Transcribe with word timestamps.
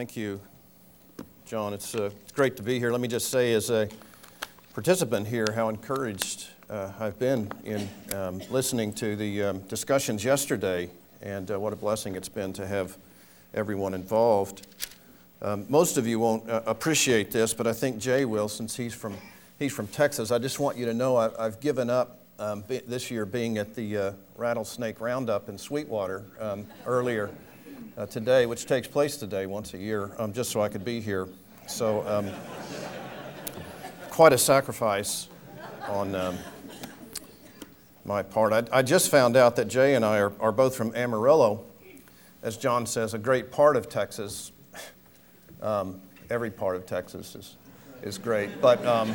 Thank 0.00 0.16
you, 0.16 0.40
John. 1.44 1.74
It's 1.74 1.94
uh, 1.94 2.08
great 2.32 2.56
to 2.56 2.62
be 2.62 2.78
here. 2.78 2.90
Let 2.90 3.02
me 3.02 3.06
just 3.06 3.30
say, 3.30 3.52
as 3.52 3.68
a 3.68 3.86
participant 4.72 5.26
here, 5.26 5.46
how 5.54 5.68
encouraged 5.68 6.46
uh, 6.70 6.90
I've 6.98 7.18
been 7.18 7.52
in 7.64 7.86
um, 8.14 8.40
listening 8.48 8.94
to 8.94 9.14
the 9.14 9.42
um, 9.42 9.58
discussions 9.68 10.24
yesterday, 10.24 10.88
and 11.20 11.50
uh, 11.50 11.60
what 11.60 11.74
a 11.74 11.76
blessing 11.76 12.16
it's 12.16 12.30
been 12.30 12.54
to 12.54 12.66
have 12.66 12.96
everyone 13.52 13.92
involved. 13.92 14.66
Um, 15.42 15.66
most 15.68 15.98
of 15.98 16.06
you 16.06 16.18
won't 16.18 16.48
uh, 16.48 16.62
appreciate 16.64 17.30
this, 17.30 17.52
but 17.52 17.66
I 17.66 17.74
think 17.74 17.98
Jay 17.98 18.24
will, 18.24 18.48
since 18.48 18.74
he's 18.74 18.94
from 18.94 19.18
he's 19.58 19.74
from 19.74 19.86
Texas. 19.86 20.30
I 20.30 20.38
just 20.38 20.58
want 20.58 20.78
you 20.78 20.86
to 20.86 20.94
know 20.94 21.18
I, 21.18 21.44
have 21.44 21.60
given 21.60 21.90
up 21.90 22.20
um, 22.38 22.62
be, 22.62 22.78
this 22.78 23.10
year 23.10 23.26
being 23.26 23.58
at 23.58 23.74
the 23.74 23.96
uh, 23.98 24.12
Rattlesnake 24.38 24.98
Roundup 24.98 25.50
in 25.50 25.58
Sweetwater 25.58 26.24
um, 26.40 26.66
earlier 26.86 27.28
uh, 28.00 28.06
today, 28.06 28.46
which 28.46 28.64
takes 28.64 28.88
place 28.88 29.18
today 29.18 29.44
once 29.44 29.74
a 29.74 29.78
year, 29.78 30.12
um, 30.16 30.32
just 30.32 30.50
so 30.50 30.62
I 30.62 30.70
could 30.70 30.86
be 30.86 31.00
here. 31.00 31.28
So, 31.66 32.06
um, 32.08 32.30
quite 34.08 34.32
a 34.32 34.38
sacrifice 34.38 35.28
on 35.86 36.14
um, 36.14 36.38
my 38.06 38.22
part. 38.22 38.54
I, 38.54 38.78
I, 38.78 38.80
just 38.80 39.10
found 39.10 39.36
out 39.36 39.54
that 39.56 39.66
Jay 39.66 39.96
and 39.96 40.04
I 40.04 40.18
are, 40.18 40.32
are 40.40 40.50
both 40.50 40.74
from 40.74 40.96
Amarillo, 40.96 41.62
as 42.42 42.56
John 42.56 42.86
says, 42.86 43.12
a 43.12 43.18
great 43.18 43.52
part 43.52 43.76
of 43.76 43.90
Texas. 43.90 44.52
Um, 45.60 46.00
every 46.30 46.50
part 46.50 46.76
of 46.76 46.86
Texas 46.86 47.34
is, 47.34 47.56
is 48.02 48.16
great. 48.16 48.62
But 48.62 48.84
um, 48.86 49.14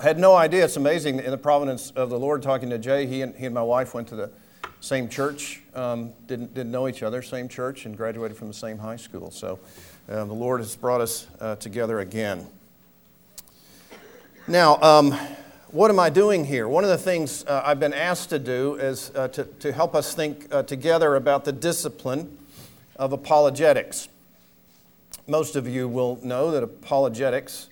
I 0.00 0.02
had 0.02 0.18
no 0.18 0.34
idea. 0.34 0.64
It's 0.64 0.76
amazing 0.76 1.18
in 1.18 1.30
the 1.30 1.36
providence 1.36 1.90
of 1.90 2.08
the 2.08 2.18
Lord 2.18 2.42
talking 2.42 2.70
to 2.70 2.78
Jay. 2.78 3.04
He 3.04 3.20
and, 3.20 3.36
he 3.36 3.44
and 3.44 3.54
my 3.54 3.62
wife 3.62 3.92
went 3.92 4.08
to 4.08 4.16
the 4.16 4.30
same 4.80 5.08
church, 5.08 5.62
um, 5.74 6.12
didn't, 6.26 6.54
didn't 6.54 6.70
know 6.70 6.88
each 6.88 7.02
other, 7.02 7.22
same 7.22 7.48
church, 7.48 7.86
and 7.86 7.96
graduated 7.96 8.36
from 8.36 8.48
the 8.48 8.54
same 8.54 8.78
high 8.78 8.96
school. 8.96 9.30
So 9.30 9.58
uh, 10.08 10.24
the 10.24 10.32
Lord 10.32 10.60
has 10.60 10.76
brought 10.76 11.00
us 11.00 11.26
uh, 11.40 11.56
together 11.56 12.00
again. 12.00 12.46
Now, 14.46 14.80
um, 14.80 15.12
what 15.70 15.90
am 15.90 16.00
I 16.00 16.08
doing 16.08 16.46
here? 16.46 16.66
One 16.66 16.84
of 16.84 16.90
the 16.90 16.96
things 16.96 17.44
uh, 17.44 17.62
I've 17.64 17.80
been 17.80 17.92
asked 17.92 18.30
to 18.30 18.38
do 18.38 18.76
is 18.76 19.12
uh, 19.14 19.28
to, 19.28 19.44
to 19.44 19.72
help 19.72 19.94
us 19.94 20.14
think 20.14 20.46
uh, 20.50 20.62
together 20.62 21.16
about 21.16 21.44
the 21.44 21.52
discipline 21.52 22.38
of 22.96 23.12
apologetics. 23.12 24.08
Most 25.26 25.56
of 25.56 25.68
you 25.68 25.86
will 25.86 26.18
know 26.22 26.50
that 26.52 26.62
apologetics 26.62 27.68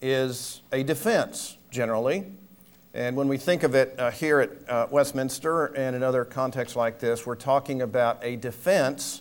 is 0.00 0.62
a 0.72 0.82
defense, 0.82 1.58
generally, 1.70 2.24
and 2.96 3.14
when 3.14 3.28
we 3.28 3.36
think 3.36 3.62
of 3.62 3.74
it 3.74 3.94
uh, 3.98 4.10
here 4.10 4.40
at 4.40 4.50
uh, 4.70 4.86
Westminster 4.90 5.66
and 5.66 5.94
in 5.94 6.02
other 6.02 6.24
contexts 6.24 6.76
like 6.76 6.98
this, 6.98 7.26
we're 7.26 7.34
talking 7.34 7.82
about 7.82 8.18
a 8.22 8.36
defense 8.36 9.20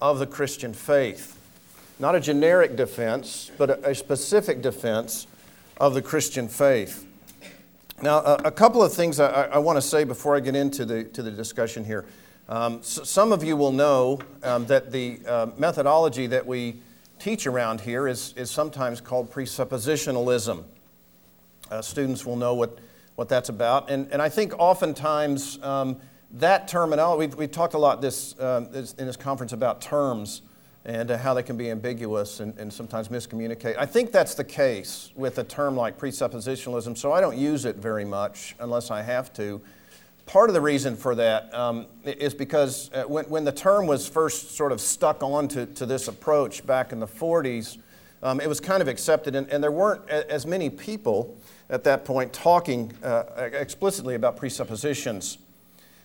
of 0.00 0.18
the 0.18 0.26
Christian 0.26 0.72
faith. 0.72 1.38
Not 1.98 2.14
a 2.14 2.20
generic 2.20 2.74
defense, 2.74 3.50
but 3.58 3.68
a, 3.68 3.90
a 3.90 3.94
specific 3.94 4.62
defense 4.62 5.26
of 5.76 5.92
the 5.92 6.00
Christian 6.00 6.48
faith. 6.48 7.06
Now, 8.00 8.20
a, 8.20 8.34
a 8.46 8.50
couple 8.50 8.82
of 8.82 8.94
things 8.94 9.20
I, 9.20 9.42
I 9.42 9.58
want 9.58 9.76
to 9.76 9.82
say 9.82 10.04
before 10.04 10.34
I 10.34 10.40
get 10.40 10.56
into 10.56 10.86
the, 10.86 11.04
to 11.04 11.22
the 11.22 11.30
discussion 11.30 11.84
here. 11.84 12.06
Um, 12.48 12.82
so 12.82 13.04
some 13.04 13.30
of 13.30 13.44
you 13.44 13.58
will 13.58 13.72
know 13.72 14.20
um, 14.42 14.64
that 14.66 14.90
the 14.90 15.20
uh, 15.26 15.46
methodology 15.58 16.28
that 16.28 16.46
we 16.46 16.80
teach 17.18 17.46
around 17.46 17.82
here 17.82 18.08
is, 18.08 18.32
is 18.38 18.50
sometimes 18.50 19.02
called 19.02 19.30
presuppositionalism. 19.30 20.64
Uh, 21.70 21.82
students 21.82 22.24
will 22.24 22.36
know 22.36 22.54
what 22.54 22.78
what 23.16 23.28
that's 23.28 23.48
about. 23.48 23.90
And, 23.90 24.10
and 24.12 24.22
I 24.22 24.28
think 24.28 24.54
oftentimes 24.58 25.62
um, 25.62 25.98
that 26.32 26.68
terminology, 26.68 27.18
we've, 27.26 27.34
we've 27.36 27.50
talked 27.50 27.74
a 27.74 27.78
lot 27.78 28.00
this, 28.00 28.38
uh, 28.38 28.66
this, 28.70 28.94
in 28.94 29.06
this 29.06 29.16
conference 29.16 29.52
about 29.52 29.80
terms 29.80 30.42
and 30.84 31.10
uh, 31.10 31.18
how 31.18 31.34
they 31.34 31.42
can 31.42 31.56
be 31.56 31.70
ambiguous 31.70 32.40
and, 32.40 32.56
and 32.58 32.72
sometimes 32.72 33.08
miscommunicate. 33.08 33.76
I 33.78 33.86
think 33.86 34.12
that's 34.12 34.34
the 34.34 34.44
case 34.44 35.12
with 35.14 35.38
a 35.38 35.44
term 35.44 35.76
like 35.76 35.98
presuppositionalism, 35.98 36.96
so 36.96 37.12
I 37.12 37.20
don't 37.20 37.36
use 37.36 37.64
it 37.64 37.76
very 37.76 38.04
much 38.04 38.56
unless 38.58 38.90
I 38.90 39.02
have 39.02 39.32
to. 39.34 39.60
Part 40.26 40.50
of 40.50 40.54
the 40.54 40.60
reason 40.60 40.96
for 40.96 41.14
that 41.16 41.52
um, 41.54 41.86
is 42.04 42.32
because 42.32 42.90
uh, 42.92 43.04
when, 43.04 43.26
when 43.26 43.44
the 43.44 43.52
term 43.52 43.86
was 43.86 44.08
first 44.08 44.56
sort 44.56 44.72
of 44.72 44.80
stuck 44.80 45.22
onto 45.22 45.66
to 45.66 45.86
this 45.86 46.08
approach 46.08 46.66
back 46.66 46.92
in 46.92 47.00
the 47.00 47.06
40s, 47.06 47.78
um, 48.22 48.40
it 48.40 48.48
was 48.48 48.60
kind 48.60 48.80
of 48.80 48.88
accepted, 48.88 49.34
and, 49.34 49.48
and 49.50 49.62
there 49.62 49.72
weren't 49.72 50.08
as 50.08 50.46
many 50.46 50.70
people 50.70 51.36
at 51.72 51.82
that 51.84 52.04
point 52.04 52.32
talking 52.32 52.92
uh, 53.02 53.24
explicitly 53.52 54.14
about 54.14 54.36
presuppositions. 54.36 55.38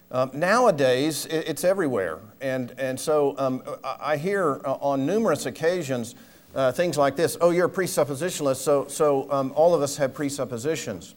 Um, 0.09 0.31
nowadays, 0.33 1.25
it's 1.29 1.66
everywhere. 1.66 2.19
And, 2.39 2.73
and 2.78 2.97
so 2.97 3.35
um, 3.38 3.61
I 3.83 4.16
hear 4.16 4.61
uh, 4.63 4.75
on 4.75 5.06
numerous 5.06 5.45
occasions 5.45 6.16
uh, 6.56 6.72
things 6.72 6.97
like 6.97 7.17
this 7.17 7.38
oh, 7.41 7.51
you're 7.51 7.67
a 7.67 7.69
presuppositionalist, 7.69 8.56
so, 8.56 8.88
so 8.88 9.29
um, 9.31 9.51
all 9.53 9.75
of 9.75 9.81
us 9.81 9.97
have 9.97 10.13
presuppositions. 10.13 11.13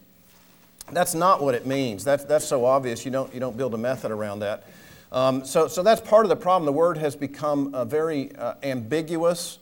That's 0.93 1.15
not 1.15 1.41
what 1.41 1.55
it 1.55 1.67
means. 1.67 2.03
That's, 2.03 2.25
that's 2.25 2.45
so 2.45 2.65
obvious, 2.65 3.05
you 3.05 3.13
don't, 3.13 3.33
you 3.33 3.39
don't 3.39 3.57
build 3.57 3.73
a 3.75 3.79
method 3.79 4.11
around 4.11 4.41
that. 4.41 4.65
Um, 5.13 5.45
so, 5.45 5.69
so 5.69 5.85
that's 5.85 6.01
part 6.01 6.25
of 6.25 6.29
the 6.29 6.37
problem. 6.37 6.67
The 6.67 6.73
word 6.73 6.99
has 6.99 7.15
become 7.15 7.73
uh, 7.73 7.85
very 7.85 8.35
uh, 8.35 8.55
ambiguous 8.65 9.61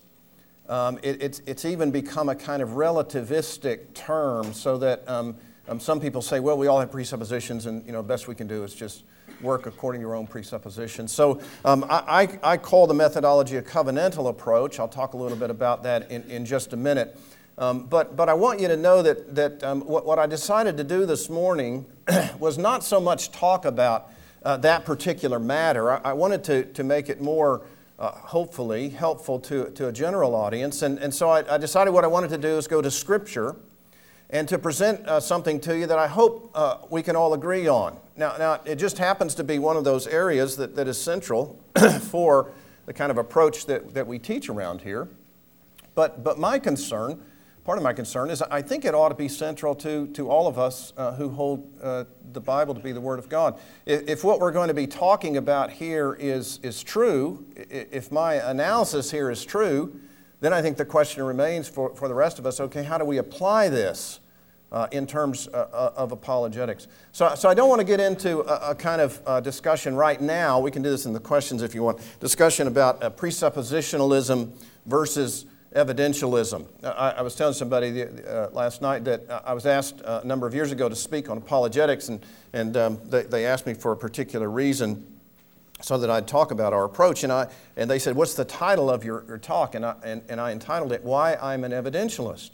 um, 0.69 0.99
it, 1.03 1.23
it's, 1.23 1.43
it's 1.47 1.65
even 1.65 1.91
become 1.91 2.29
a 2.29 2.34
kind 2.34 2.62
of 2.62 2.71
relativistic 2.71 3.95
term 3.95 4.53
so 4.53 4.77
that 4.79 5.09
um, 5.09 5.37
um, 5.67 5.81
some 5.81 6.01
people 6.01 6.23
say, 6.23 6.41
well, 6.41 6.56
we 6.56 6.67
all 6.67 6.81
have 6.81 6.91
presuppositions, 6.91 7.67
and 7.67 7.84
you 7.87 7.93
know, 7.93 8.03
best 8.03 8.29
we 8.29 8.34
can 8.34 8.47
do 8.47 8.65
is 8.65 8.75
just 8.75 9.05
work 9.41 9.67
according 9.67 10.01
to 10.01 10.07
your 10.07 10.15
own 10.15 10.27
presuppositions. 10.27 11.12
So 11.12 11.41
um, 11.65 11.84
I, 11.89 12.28
I, 12.43 12.53
I, 12.55 12.57
call 12.57 12.87
the 12.87 12.95
methodology 12.95 13.57
a 13.57 13.62
covenantal 13.62 14.28
approach. 14.28 14.81
I'll 14.81 14.89
talk 14.89 15.12
a 15.12 15.17
little 15.17 15.37
bit 15.37 15.51
about 15.51 15.83
that 15.84 16.11
in, 16.11 16.23
in 16.25 16.45
just 16.45 16.73
a 16.73 16.77
minute. 16.77 17.17
Um, 17.57 17.87
but, 17.87 18.17
but 18.17 18.28
I 18.28 18.34
want 18.34 18.61
you 18.61 18.69
to 18.69 18.77
know 18.77 19.03
that, 19.03 19.34
that 19.34 19.62
um, 19.62 19.83
what, 19.83 20.07
what 20.07 20.19
I 20.19 20.27
decided 20.27 20.77
to 20.77 20.84
do 20.84 21.07
this 21.07 21.28
morning 21.28 21.87
was 22.39 22.59
not 22.59 22.83
so 22.83 23.01
much 23.01 23.31
talk 23.31 23.65
about 23.65 24.11
uh, 24.43 24.57
that 24.59 24.84
particular 24.84 25.39
matter. 25.39 25.91
I, 25.91 26.01
I 26.05 26.12
wanted 26.15 26.45
to, 26.45 26.65
to 26.73 26.84
make 26.84 27.09
it 27.09 27.21
more 27.21 27.62
uh, 27.98 28.12
hopefully 28.12 28.91
helpful 28.91 29.41
to, 29.41 29.70
to 29.70 29.88
a 29.88 29.92
general 29.92 30.34
audience. 30.34 30.82
And, 30.82 30.98
and 30.98 31.12
so 31.12 31.31
I, 31.31 31.54
I, 31.54 31.59
decided 31.59 31.91
what 31.91 32.04
I 32.04 32.06
wanted 32.06 32.31
to 32.31 32.38
do 32.38 32.56
is 32.56 32.69
go 32.69 32.81
to 32.81 32.91
Scripture 32.91 33.56
and 34.31 34.48
to 34.48 34.59
present 34.59 35.06
uh, 35.06 35.19
something 35.20 35.59
to 35.60 35.76
you 35.76 35.86
that 35.86 35.98
I 35.98 36.06
hope 36.06 36.50
uh, 36.54 36.78
we 36.91 37.03
can 37.03 37.16
all 37.16 37.34
agree 37.34 37.66
on. 37.66 37.97
Now, 38.16 38.36
now, 38.36 38.60
it 38.64 38.76
just 38.76 38.98
happens 38.98 39.34
to 39.36 39.44
be 39.44 39.59
one 39.59 39.76
of 39.76 39.84
those 39.84 40.06
areas 40.06 40.56
that, 40.56 40.76
that 40.76 40.86
is 40.86 41.00
central 41.00 41.59
for 42.03 42.53
the 42.86 42.92
kind 42.92 43.10
of 43.10 43.19
approach 43.19 43.66
that, 43.66 43.94
that 43.94 44.06
we 44.06 44.19
teach 44.19 44.48
around 44.48 44.82
here. 44.82 45.09
But, 45.94 46.22
but 46.22 46.38
my 46.38 46.59
concern 46.59 47.20
part 47.69 47.76
of 47.76 47.84
my 47.84 47.92
concern 47.92 48.30
is 48.30 48.41
I 48.41 48.62
think 48.62 48.86
it 48.86 48.94
ought 48.94 49.10
to 49.10 49.15
be 49.15 49.28
central 49.28 49.74
to, 49.74 50.06
to 50.15 50.30
all 50.30 50.47
of 50.47 50.59
us 50.59 50.94
uh, 50.97 51.12
who 51.12 51.28
hold 51.28 51.71
uh, 51.83 52.04
the 52.33 52.41
Bible 52.41 52.75
to 52.75 52.80
be 52.80 52.92
the 52.92 53.01
Word 53.01 53.19
of 53.19 53.28
God. 53.28 53.59
If, 53.86 54.09
if, 54.09 54.25
what 54.25 54.41
we're 54.41 54.53
going 54.53 54.69
to 54.69 54.75
be 54.75 54.86
talking 54.86 55.36
about 55.36 55.71
here 55.71 56.16
is, 56.19 56.59
is 56.63 56.83
true, 56.83 57.45
if 57.57 58.13
my 58.13 58.34
analysis 58.34 59.10
here 59.10 59.30
is 59.30 59.45
true, 59.45 60.01
then 60.41 60.53
I 60.53 60.63
think 60.63 60.77
the 60.77 60.84
question 60.84 61.22
remains 61.22 61.69
for, 61.69 61.95
for 61.95 62.09
the 62.09 62.15
rest 62.15 62.39
of 62.39 62.47
us 62.47 62.60
okay, 62.60 62.84
how 62.84 62.98
do 62.98 63.04
we 63.04 63.19
apply 63.19 63.69
this? 63.69 64.21
Uh, 64.71 64.86
in 64.92 65.07
terms 65.07 65.48
uh, 65.48 65.66
uh, 65.72 65.92
of 65.97 66.13
apologetics. 66.13 66.89
So, 67.13 67.34
so 67.34 67.48
I 67.48 67.54
don't 67.54 67.71
want 67.71 67.80
to 67.80 67.86
get 67.86 68.01
into 68.01 68.41
a, 68.41 68.72
a 68.72 68.75
kind 68.75 69.01
of 69.01 69.19
uh, 69.25 69.41
discussion 69.41 69.97
right 69.97 70.21
now. 70.21 70.60
We 70.60 70.71
can 70.71 70.83
do 70.83 70.91
this 70.91 71.07
in 71.07 71.15
the 71.15 71.21
questions 71.21 71.63
if 71.63 71.75
you 71.75 71.83
want. 71.83 72.01
Discussion 72.21 72.66
about 72.66 73.01
presuppositionalism 73.16 74.51
versus 74.84 75.47
evidentialism. 75.74 76.66
I, 76.82 77.15
I 77.18 77.22
was 77.22 77.34
telling 77.34 77.54
somebody 77.54 77.91
the, 77.91 78.47
uh, 78.47 78.50
last 78.53 78.80
night 78.82 79.04
that 79.04 79.24
I 79.44 79.53
was 79.53 79.66
asked 79.66 80.00
uh, 80.03 80.20
a 80.22 80.26
number 80.26 80.47
of 80.47 80.54
years 80.54 80.72
ago 80.72 80.88
to 80.88 80.97
speak 80.97 81.28
on 81.28 81.36
apologetics, 81.36 82.09
and, 82.09 82.24
and 82.53 82.76
um, 82.76 83.00
they, 83.04 83.22
they 83.22 83.47
asked 83.47 83.66
me 83.66 83.74
for 83.74 83.92
a 83.92 83.97
particular 83.97 84.50
reason 84.50 85.04
so 85.80 85.98
that 85.98 86.10
I'd 86.10 86.26
talk 86.26 86.50
about 86.50 86.72
our 86.72 86.84
approach. 86.84 87.22
And, 87.22 87.32
I, 87.32 87.48
and 87.76 87.91
they 87.91 87.98
said, 87.98 88.16
What's 88.16 88.34
the 88.34 88.44
title 88.44 88.91
of 88.91 89.04
your, 89.04 89.24
your 89.28 89.38
talk? 89.38 89.74
And 89.74 89.84
I, 89.84 89.94
and, 90.03 90.22
and 90.28 90.41
I 90.41 90.53
entitled 90.53 90.92
it, 90.92 91.04
Why 91.04 91.36
I'm 91.36 91.65
an 91.65 91.72
Evidentialist. 91.72 92.50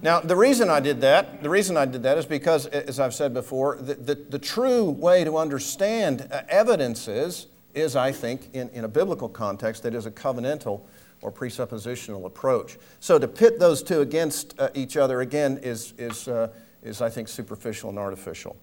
Now, 0.00 0.20
the 0.20 0.36
reason 0.36 0.70
I 0.70 0.78
did 0.78 1.00
that, 1.00 1.42
the 1.42 1.50
reason 1.50 1.76
I 1.76 1.84
did 1.84 2.04
that 2.04 2.18
is 2.18 2.24
because, 2.24 2.66
as 2.66 3.00
I've 3.00 3.14
said 3.14 3.34
before, 3.34 3.76
the, 3.76 3.94
the, 3.94 4.14
the 4.14 4.38
true 4.38 4.84
way 4.90 5.24
to 5.24 5.36
understand 5.36 6.28
evidences 6.48 7.08
is, 7.08 7.46
is 7.74 7.96
I 7.96 8.12
think, 8.12 8.50
in, 8.52 8.68
in 8.70 8.84
a 8.84 8.88
biblical 8.88 9.28
context, 9.28 9.82
that 9.84 9.94
is 9.94 10.06
a 10.06 10.10
covenantal 10.10 10.82
or 11.20 11.32
presuppositional 11.32 12.26
approach. 12.26 12.78
So 13.00 13.18
to 13.18 13.28
pit 13.28 13.58
those 13.58 13.82
two 13.82 14.00
against 14.00 14.58
uh, 14.58 14.70
each 14.74 14.96
other, 14.96 15.20
again, 15.20 15.58
is, 15.62 15.94
is, 15.98 16.28
uh, 16.28 16.48
is, 16.82 17.00
I 17.00 17.10
think, 17.10 17.28
superficial 17.28 17.90
and 17.90 17.98
artificial. 17.98 18.56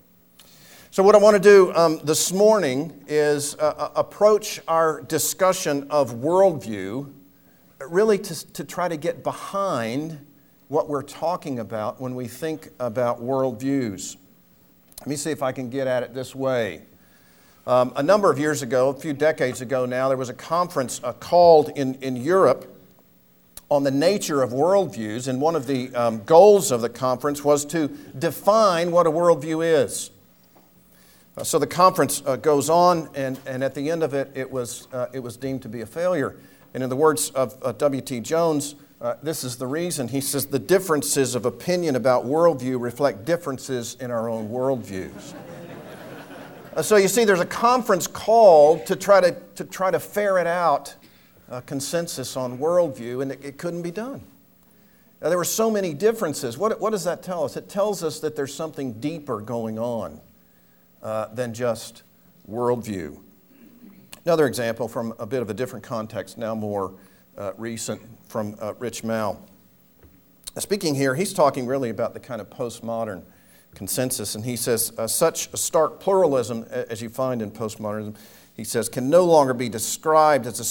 So, 0.92 1.04
what 1.04 1.14
I 1.14 1.18
want 1.18 1.36
to 1.36 1.42
do 1.42 1.74
um, 1.76 2.00
this 2.06 2.32
morning 2.32 3.04
is 3.06 3.56
uh, 3.56 3.74
uh 3.78 3.90
approach 3.98 4.62
our 4.66 5.02
discussion 5.02 5.88
of 5.90 6.14
worldview 6.14 7.12
really 7.82 8.18
to, 8.18 8.54
to 8.54 8.64
try 8.64 8.88
to 8.88 8.96
get 8.96 9.22
behind 9.22 10.26
what 10.68 10.88
we're 10.88 11.04
talking 11.04 11.60
about 11.60 12.00
when 12.00 12.16
we 12.16 12.28
think 12.28 12.70
about 12.80 13.22
worldviews. 13.22 14.16
Let 15.02 15.08
me 15.08 15.16
see 15.16 15.32
if 15.32 15.44
I 15.44 15.52
can 15.52 15.70
get 15.70 15.88
at 15.88 16.02
it 16.04 16.14
this 16.14 16.34
way. 16.34 16.84
Um, 17.68 17.94
a 17.96 18.04
number 18.04 18.32
of 18.32 18.38
years 18.38 18.62
ago, 18.62 18.90
a 18.90 18.94
few 18.94 19.14
decades 19.14 19.60
ago 19.60 19.88
now, 19.88 20.08
there 20.08 20.18
was 20.18 20.30
a 20.30 20.36
conference 20.36 21.02
uh, 21.04 21.14
called 21.14 21.70
in, 21.76 21.96
in 21.96 22.16
Europe 22.16 22.72
on 23.72 23.84
the 23.84 23.90
nature 23.90 24.44
of 24.44 24.52
worldviews, 24.52 25.28
and 25.28 25.42
one 25.42 25.56
of 25.56 25.66
the 25.66 25.94
um, 25.96 26.24
goals 26.26 26.72
of 26.72 26.82
the 26.82 26.90
conference 26.90 27.44
was 27.44 27.66
to 27.66 27.88
define 28.20 28.92
what 28.92 29.08
a 29.08 29.10
worldview 29.10 29.84
is. 29.84 30.12
Uh, 31.36 31.44
so 31.44 31.58
the 31.58 31.66
conference 31.66 32.22
uh, 32.28 32.36
goes 32.36 32.70
on, 32.70 33.10
and, 33.16 33.40
and 33.48 33.64
at 33.64 33.74
the 33.74 33.90
end 33.90 34.04
of 34.04 34.14
it, 34.14 34.32
it 34.36 34.52
was, 34.52 34.88
uh, 34.94 35.08
it 35.12 35.20
was 35.20 35.36
deemed 35.36 35.64
to 35.64 35.70
be 35.70 35.82
a 35.82 35.88
failure. 35.88 36.36
And 36.76 36.84
in 36.84 36.90
the 36.90 36.96
words 36.96 37.32
of 37.32 37.56
uh, 37.64 37.72
W.T. 37.72 38.20
Jones, 38.20 38.76
uh, 39.02 39.16
this 39.24 39.44
is 39.44 39.58
the 39.58 39.66
reason. 39.66 40.08
He 40.08 40.22
says 40.22 40.46
the 40.46 40.60
differences 40.60 41.34
of 41.34 41.48
opinion 41.48 41.96
about 41.96 42.26
worldview 42.26 42.80
reflect 42.80 43.26
differences 43.26 43.98
in 44.00 44.12
our 44.12 44.30
own 44.30 44.50
worldviews. 44.50 45.34
Uh, 46.76 46.82
so 46.82 46.98
you 46.98 47.08
see, 47.08 47.24
there's 47.24 47.40
a 47.40 47.46
conference 47.46 48.06
call 48.06 48.80
to 48.80 48.96
try 48.96 49.22
to, 49.22 49.36
to, 49.56 49.64
try 49.64 49.92
to 49.92 50.00
ferret 50.00 50.48
out 50.48 50.96
a 51.50 51.62
consensus 51.62 52.36
on 52.36 52.58
worldview, 52.58 53.22
and 53.22 53.32
it, 53.32 53.40
it 53.44 53.58
couldn't 53.58 53.82
be 53.82 53.92
done. 53.92 54.22
Now, 55.22 55.30
there 55.30 55.38
were 55.38 55.44
so 55.44 55.72
many 55.72 55.94
differences. 55.94 56.58
What, 56.58 56.80
what 56.82 56.92
does 56.92 57.06
that 57.06 57.24
tell 57.24 57.44
us? 57.44 57.56
It 57.56 57.70
tells 57.70 58.04
us 58.04 58.20
that 58.20 58.36
there's 58.36 58.54
something 58.54 58.94
deeper 59.00 59.40
going 59.40 59.80
on 59.80 60.20
uh, 61.02 61.28
than 61.34 61.54
just 61.54 62.04
worldview. 62.50 63.18
Another 64.26 64.48
example 64.48 64.88
from 64.88 65.14
a 65.20 65.26
bit 65.26 65.42
of 65.42 65.50
a 65.50 65.54
different 65.54 65.86
context, 65.86 66.38
now 66.38 66.56
more 66.56 66.94
uh, 67.38 67.54
recent 67.58 68.02
from 68.28 68.56
uh, 68.60 68.74
Rich 68.80 69.04
Mouw. 69.04 69.38
Speaking 70.58 70.96
here, 70.96 71.16
he's 71.16 71.34
talking 71.34 71.68
really 71.68 71.90
about 71.90 72.14
the 72.14 72.20
kind 72.20 72.42
of 72.42 72.50
postmodern 72.50 73.24
consensus, 73.76 74.36
and 74.36 74.46
he 74.46 74.56
says 74.56 74.92
uh, 74.98 75.06
such 75.06 75.52
a 75.54 75.58
stark 75.58 76.00
pluralism 76.00 76.64
as 76.64 77.02
you 77.02 77.10
find 77.10 77.42
in 77.42 77.52
postmodernism, 77.52 78.16
he 78.56 78.64
says, 78.64 78.88
can 78.88 79.10
no 79.10 79.26
longer 79.26 79.54
be 79.54 79.68
described 79.68 80.48
as 80.48 80.60
a 80.62 80.64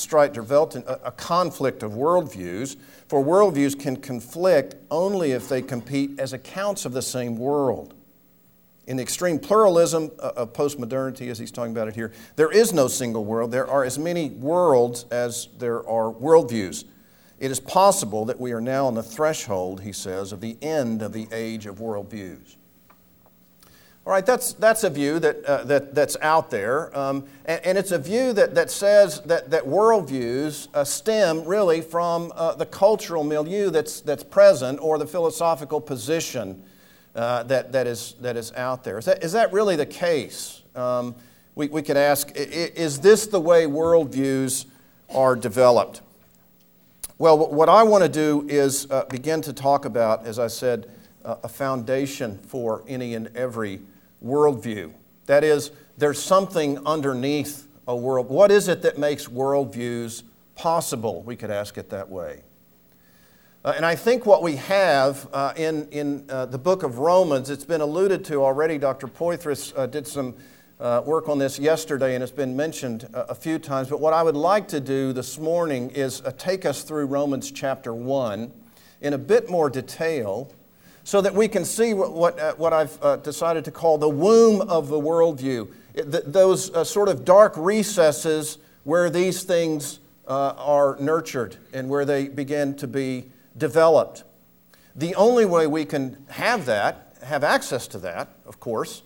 in 0.74 0.84
a, 0.86 0.98
a 1.04 1.12
conflict 1.12 1.82
of 1.82 1.92
worldviews, 1.92 2.76
for 3.08 3.22
worldviews 3.22 3.78
can 3.78 3.96
conflict 3.96 4.76
only 4.90 5.32
if 5.32 5.50
they 5.50 5.60
compete 5.60 6.18
as 6.18 6.32
accounts 6.32 6.86
of 6.86 6.92
the 6.92 7.02
same 7.02 7.36
world. 7.36 7.92
In 8.86 8.96
the 8.96 9.02
extreme 9.02 9.38
pluralism 9.38 10.10
uh, 10.18 10.32
of 10.36 10.54
postmodernity, 10.54 11.30
as 11.30 11.38
he's 11.38 11.50
talking 11.50 11.72
about 11.72 11.88
it 11.88 11.94
here, 11.94 12.12
there 12.36 12.50
is 12.50 12.72
no 12.72 12.88
single 12.88 13.24
world. 13.24 13.50
There 13.50 13.68
are 13.68 13.84
as 13.84 13.98
many 13.98 14.30
worlds 14.30 15.04
as 15.10 15.48
there 15.58 15.86
are 15.86 16.10
worldviews. 16.10 16.84
It 17.38 17.50
is 17.50 17.60
possible 17.60 18.24
that 18.26 18.40
we 18.40 18.52
are 18.52 18.60
now 18.60 18.86
on 18.86 18.94
the 18.94 19.02
threshold, 19.02 19.82
he 19.82 19.92
says, 19.92 20.32
of 20.32 20.40
the 20.40 20.56
end 20.62 21.02
of 21.02 21.12
the 21.12 21.28
age 21.32 21.66
of 21.66 21.76
worldviews. 21.76 22.56
All 24.06 24.12
right, 24.12 24.26
that's, 24.26 24.52
that's 24.52 24.84
a 24.84 24.90
view 24.90 25.18
that, 25.20 25.42
uh, 25.46 25.64
that, 25.64 25.94
that's 25.94 26.18
out 26.20 26.50
there. 26.50 26.96
Um, 26.96 27.24
and, 27.46 27.64
and, 27.64 27.78
it's 27.78 27.90
a 27.90 27.98
view 27.98 28.34
that, 28.34 28.54
that 28.54 28.70
says 28.70 29.22
that, 29.22 29.50
that 29.50 29.64
worldviews 29.64 30.68
uh, 30.74 30.84
stem 30.84 31.42
really 31.46 31.80
from 31.80 32.30
uh, 32.36 32.54
the 32.54 32.66
cultural 32.66 33.24
milieu 33.24 33.70
that's, 33.70 34.02
that's 34.02 34.22
present 34.22 34.78
or 34.82 34.98
the 34.98 35.06
philosophical 35.06 35.80
position 35.80 36.62
uh, 37.14 37.44
that, 37.44 37.72
that, 37.72 37.86
is, 37.86 38.14
that 38.20 38.36
is 38.36 38.52
out 38.52 38.84
there. 38.84 38.98
Is 38.98 39.06
that, 39.06 39.24
is 39.24 39.32
that 39.32 39.54
really 39.54 39.74
the 39.74 39.86
case? 39.86 40.60
Um, 40.74 41.14
we, 41.54 41.68
we 41.68 41.80
could 41.80 41.96
ask 41.96 42.30
is 42.34 43.00
this 43.00 43.26
the 43.26 43.40
way 43.40 43.64
worldviews 43.64 44.66
are 45.08 45.34
developed? 45.34 46.02
Well, 47.16 47.38
what 47.38 47.70
I 47.70 47.84
want 47.84 48.02
to 48.02 48.10
do 48.10 48.44
is 48.50 48.90
uh, 48.90 49.04
begin 49.04 49.40
to 49.42 49.54
talk 49.54 49.86
about, 49.86 50.26
as 50.26 50.38
I 50.38 50.48
said, 50.48 50.90
uh, 51.24 51.36
a 51.42 51.48
foundation 51.48 52.38
for 52.38 52.84
any 52.86 53.14
and 53.14 53.34
every 53.36 53.80
worldview. 54.24 54.92
That 55.26 55.44
is, 55.44 55.70
there's 55.96 56.20
something 56.20 56.84
underneath 56.86 57.68
a 57.86 57.94
world. 57.94 58.28
What 58.28 58.50
is 58.50 58.68
it 58.68 58.82
that 58.82 58.98
makes 58.98 59.28
worldviews 59.28 60.22
possible? 60.54 61.22
We 61.22 61.36
could 61.36 61.50
ask 61.50 61.76
it 61.78 61.90
that 61.90 62.08
way. 62.08 62.42
Uh, 63.64 63.72
and 63.76 63.86
I 63.86 63.94
think 63.94 64.26
what 64.26 64.42
we 64.42 64.56
have 64.56 65.26
uh, 65.32 65.54
in, 65.56 65.88
in 65.88 66.26
uh, 66.28 66.46
the 66.46 66.58
book 66.58 66.82
of 66.82 66.98
Romans, 66.98 67.48
it's 67.48 67.64
been 67.64 67.80
alluded 67.80 68.24
to 68.26 68.44
already. 68.44 68.76
Dr. 68.76 69.06
Poythress 69.06 69.72
uh, 69.74 69.86
did 69.86 70.06
some 70.06 70.34
uh, 70.80 71.02
work 71.04 71.30
on 71.30 71.38
this 71.38 71.58
yesterday 71.58 72.14
and 72.14 72.22
it's 72.22 72.32
been 72.32 72.54
mentioned 72.54 73.08
uh, 73.14 73.24
a 73.30 73.34
few 73.34 73.58
times. 73.58 73.88
But 73.88 74.00
what 74.00 74.12
I 74.12 74.22
would 74.22 74.36
like 74.36 74.68
to 74.68 74.80
do 74.80 75.14
this 75.14 75.38
morning 75.38 75.90
is 75.90 76.22
take 76.36 76.66
us 76.66 76.82
through 76.82 77.06
Romans 77.06 77.50
chapter 77.50 77.94
1 77.94 78.52
in 79.00 79.12
a 79.14 79.18
bit 79.18 79.48
more 79.48 79.70
detail 79.70 80.52
so 81.04 81.20
that 81.20 81.34
we 81.34 81.46
can 81.48 81.64
see 81.64 81.94
what, 81.94 82.12
what, 82.12 82.58
what 82.58 82.72
I've 82.72 83.22
decided 83.22 83.64
to 83.66 83.70
call 83.70 83.98
the 83.98 84.08
womb 84.08 84.62
of 84.62 84.88
the 84.88 84.98
worldview. 84.98 85.70
It, 85.94 86.32
those 86.32 86.88
sort 86.88 87.08
of 87.08 87.24
dark 87.24 87.54
recesses 87.56 88.58
where 88.82 89.10
these 89.10 89.44
things 89.44 90.00
are 90.26 90.96
nurtured 90.98 91.56
and 91.72 91.88
where 91.88 92.04
they 92.04 92.28
begin 92.28 92.74
to 92.76 92.86
be 92.86 93.30
developed. 93.56 94.24
The 94.96 95.14
only 95.14 95.44
way 95.44 95.66
we 95.66 95.84
can 95.84 96.24
have 96.28 96.66
that, 96.66 97.16
have 97.22 97.44
access 97.44 97.86
to 97.88 97.98
that, 97.98 98.28
of 98.46 98.60
course, 98.60 99.02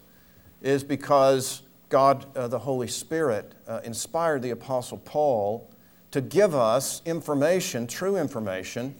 is 0.60 0.84
because 0.84 1.62
God, 1.88 2.26
uh, 2.36 2.48
the 2.48 2.58
Holy 2.58 2.88
Spirit, 2.88 3.52
uh, 3.66 3.80
inspired 3.84 4.42
the 4.42 4.50
Apostle 4.50 4.98
Paul 4.98 5.70
to 6.10 6.20
give 6.20 6.54
us 6.54 7.02
information, 7.04 7.86
true 7.86 8.16
information, 8.16 8.94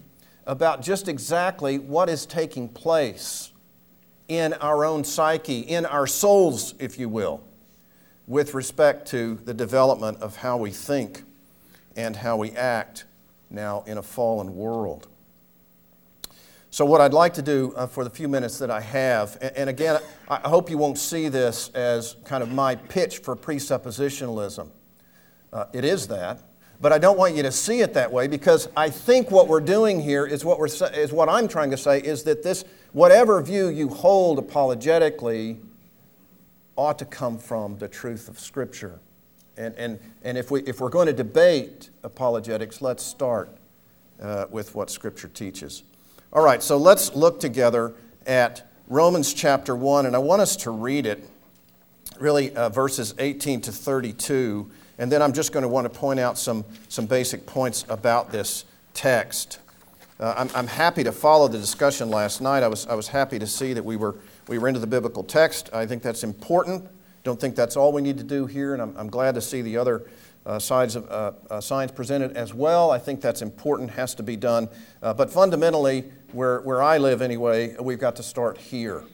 about 0.48 0.80
just 0.80 1.08
exactly 1.08 1.78
what 1.78 2.08
is 2.08 2.24
taking 2.24 2.68
place 2.68 3.52
in 4.28 4.54
our 4.54 4.84
own 4.84 5.04
psyche, 5.04 5.60
in 5.60 5.86
our 5.86 6.06
souls, 6.06 6.74
if 6.78 6.98
you 6.98 7.08
will, 7.08 7.42
with 8.26 8.54
respect 8.54 9.06
to 9.08 9.38
the 9.44 9.54
development 9.54 10.18
of 10.20 10.36
how 10.36 10.56
we 10.56 10.70
think 10.70 11.22
and 11.96 12.16
how 12.16 12.36
we 12.36 12.50
act 12.52 13.04
now 13.50 13.84
in 13.86 13.98
a 13.98 14.02
fallen 14.02 14.56
world. 14.56 15.06
So, 16.70 16.84
what 16.84 17.00
I'd 17.00 17.14
like 17.14 17.34
to 17.34 17.42
do 17.42 17.72
uh, 17.76 17.86
for 17.86 18.04
the 18.04 18.10
few 18.10 18.28
minutes 18.28 18.58
that 18.58 18.70
I 18.70 18.80
have, 18.80 19.38
and, 19.40 19.56
and, 19.56 19.70
again, 19.70 20.00
I 20.28 20.48
hope 20.48 20.68
you 20.68 20.76
won't 20.76 20.98
see 20.98 21.28
this 21.28 21.70
as 21.70 22.16
kind 22.24 22.42
of 22.42 22.52
my 22.52 22.74
pitch 22.74 23.18
for 23.18 23.34
presuppositionalism. 23.34 24.68
Uh, 25.50 25.64
it 25.72 25.84
is 25.84 26.08
that, 26.08 26.42
but 26.80 26.92
I 26.92 26.98
don't 26.98 27.18
want 27.18 27.34
you 27.34 27.42
to 27.42 27.52
see 27.52 27.80
it 27.80 27.94
that 27.94 28.12
way 28.12 28.28
because 28.28 28.68
I 28.76 28.90
think 28.90 29.30
what 29.30 29.48
we're 29.48 29.60
doing 29.60 30.00
here 30.00 30.26
is 30.26 30.44
what, 30.44 30.58
we're, 30.58 30.66
is 30.66 31.12
what 31.12 31.28
I'm 31.28 31.48
trying 31.48 31.70
to 31.72 31.76
say 31.76 32.00
is 32.00 32.22
that 32.24 32.42
this, 32.42 32.64
whatever 32.92 33.42
view 33.42 33.68
you 33.68 33.88
hold 33.88 34.38
apologetically, 34.38 35.58
ought 36.76 36.98
to 37.00 37.04
come 37.04 37.38
from 37.38 37.76
the 37.78 37.88
truth 37.88 38.28
of 38.28 38.38
Scripture. 38.38 39.00
And, 39.56 39.74
and, 39.74 39.98
and 40.22 40.38
if, 40.38 40.52
we, 40.52 40.62
if 40.62 40.80
we're 40.80 40.88
going 40.88 41.08
to 41.08 41.12
debate 41.12 41.90
apologetics, 42.04 42.80
let's 42.80 43.02
start 43.02 43.56
uh, 44.22 44.46
with 44.50 44.76
what 44.76 44.88
Scripture 44.88 45.28
teaches. 45.28 45.82
All 46.32 46.44
right, 46.44 46.62
so 46.62 46.76
let's 46.76 47.16
look 47.16 47.40
together 47.40 47.94
at 48.26 48.70
Romans 48.86 49.34
chapter 49.34 49.74
1, 49.74 50.06
and 50.06 50.14
I 50.14 50.20
want 50.20 50.40
us 50.40 50.54
to 50.56 50.70
read 50.70 51.06
it, 51.06 51.28
really 52.20 52.54
uh, 52.54 52.68
verses 52.68 53.14
18 53.18 53.62
to 53.62 53.72
32, 53.72 54.70
and 54.98 55.10
then 55.10 55.22
I'm 55.22 55.32
just 55.32 55.52
going 55.52 55.62
to 55.62 55.68
want 55.68 55.92
to 55.92 55.98
point 55.98 56.20
out 56.20 56.36
some, 56.36 56.64
some 56.88 57.06
basic 57.06 57.46
points 57.46 57.84
about 57.88 58.32
this 58.32 58.64
text. 58.94 59.60
Uh, 60.20 60.34
I'm, 60.36 60.50
I'm 60.54 60.66
happy 60.66 61.04
to 61.04 61.12
follow 61.12 61.46
the 61.46 61.58
discussion 61.58 62.10
last 62.10 62.40
night. 62.40 62.62
I 62.64 62.68
was, 62.68 62.86
I 62.88 62.94
was 62.94 63.08
happy 63.08 63.38
to 63.38 63.46
see 63.46 63.72
that 63.72 63.84
we 63.84 63.96
were, 63.96 64.16
we 64.48 64.58
were 64.58 64.66
into 64.66 64.80
the 64.80 64.86
biblical 64.86 65.22
text. 65.22 65.70
I 65.72 65.86
think 65.86 66.02
that's 66.02 66.24
important. 66.24 66.88
Don't 67.22 67.40
think 67.40 67.54
that's 67.54 67.76
all 67.76 67.92
we 67.92 68.02
need 68.02 68.18
to 68.18 68.24
do 68.24 68.46
here, 68.46 68.72
and 68.72 68.82
I'm, 68.82 68.96
I'm 68.96 69.08
glad 69.08 69.36
to 69.36 69.40
see 69.40 69.62
the 69.62 69.76
other 69.76 70.08
uh, 70.44 70.58
sides 70.58 70.96
of, 70.96 71.08
uh, 71.10 71.32
uh, 71.50 71.60
signs 71.60 71.92
presented 71.92 72.36
as 72.36 72.52
well. 72.52 72.90
I 72.90 72.98
think 72.98 73.20
that's 73.20 73.42
important, 73.42 73.90
has 73.90 74.14
to 74.16 74.22
be 74.22 74.34
done. 74.34 74.68
Uh, 75.02 75.14
but 75.14 75.30
fundamentally, 75.30 76.10
where, 76.32 76.60
where 76.62 76.82
I 76.82 76.98
live 76.98 77.22
anyway, 77.22 77.76
we've 77.78 77.98
got 77.98 78.16
to 78.16 78.22
start 78.22 78.58
here. 78.58 79.04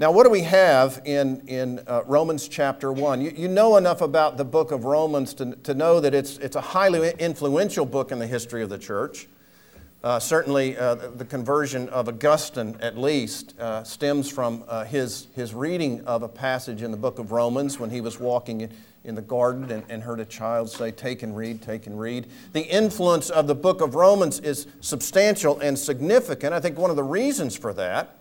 Now, 0.00 0.10
what 0.10 0.24
do 0.24 0.30
we 0.30 0.40
have 0.44 1.02
in, 1.04 1.42
in 1.46 1.80
uh, 1.86 2.04
Romans 2.06 2.48
chapter 2.48 2.90
1? 2.90 3.20
You, 3.20 3.34
you 3.36 3.48
know 3.48 3.76
enough 3.76 4.00
about 4.00 4.38
the 4.38 4.46
book 4.46 4.72
of 4.72 4.86
Romans 4.86 5.34
to, 5.34 5.54
to 5.56 5.74
know 5.74 6.00
that 6.00 6.14
it's, 6.14 6.38
it's 6.38 6.56
a 6.56 6.60
highly 6.62 7.12
influential 7.18 7.84
book 7.84 8.10
in 8.10 8.18
the 8.18 8.26
history 8.26 8.62
of 8.62 8.70
the 8.70 8.78
church. 8.78 9.28
Uh, 10.02 10.18
certainly, 10.18 10.74
uh, 10.78 10.94
the 10.94 11.26
conversion 11.26 11.86
of 11.90 12.08
Augustine, 12.08 12.78
at 12.80 12.96
least, 12.96 13.54
uh, 13.60 13.84
stems 13.84 14.30
from 14.30 14.64
uh, 14.68 14.86
his, 14.86 15.26
his 15.36 15.52
reading 15.52 16.00
of 16.06 16.22
a 16.22 16.28
passage 16.28 16.80
in 16.80 16.92
the 16.92 16.96
book 16.96 17.18
of 17.18 17.30
Romans 17.30 17.78
when 17.78 17.90
he 17.90 18.00
was 18.00 18.18
walking 18.18 18.62
in, 18.62 18.72
in 19.04 19.14
the 19.14 19.20
garden 19.20 19.70
and, 19.70 19.84
and, 19.90 20.02
heard 20.02 20.18
a 20.18 20.24
child 20.24 20.70
say, 20.70 20.90
Take 20.90 21.22
and 21.22 21.36
read, 21.36 21.60
take 21.60 21.86
and 21.86 22.00
read. 22.00 22.26
The 22.54 22.62
influence 22.62 23.28
of 23.28 23.46
the 23.46 23.54
book 23.54 23.82
of 23.82 23.94
Romans 23.94 24.40
is 24.40 24.66
substantial 24.80 25.60
and 25.60 25.78
significant. 25.78 26.54
I 26.54 26.60
think 26.60 26.78
one 26.78 26.88
of 26.88 26.96
the 26.96 27.04
reasons 27.04 27.54
for 27.54 27.74
that 27.74 28.19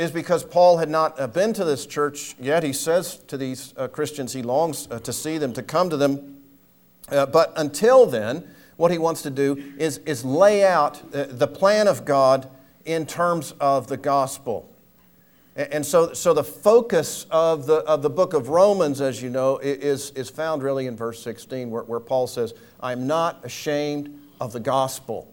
is 0.00 0.10
because 0.10 0.44
Paul 0.44 0.78
had 0.78 0.88
not 0.88 1.20
uh, 1.20 1.26
been 1.26 1.52
to 1.52 1.62
this 1.62 1.84
church 1.84 2.34
yet. 2.40 2.62
He 2.62 2.72
says 2.72 3.18
to 3.26 3.36
these 3.36 3.74
uh, 3.76 3.86
Christians 3.86 4.32
he 4.32 4.42
longs 4.42 4.86
to 4.86 5.12
see 5.12 5.36
them, 5.36 5.52
to 5.52 5.62
come 5.62 5.90
to 5.90 5.96
them. 5.98 6.38
but 7.10 7.52
until 7.54 8.06
then, 8.06 8.48
what 8.76 8.90
he 8.90 8.96
wants 8.96 9.20
to 9.22 9.30
do 9.30 9.74
is, 9.76 9.98
is 9.98 10.24
lay 10.24 10.64
out 10.64 11.02
the 11.12 11.46
plan 11.46 11.86
of 11.86 12.06
God 12.06 12.48
in 12.86 13.04
terms 13.04 13.52
of 13.60 13.88
the 13.88 13.98
gospel. 13.98 14.74
And 15.54 15.84
so, 15.84 16.14
so 16.14 16.32
the 16.32 16.44
focus 16.44 17.26
of 17.30 17.66
the, 17.66 17.78
of 17.80 18.00
the 18.00 18.08
book 18.08 18.32
of 18.32 18.48
Romans, 18.48 19.02
as 19.02 19.20
you 19.20 19.28
know, 19.28 19.58
is, 19.58 20.12
is 20.12 20.30
found 20.30 20.62
really 20.62 20.86
in 20.86 20.96
verse 20.96 21.22
16, 21.22 21.70
where, 21.70 21.82
where 21.82 22.00
Paul 22.00 22.26
says, 22.26 22.54
I'm 22.80 23.06
not 23.06 23.44
ashamed 23.44 24.18
of 24.40 24.54
the 24.54 24.60
gospel, 24.60 25.30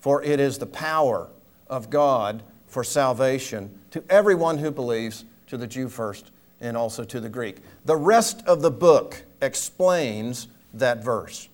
for 0.00 0.20
it 0.20 0.40
is 0.40 0.58
the 0.58 0.66
power 0.66 1.28
of 1.68 1.90
God 1.90 2.42
for 2.74 2.82
salvation 2.82 3.70
to 3.92 4.02
everyone 4.10 4.58
who 4.58 4.68
believes, 4.68 5.24
to 5.46 5.56
the 5.56 5.64
Jew 5.64 5.88
first 5.88 6.32
and 6.60 6.76
also 6.76 7.04
to 7.04 7.20
the 7.20 7.28
Greek. 7.28 7.58
The 7.84 7.94
rest 7.94 8.42
of 8.48 8.62
the 8.62 8.70
book 8.70 9.22
explains 9.40 10.48
that 10.72 11.04
verse. 11.04 11.48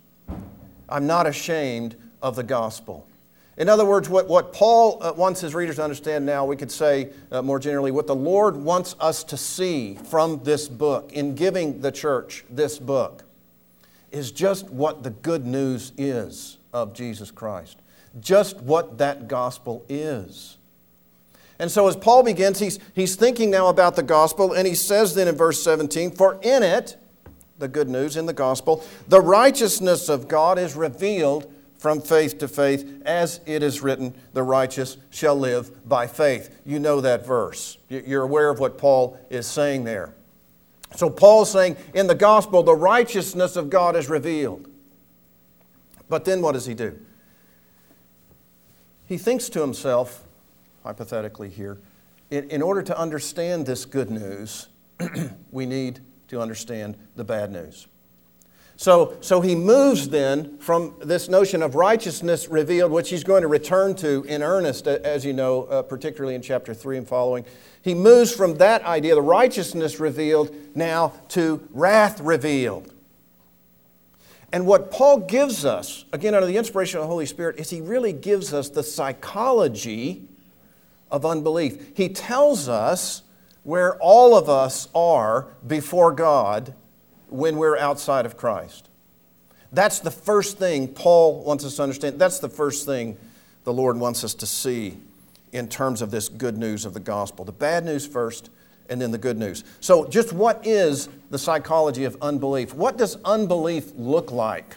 I'm 0.89 1.07
not 1.07 1.27
ashamed 1.27 1.97
of 2.23 2.37
the 2.37 2.43
gospel. 2.43 3.07
In 3.59 3.69
other 3.69 3.85
words, 3.85 4.09
what, 4.09 4.29
what 4.29 4.55
Paul 4.55 4.97
uh, 5.03 5.13
wants 5.13 5.43
his 5.43 5.55
readers 5.55 5.77
to 5.77 5.85
understand 5.85 6.25
now, 6.25 6.47
we 6.47 6.57
could 6.57 6.73
say 6.73 7.11
uh, 7.31 7.43
more 7.43 7.59
generally, 7.59 7.91
what 7.91 8.07
the 8.07 8.17
Lord 8.17 8.57
wants 8.57 8.97
us 8.99 9.23
to 9.25 9.37
see 9.37 9.97
from 9.97 10.43
this 10.43 10.69
book, 10.69 11.13
in 11.13 11.35
giving 11.35 11.83
the 11.83 11.93
church 11.93 12.47
this 12.49 12.79
book, 12.79 13.25
is 14.11 14.33
just 14.33 14.71
what 14.71 15.03
the 15.03 15.11
good 15.11 15.45
news 15.45 15.93
is 15.99 16.57
of 16.73 16.95
Jesus 16.95 17.31
Christ. 17.31 17.77
Just 18.21 18.59
what 18.63 18.97
that 18.97 19.29
gospel 19.29 19.85
is. 19.87 20.57
And 21.61 21.71
so 21.71 21.87
as 21.87 21.95
Paul 21.95 22.25
begins, 22.25 22.59
he's, 22.59 22.81
he's 22.95 23.15
thinking 23.15 23.51
now 23.51 23.69
about 23.69 23.95
the 23.95 24.03
gospel, 24.03 24.55
and 24.55 24.67
he 24.67 24.75
says 24.75 25.15
then 25.15 25.29
in 25.29 25.37
verse 25.37 25.63
17, 25.63 26.11
For 26.11 26.41
in 26.43 26.65
it, 26.65 26.97
the 27.61 27.69
good 27.69 27.89
news 27.89 28.17
in 28.17 28.27
the 28.27 28.33
gospel. 28.33 28.83
The 29.07 29.21
righteousness 29.21 30.09
of 30.09 30.27
God 30.27 30.59
is 30.59 30.75
revealed 30.75 31.53
from 31.79 32.01
faith 32.01 32.39
to 32.39 32.49
faith, 32.49 33.03
as 33.07 33.41
it 33.47 33.63
is 33.63 33.81
written, 33.81 34.15
the 34.33 34.43
righteous 34.43 34.97
shall 35.11 35.37
live 35.37 35.89
by 35.89 36.07
faith. 36.07 36.61
You 36.67 36.79
know 36.79 37.01
that 37.01 37.25
verse. 37.25 37.79
You're 37.89 38.25
aware 38.25 38.51
of 38.51 38.59
what 38.59 38.77
Paul 38.77 39.19
is 39.31 39.47
saying 39.47 39.85
there. 39.85 40.15
So, 40.97 41.09
Paul's 41.09 41.53
saying 41.53 41.77
in 41.95 42.07
the 42.07 42.15
gospel, 42.15 42.63
the 42.63 42.75
righteousness 42.75 43.57
of 43.57 43.71
God 43.71 43.97
is 43.97 44.09
revealed. 44.09 44.69
But 46.09 46.25
then 46.25 46.43
what 46.43 46.53
does 46.53 46.67
he 46.67 46.75
do? 46.75 46.99
He 49.07 49.17
thinks 49.17 49.49
to 49.51 49.61
himself, 49.61 50.25
hypothetically 50.83 51.49
here, 51.49 51.79
in, 52.31 52.49
in 52.51 52.63
order 52.63 52.83
to 52.83 52.99
understand 52.99 53.67
this 53.67 53.85
good 53.85 54.11
news, 54.11 54.69
we 55.51 55.67
need 55.67 56.01
to 56.29 56.41
understand 56.41 56.97
the 57.17 57.25
bad 57.25 57.51
news. 57.51 57.89
So, 58.81 59.19
so 59.21 59.43
he 59.43 59.55
moves 59.55 60.09
then 60.09 60.57
from 60.57 60.95
this 61.05 61.29
notion 61.29 61.63
of 61.63 61.75
righteousness 61.75 62.49
revealed, 62.49 62.91
which 62.91 63.11
he's 63.11 63.25
going 63.25 63.43
to 63.43 63.49
return 63.49 63.95
to 63.97 64.25
in 64.27 64.43
earnest, 64.43 64.87
as 64.87 65.23
you 65.23 65.35
know, 65.35 65.65
uh, 65.65 65.83
particularly 65.83 66.35
in 66.35 66.41
chapter 66.41 66.73
3 66.73 66.97
and 66.97 67.07
following. 67.07 67.45
He 67.83 67.93
moves 67.93 68.33
from 68.33 68.55
that 68.55 68.83
idea, 68.85 69.15
the 69.15 69.21
righteousness 69.21 70.01
revealed, 70.01 70.57
now 70.75 71.13
to 71.29 71.69
wrath 71.73 72.23
revealed. 72.23 72.91
And 74.51 74.67
what 74.67 74.91
Paul 74.91 75.19
gives 75.19 75.67
us, 75.67 76.07
again, 76.15 76.35
under 76.35 76.47
the 76.47 76.57
inspiration 76.57 77.01
of 77.01 77.03
the 77.03 77.09
Holy 77.09 77.27
Spirit, 77.27 77.59
is 77.59 77.69
he 77.69 77.83
really 77.83 78.15
gives 78.15 78.55
us 78.55 78.71
the 78.71 78.83
psychology 78.83 80.27
of 81.11 81.25
unbelief. 81.27 81.97
He 81.97 82.09
tells 82.09 82.69
us 82.69 83.23
where 83.63 83.97
all 83.97 84.37
of 84.37 84.49
us 84.49 84.89
are 84.95 85.49
before 85.67 86.13
God 86.13 86.75
when 87.29 87.57
we're 87.57 87.77
outside 87.77 88.27
of 88.27 88.37
Christ. 88.37 88.89
That's 89.73 90.01
the 90.01 90.11
first 90.11 90.59
thing 90.59 90.89
Paul 90.89 91.45
wants 91.45 91.65
us 91.65 91.77
to 91.77 91.83
understand. 91.83 92.19
That's 92.19 92.39
the 92.39 92.49
first 92.49 92.87
thing 92.87 93.17
the 93.65 93.73
Lord 93.73 93.97
wants 93.99 94.25
us 94.25 94.35
to 94.35 94.47
see 94.47 94.97
in 95.53 95.69
terms 95.69 96.03
of 96.03 96.11
this 96.11 96.29
good 96.29 96.57
news 96.57 96.85
of 96.85 96.95
the 96.95 97.01
gospel. 97.01 97.45
The 97.45 97.53
bad 97.53 97.85
news 97.85 98.07
first, 98.07 98.51
and 98.89 99.01
then 99.01 99.13
the 99.13 99.19
good 99.19 99.39
news. 99.39 99.65
So, 99.81 100.07
just 100.07 100.33
what 100.33 100.67
is 100.67 101.09
the 101.31 101.39
psychology 101.39 102.05
of 102.05 102.17
unbelief? 102.21 102.75
What 102.75 102.99
does 102.99 103.17
unbelief 103.25 103.93
look 103.97 104.33
like? 104.33 104.77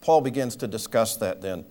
Paul 0.00 0.20
begins 0.20 0.54
to 0.56 0.68
discuss 0.68 1.16
that 1.16 1.40
then 1.40 1.64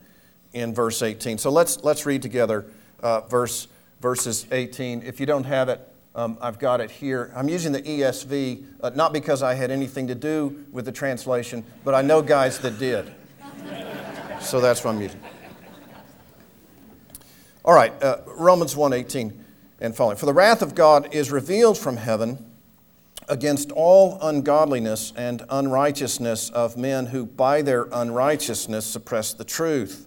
in 0.58 0.74
verse 0.74 1.02
18. 1.02 1.38
So, 1.38 1.50
let's, 1.50 1.84
let's 1.84 2.06
read 2.06 2.22
together 2.22 2.66
uh, 3.02 3.22
verse 3.22 3.68
verses 4.02 4.46
18. 4.52 5.04
If 5.04 5.20
you 5.20 5.26
don't 5.26 5.46
have 5.46 5.70
it, 5.70 5.82
um, 6.16 6.38
I've 6.42 6.60
got 6.60 6.82
it 6.82 6.90
here. 6.90 7.32
I'm 7.36 7.50
using 7.50 7.72
the 7.72 7.82
ESV, 7.82 8.66
uh, 8.82 8.92
not 8.96 9.14
because 9.14 9.44
I 9.44 9.54
had 9.54 9.72
anything 9.72 10.08
to 10.08 10.16
do 10.16 10.66
with 10.72 10.86
the 10.86 10.92
translation, 10.92 11.64
but 11.84 11.94
I 11.94 12.02
know 12.02 12.22
guys 12.22 12.60
that 12.60 12.80
did. 12.80 13.14
So 14.40 14.62
that's 14.62 14.84
what 14.84 14.96
I'm 14.96 15.02
using. 15.02 15.20
All 17.66 17.74
right, 17.74 17.92
uh, 18.02 18.20
Romans 18.26 18.76
1:18 18.76 19.44
and 19.80 19.96
following. 19.96 20.18
For 20.18 20.26
the 20.26 20.34
wrath 20.34 20.62
of 20.62 20.74
God 20.74 21.14
is 21.14 21.32
revealed 21.32 21.78
from 21.78 21.98
heaven 21.98 22.46
against 23.28 23.72
all 23.74 24.18
ungodliness 24.22 25.12
and 25.18 25.44
unrighteousness 25.50 26.50
of 26.52 26.78
men 26.78 27.08
who 27.08 27.26
by 27.26 27.62
their 27.62 27.88
unrighteousness 27.92 28.86
suppress 28.86 29.34
the 29.34 29.44
truth. 29.44 30.07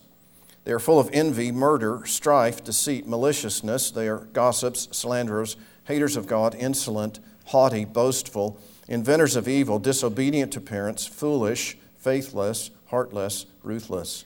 They 0.71 0.75
are 0.75 0.79
full 0.79 1.01
of 1.01 1.09
envy, 1.11 1.51
murder, 1.51 2.05
strife, 2.05 2.63
deceit, 2.63 3.05
maliciousness. 3.05 3.91
They 3.91 4.07
are 4.07 4.19
gossips, 4.31 4.87
slanderers, 4.93 5.57
haters 5.83 6.15
of 6.15 6.27
God, 6.27 6.55
insolent, 6.55 7.19
haughty, 7.47 7.83
boastful, 7.83 8.57
inventors 8.87 9.35
of 9.35 9.49
evil, 9.49 9.79
disobedient 9.79 10.53
to 10.53 10.61
parents, 10.61 11.05
foolish, 11.05 11.77
faithless, 11.97 12.71
heartless, 12.85 13.47
ruthless. 13.63 14.23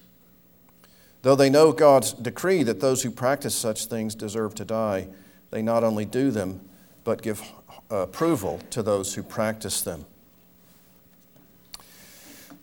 Though 1.23 1.35
they 1.35 1.49
know 1.49 1.71
God's 1.71 2.13
decree 2.13 2.61
that 2.61 2.79
those 2.79 3.01
who 3.01 3.09
practice 3.09 3.55
such 3.55 3.87
things 3.87 4.13
deserve 4.13 4.53
to 4.53 4.65
die, 4.65 5.07
they 5.49 5.63
not 5.63 5.83
only 5.83 6.05
do 6.05 6.29
them, 6.29 6.61
but 7.03 7.23
give 7.23 7.41
uh, 7.89 8.01
approval 8.01 8.59
to 8.69 8.83
those 8.83 9.15
who 9.15 9.23
practice 9.23 9.81
them. 9.81 10.05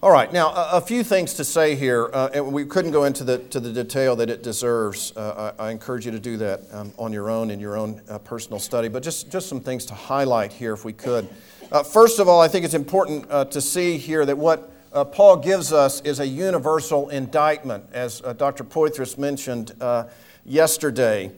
All 0.03 0.11
right, 0.11 0.33
now 0.33 0.49
a, 0.49 0.79
a 0.79 0.81
few 0.81 1.05
things 1.05 1.35
to 1.35 1.45
say 1.45 1.77
here, 1.77 2.11
uh, 2.13 2.29
and 2.35 2.53
we 2.53 2.65
couldn't 2.65 2.91
go 2.91 3.05
into 3.05 3.23
the, 3.23 3.39
to 3.39 3.61
the 3.61 3.73
detail 3.73 4.17
that 4.17 4.31
it 4.31 4.43
deserves. 4.43 5.17
Uh, 5.17 5.55
I, 5.57 5.69
I, 5.69 5.71
encourage 5.71 6.05
you 6.05 6.11
to 6.11 6.19
do 6.19 6.37
that 6.39 6.63
um, 6.73 6.93
on 6.99 7.13
your 7.13 7.31
own 7.31 7.53
in 7.53 7.61
your 7.61 7.77
own 7.77 8.01
uh, 8.09 8.19
personal 8.19 8.59
study, 8.59 8.89
but 8.89 9.05
just, 9.05 9.31
just 9.31 9.49
some 9.49 9.61
things 9.61 9.87
to 9.87 9.95
highlight 9.95 10.53
here 10.53 10.73
if 10.73 10.85
we 10.85 10.93
could. 10.93 11.29
Uh, 11.71 11.85
first 11.85 12.19
of 12.19 12.27
all, 12.27 12.41
I 12.41 12.49
think 12.49 12.65
it's 12.65 12.75
important 12.75 13.31
uh, 13.31 13.45
to 13.45 13.61
see 13.61 13.97
here 13.97 14.27
that 14.27 14.37
what 14.37 14.73
uh, 14.93 15.05
Paul 15.05 15.37
gives 15.37 15.73
us 15.73 16.01
is 16.01 16.19
a 16.19 16.27
universal 16.27 17.09
indictment, 17.11 17.85
as 17.93 18.23
Dr. 18.39 18.65
Poythress 18.65 19.17
mentioned 19.17 19.71
yesterday. 20.45 21.31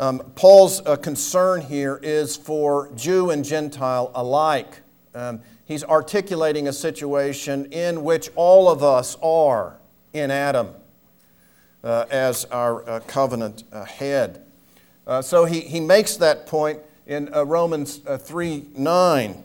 Um, 0.00 0.20
Paul's 0.36 0.80
concern 1.02 1.60
here 1.60 2.00
is 2.02 2.34
for 2.34 2.90
Jew 2.96 3.28
and 3.28 3.44
Gentile 3.44 4.10
alike. 4.14 4.80
Um, 5.14 5.42
he's 5.66 5.84
articulating 5.84 6.66
a 6.66 6.72
situation 6.72 7.66
in 7.66 8.02
which 8.02 8.30
all 8.34 8.70
of 8.70 8.82
us 8.82 9.16
are 9.22 9.76
in 10.14 10.30
Adam 10.30 10.68
uh, 11.84 12.06
as 12.10 12.44
our 12.46 12.88
uh, 12.88 13.00
covenant 13.06 13.64
uh, 13.72 13.84
head. 13.84 14.42
Uh, 15.06 15.22
so 15.22 15.44
he, 15.44 15.60
he 15.60 15.78
makes 15.78 16.16
that 16.16 16.46
point 16.46 16.80
in 17.06 17.32
uh, 17.32 17.44
Romans 17.44 18.00
uh, 18.06 18.16
3 18.16 18.66
9. 18.74 19.44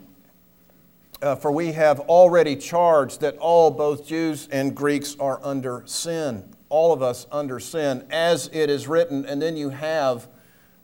for 1.40 1.52
we 1.52 1.72
have 1.72 2.00
already 2.00 2.56
charged 2.56 3.20
that 3.20 3.36
all, 3.36 3.70
both 3.70 4.06
Jews 4.06 4.48
and 4.50 4.74
Greeks, 4.74 5.14
are 5.20 5.38
under 5.44 5.82
sin. 5.86 6.42
All 6.68 6.92
of 6.92 7.02
us 7.02 7.26
under 7.30 7.60
sin, 7.60 8.04
as 8.10 8.48
it 8.52 8.70
is 8.70 8.88
written. 8.88 9.24
And 9.26 9.40
then 9.40 9.56
you 9.56 9.68
have 9.68 10.26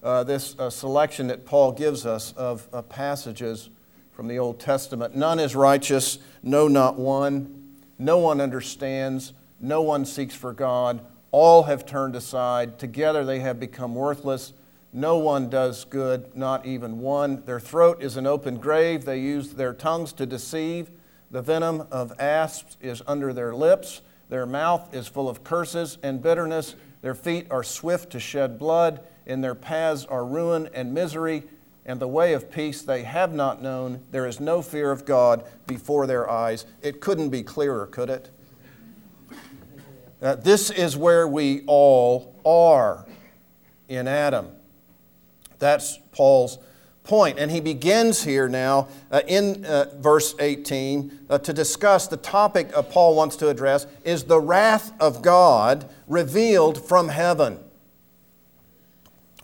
this 0.03 0.55
selection 0.69 1.27
that 1.29 1.45
Paul 1.45 1.73
gives 1.73 2.07
us 2.07 2.33
of 2.33 2.89
passages 2.89 3.71
from 4.19 4.27
the 4.27 4.41
Old 4.41 4.59
Testament. 4.59 5.15
None 5.15 5.39
is 5.39 5.55
righteous, 5.55 6.19
no, 6.43 6.67
not 6.67 6.99
one. 6.99 7.77
No 8.01 8.19
one 8.19 8.41
understands, 8.41 9.33
no 9.61 9.81
one 9.81 10.05
seeks 10.05 10.35
for 10.35 10.53
God. 10.53 11.07
All 11.31 11.63
have 11.63 11.87
turned 11.87 12.17
aside. 12.17 12.81
Together 12.81 13.25
they 13.25 13.39
have 13.39 13.61
become 13.61 13.95
worthless. 13.95 14.55
No 14.93 15.19
one 15.19 15.49
does 15.49 15.85
good, 15.85 16.37
not 16.37 16.67
even 16.67 16.99
one. 16.99 17.45
Their 17.45 17.61
throat 17.61 18.03
is 18.03 18.17
an 18.17 18.27
open 18.27 18.57
grave. 18.57 19.05
They 19.05 19.21
use 19.21 19.53
their 19.53 19.73
tongues 19.73 20.13
to 20.15 20.27
deceive. 20.27 20.91
The 21.31 21.41
venom 21.41 21.87
of 21.93 22.13
asps 22.19 22.77
is 22.81 23.05
under 23.07 23.33
their 23.33 23.55
lips. 23.55 24.01
Their 24.31 24.47
mouth 24.47 24.93
is 24.93 25.07
full 25.07 25.29
of 25.29 25.45
curses 25.45 25.97
and 26.03 26.21
bitterness. 26.21 26.75
Their 27.03 27.15
feet 27.15 27.47
are 27.53 27.63
swift 27.63 28.11
to 28.11 28.19
shed 28.19 28.59
blood. 28.59 28.99
In 29.27 29.43
their 29.43 29.55
paths 29.55 30.05
are 30.07 30.25
ruin 30.25 30.69
and 30.75 30.93
misery 30.93 31.45
and 31.89 31.99
the 31.99 32.07
way 32.07 32.35
of 32.35 32.53
peace 32.53 32.83
they 32.83 33.03
have 33.03 33.33
not 33.33 33.63
known. 33.63 34.05
There 34.11 34.27
is 34.27 34.39
no 34.39 34.61
fear 34.61 34.93
of 34.93 35.07
God 35.07 35.45
before 35.67 36.07
their 36.07 36.31
eyes. 36.31 36.67
It 36.83 37.01
couldn't 37.01 37.31
be 37.31 37.43
clearer, 37.43 37.87
could 37.87 38.11
it? 38.11 38.31
Uh, 40.21 40.35
this 40.35 40.71
is 40.71 40.99
where 40.99 41.27
we 41.27 41.63
all 41.67 42.37
are 42.45 43.07
in 43.89 44.07
Adam. 44.07 44.51
That's 45.59 45.99
Paul's 46.13 46.59
point. 47.05 47.39
And 47.39 47.51
he 47.51 47.61
begins 47.61 48.23
here 48.23 48.51
now 48.51 48.89
uh, 49.11 49.23
in 49.27 49.65
uh, 49.65 49.87
verse 49.97 50.35
18 50.39 51.21
uh, 51.31 51.39
to 51.39 51.55
discuss 51.55 52.07
the 52.07 52.19
topic 52.19 52.71
Paul 52.91 53.17
wants 53.17 53.35
to 53.37 53.49
address 53.49 53.87
is 54.05 54.25
the 54.25 54.41
wrath 54.41 54.93
of 55.01 55.23
God 55.23 55.89
revealed 56.07 56.87
from 56.87 57.09
heaven. 57.09 57.61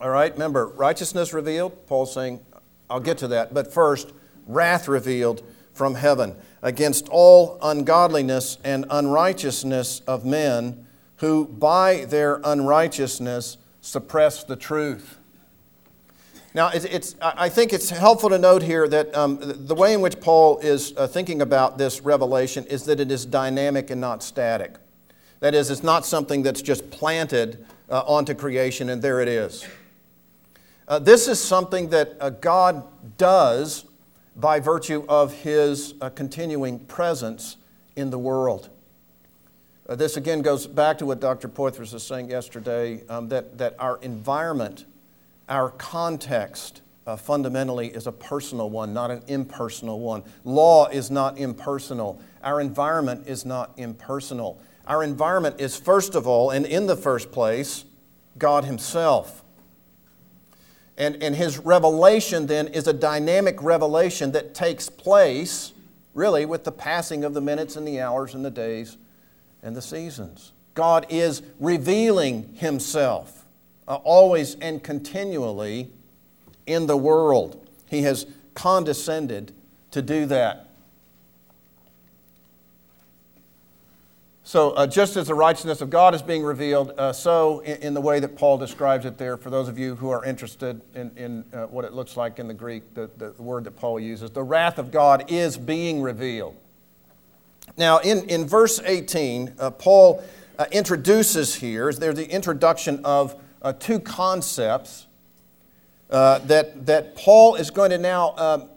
All 0.00 0.10
right, 0.10 0.32
remember, 0.32 0.66
righteousness 0.66 1.32
revealed. 1.32 1.86
Paul's 1.86 2.12
saying, 2.12 2.40
I'll 2.90 3.00
get 3.00 3.18
to 3.18 3.28
that. 3.28 3.54
But 3.54 3.72
first, 3.72 4.12
wrath 4.46 4.88
revealed 4.88 5.42
from 5.72 5.94
heaven 5.94 6.34
against 6.62 7.08
all 7.08 7.58
ungodliness 7.62 8.58
and 8.64 8.86
unrighteousness 8.90 10.00
of 10.06 10.24
men 10.24 10.86
who 11.16 11.46
by 11.46 12.06
their 12.06 12.40
unrighteousness 12.44 13.56
suppress 13.80 14.44
the 14.44 14.56
truth. 14.56 15.18
Now, 16.54 16.68
it's, 16.68 16.84
it's, 16.84 17.16
I 17.20 17.48
think 17.48 17.72
it's 17.72 17.90
helpful 17.90 18.30
to 18.30 18.38
note 18.38 18.62
here 18.62 18.86
that 18.86 19.14
um, 19.16 19.38
the 19.42 19.74
way 19.74 19.92
in 19.92 20.00
which 20.00 20.20
Paul 20.20 20.58
is 20.58 20.94
uh, 20.96 21.08
thinking 21.08 21.42
about 21.42 21.78
this 21.78 22.00
revelation 22.00 22.64
is 22.66 22.84
that 22.84 23.00
it 23.00 23.10
is 23.10 23.26
dynamic 23.26 23.90
and 23.90 24.00
not 24.00 24.22
static. 24.22 24.74
That 25.40 25.54
is, 25.54 25.70
it's 25.70 25.82
not 25.82 26.06
something 26.06 26.44
that's 26.44 26.62
just 26.62 26.90
planted 26.90 27.66
uh, 27.90 28.02
onto 28.06 28.34
creation 28.34 28.88
and 28.88 29.02
there 29.02 29.20
it 29.20 29.28
is. 29.28 29.66
Uh, 30.86 30.98
this 30.98 31.28
is 31.28 31.42
something 31.42 31.88
that 31.88 32.14
uh, 32.20 32.30
God 32.30 32.84
does 33.16 33.86
by 34.36 34.60
virtue 34.60 35.04
of 35.08 35.32
his 35.32 35.94
uh, 36.00 36.10
continuing 36.10 36.78
presence 36.78 37.56
in 37.96 38.10
the 38.10 38.18
world. 38.18 38.68
Uh, 39.88 39.94
this 39.94 40.16
again 40.16 40.42
goes 40.42 40.66
back 40.66 40.98
to 40.98 41.06
what 41.06 41.20
Dr. 41.20 41.48
Poythress 41.48 41.92
was 41.92 42.02
saying 42.02 42.30
yesterday 42.30 43.06
um, 43.08 43.28
that, 43.28 43.56
that 43.58 43.76
our 43.78 43.98
environment, 44.02 44.84
our 45.48 45.70
context, 45.70 46.82
uh, 47.06 47.16
fundamentally 47.16 47.88
is 47.88 48.06
a 48.06 48.12
personal 48.12 48.70
one, 48.70 48.92
not 48.92 49.10
an 49.10 49.22
impersonal 49.26 50.00
one. 50.00 50.22
Law 50.44 50.86
is 50.88 51.10
not 51.10 51.38
impersonal. 51.38 52.20
Our 52.42 52.60
environment 52.60 53.26
is 53.26 53.44
not 53.44 53.72
impersonal. 53.76 54.60
Our 54.86 55.02
environment 55.02 55.60
is, 55.60 55.76
first 55.76 56.14
of 56.14 56.26
all, 56.26 56.50
and 56.50 56.66
in 56.66 56.86
the 56.86 56.96
first 56.96 57.30
place, 57.30 57.84
God 58.38 58.64
Himself. 58.64 59.43
And, 60.96 61.22
and 61.22 61.34
his 61.34 61.58
revelation 61.58 62.46
then 62.46 62.68
is 62.68 62.86
a 62.86 62.92
dynamic 62.92 63.62
revelation 63.62 64.32
that 64.32 64.54
takes 64.54 64.88
place 64.88 65.72
really 66.14 66.46
with 66.46 66.64
the 66.64 66.72
passing 66.72 67.24
of 67.24 67.34
the 67.34 67.40
minutes 67.40 67.76
and 67.76 67.86
the 67.86 68.00
hours 68.00 68.34
and 68.34 68.44
the 68.44 68.50
days 68.50 68.96
and 69.62 69.74
the 69.74 69.82
seasons. 69.82 70.52
God 70.74 71.06
is 71.08 71.42
revealing 71.58 72.54
himself 72.54 73.44
uh, 73.86 73.96
always 73.96 74.54
and 74.56 74.82
continually 74.82 75.92
in 76.66 76.86
the 76.86 76.96
world. 76.96 77.68
He 77.86 78.02
has 78.02 78.26
condescended 78.54 79.52
to 79.90 80.02
do 80.02 80.26
that. 80.26 80.63
So, 84.46 84.72
uh, 84.72 84.86
just 84.86 85.16
as 85.16 85.28
the 85.28 85.34
righteousness 85.34 85.80
of 85.80 85.88
God 85.88 86.14
is 86.14 86.20
being 86.20 86.42
revealed, 86.42 86.92
uh, 86.98 87.14
so 87.14 87.60
in, 87.60 87.76
in, 87.78 87.94
the 87.94 88.00
way 88.02 88.20
that 88.20 88.36
Paul 88.36 88.58
describes 88.58 89.06
it 89.06 89.16
there, 89.16 89.38
for 89.38 89.48
those 89.48 89.68
of 89.68 89.78
you 89.78 89.94
who 89.94 90.10
are 90.10 90.22
interested 90.22 90.82
in, 90.94 91.10
in 91.16 91.44
uh, 91.54 91.64
what 91.64 91.86
it 91.86 91.94
looks 91.94 92.14
like 92.14 92.38
in 92.38 92.46
the 92.46 92.52
Greek, 92.52 92.92
the, 92.92 93.08
the, 93.16 93.32
word 93.42 93.64
that 93.64 93.70
Paul 93.70 93.98
uses, 93.98 94.30
the 94.32 94.42
wrath 94.42 94.78
of 94.78 94.90
God 94.90 95.24
is 95.28 95.56
being 95.56 96.02
revealed. 96.02 96.58
Now, 97.78 98.00
in, 98.00 98.28
in 98.28 98.46
verse 98.46 98.80
18, 98.84 99.54
uh, 99.58 99.70
Paul 99.70 100.22
uh, 100.58 100.66
introduces 100.70 101.54
here, 101.54 101.90
there's 101.90 102.16
the 102.16 102.30
introduction 102.30 103.00
of 103.02 103.42
uh, 103.62 103.72
two 103.72 103.98
concepts 103.98 105.06
that, 106.10 106.84
that 106.84 107.16
Paul 107.16 107.54
is 107.54 107.70
going 107.70 107.92
to 107.92 107.98
now 107.98 108.34
um, 108.36 108.68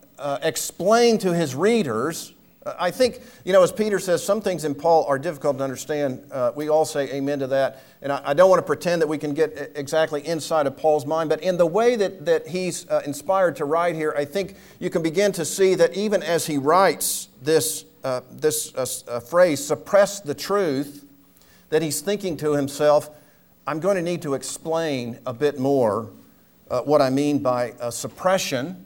explain 0.41 1.17
to 1.17 1.33
his 1.33 1.55
readers 1.55 2.33
I 2.77 2.91
think, 2.91 3.21
you 3.45 3.53
know, 3.53 3.63
as 3.63 3.71
Peter 3.71 3.99
says, 3.99 4.23
some 4.23 4.41
things 4.41 4.65
in 4.65 4.75
Paul 4.75 5.05
are 5.05 5.19
difficult 5.19 5.57
to 5.59 5.63
understand. 5.63 6.23
Uh, 6.31 6.51
we 6.55 6.69
all 6.69 6.85
say 6.85 7.11
amen 7.11 7.39
to 7.39 7.47
that. 7.47 7.83
And 8.01 8.11
I, 8.11 8.21
I, 8.25 8.33
don't 8.33 8.49
want 8.49 8.59
to 8.59 8.65
pretend 8.65 9.01
that 9.01 9.07
we 9.07 9.17
can 9.17 9.33
get 9.33 9.71
exactly 9.75 10.25
inside 10.25 10.67
of 10.67 10.77
Paul's 10.77 11.05
mind, 11.05 11.29
but 11.29 11.41
in 11.41 11.57
the 11.57 11.65
way 11.65 11.95
that, 11.95 12.25
that 12.25 12.47
he's 12.47 12.89
uh, 12.89 13.01
inspired 13.05 13.55
to 13.57 13.65
write 13.65 13.95
here, 13.95 14.13
I 14.17 14.25
think 14.25 14.55
you 14.79 14.89
can 14.89 15.01
begin 15.01 15.31
to 15.33 15.45
see 15.45 15.75
that 15.75 15.95
even 15.95 16.21
as 16.23 16.47
he 16.47 16.57
writes 16.57 17.29
this, 17.41 17.85
uh, 18.03 18.21
this 18.31 18.73
uh, 18.75 18.85
uh, 19.07 19.19
phrase, 19.19 19.65
suppress 19.65 20.19
the 20.19 20.35
truth, 20.35 21.05
that 21.69 21.81
he's 21.81 22.01
thinking 22.01 22.37
to 22.37 22.53
himself, 22.53 23.09
I'm 23.65 23.79
going 23.79 23.97
to 23.97 24.01
need 24.01 24.21
to 24.21 24.33
explain 24.33 25.19
a 25.25 25.33
bit 25.33 25.59
more 25.59 26.09
uh, 26.69 26.81
what 26.81 27.01
I 27.01 27.09
mean 27.09 27.39
by 27.39 27.73
suppression 27.89 28.85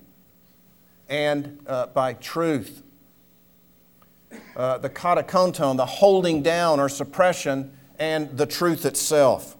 and 1.09 1.63
by 1.93 2.13
truth 2.13 2.83
uh, 4.55 4.77
the 4.77 4.89
katechonton, 4.89 5.77
the 5.77 5.85
holding 5.85 6.41
down 6.41 6.79
or 6.79 6.89
suppression, 6.89 7.71
and 7.99 8.35
the 8.37 8.45
truth 8.45 8.85
itself. 8.85 9.57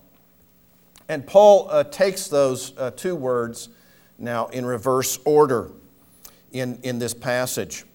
And 1.08 1.26
Paul 1.26 1.68
uh, 1.70 1.84
takes 1.84 2.28
those 2.28 2.74
uh, 2.78 2.92
two 2.92 3.16
words 3.16 3.70
now 4.18 4.48
in 4.48 4.66
reverse 4.66 5.20
order 5.26 5.72
in, 6.52 6.80
in 6.84 7.00
this 7.00 7.14
passage. 7.14 7.86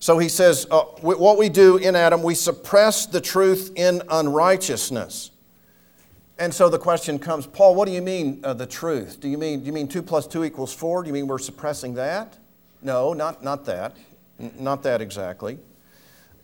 So 0.00 0.18
he 0.18 0.28
says, 0.28 0.66
uh, 0.70 0.82
what 1.00 1.38
we 1.38 1.48
do 1.48 1.76
in 1.76 1.96
Adam, 1.96 2.22
we 2.22 2.34
suppress 2.34 3.06
the 3.06 3.20
truth 3.20 3.72
in 3.74 4.02
unrighteousness. 4.08 5.32
And 6.38 6.54
so 6.54 6.68
the 6.68 6.78
question 6.78 7.18
comes, 7.18 7.46
Paul, 7.46 7.74
what 7.74 7.86
do 7.86 7.92
you 7.92 8.02
mean 8.02 8.40
uh, 8.44 8.54
the 8.54 8.66
truth? 8.66 9.18
Do 9.20 9.28
you 9.28 9.36
mean 9.36 9.60
do 9.60 9.66
you 9.66 9.72
mean 9.72 9.88
two 9.88 10.02
plus 10.02 10.26
two 10.26 10.44
equals 10.44 10.72
four? 10.72 11.02
Do 11.02 11.08
you 11.08 11.12
mean 11.12 11.26
we're 11.26 11.38
suppressing 11.38 11.94
that? 11.94 12.38
No, 12.80 13.12
not 13.12 13.42
not 13.42 13.64
that, 13.64 13.96
N- 14.38 14.52
not 14.56 14.84
that 14.84 15.00
exactly. 15.00 15.58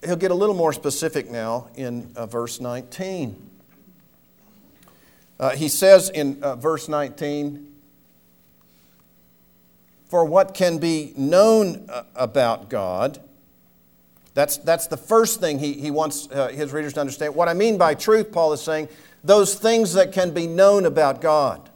He'll 0.04 0.16
get 0.16 0.30
a 0.30 0.34
little 0.34 0.54
more 0.54 0.72
specific 0.72 1.30
now 1.30 1.68
in 1.74 2.12
uh, 2.16 2.26
verse 2.26 2.60
19. 2.60 3.50
Uh, 5.40 5.50
he 5.50 5.68
says 5.68 6.10
in 6.10 6.42
uh, 6.42 6.56
verse 6.56 6.88
19, 6.88 7.72
"For 10.08 10.24
what 10.24 10.54
can 10.54 10.78
be 10.78 11.12
known 11.16 11.86
uh, 11.88 12.04
about 12.14 12.68
God." 12.68 13.20
That's, 14.34 14.56
that's 14.58 14.88
the 14.88 14.96
first 14.96 15.40
thing 15.40 15.60
he, 15.60 15.74
he 15.74 15.92
wants 15.92 16.28
uh, 16.30 16.48
his 16.48 16.72
readers 16.72 16.92
to 16.94 17.00
understand. 17.00 17.36
What 17.36 17.48
I 17.48 17.54
mean 17.54 17.78
by 17.78 17.94
truth, 17.94 18.32
Paul 18.32 18.52
is 18.52 18.60
saying, 18.60 18.88
those 19.22 19.54
things 19.54 19.94
that 19.94 20.12
can 20.12 20.32
be 20.32 20.46
known 20.46 20.86
about 20.86 21.20
God. 21.20 21.70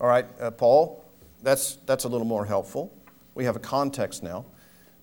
All 0.00 0.06
right, 0.06 0.24
uh, 0.40 0.52
Paul, 0.52 1.04
that's, 1.42 1.76
that's 1.84 2.04
a 2.04 2.08
little 2.08 2.26
more 2.26 2.46
helpful. 2.46 2.92
We 3.34 3.44
have 3.44 3.56
a 3.56 3.60
context 3.60 4.22
now. 4.22 4.44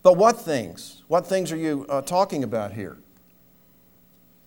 But 0.03 0.17
what 0.17 0.39
things? 0.39 1.03
What 1.07 1.27
things 1.27 1.51
are 1.51 1.57
you 1.57 1.85
uh, 1.89 2.01
talking 2.01 2.43
about 2.43 2.73
here? 2.73 2.97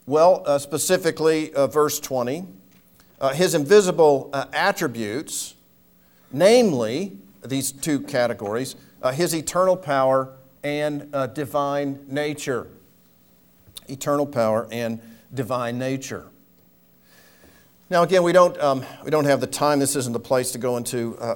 Well, 0.06 0.42
uh, 0.46 0.58
specifically, 0.58 1.52
uh, 1.54 1.66
verse 1.66 2.00
20, 2.00 2.46
uh, 3.20 3.32
his 3.32 3.54
invisible 3.54 4.30
uh, 4.32 4.46
attributes, 4.52 5.54
namely 6.32 7.16
these 7.44 7.72
two 7.72 8.00
categories 8.00 8.76
his 9.14 9.34
eternal 9.34 9.78
power 9.78 10.30
and 10.62 11.10
divine 11.34 12.00
nature. 12.06 12.66
Eternal 13.88 14.26
power 14.26 14.68
and 14.70 15.00
divine 15.32 15.78
nature. 15.78 16.26
Now, 17.88 18.04
again, 18.04 18.22
we 18.22 18.32
don't, 18.32 18.56
um, 18.60 18.84
we 19.04 19.10
don't 19.10 19.24
have 19.24 19.40
the 19.40 19.48
time. 19.48 19.80
This 19.80 19.96
isn't 19.96 20.12
the 20.12 20.20
place 20.20 20.52
to 20.52 20.58
go 20.58 20.76
into 20.76 21.16
a, 21.20 21.28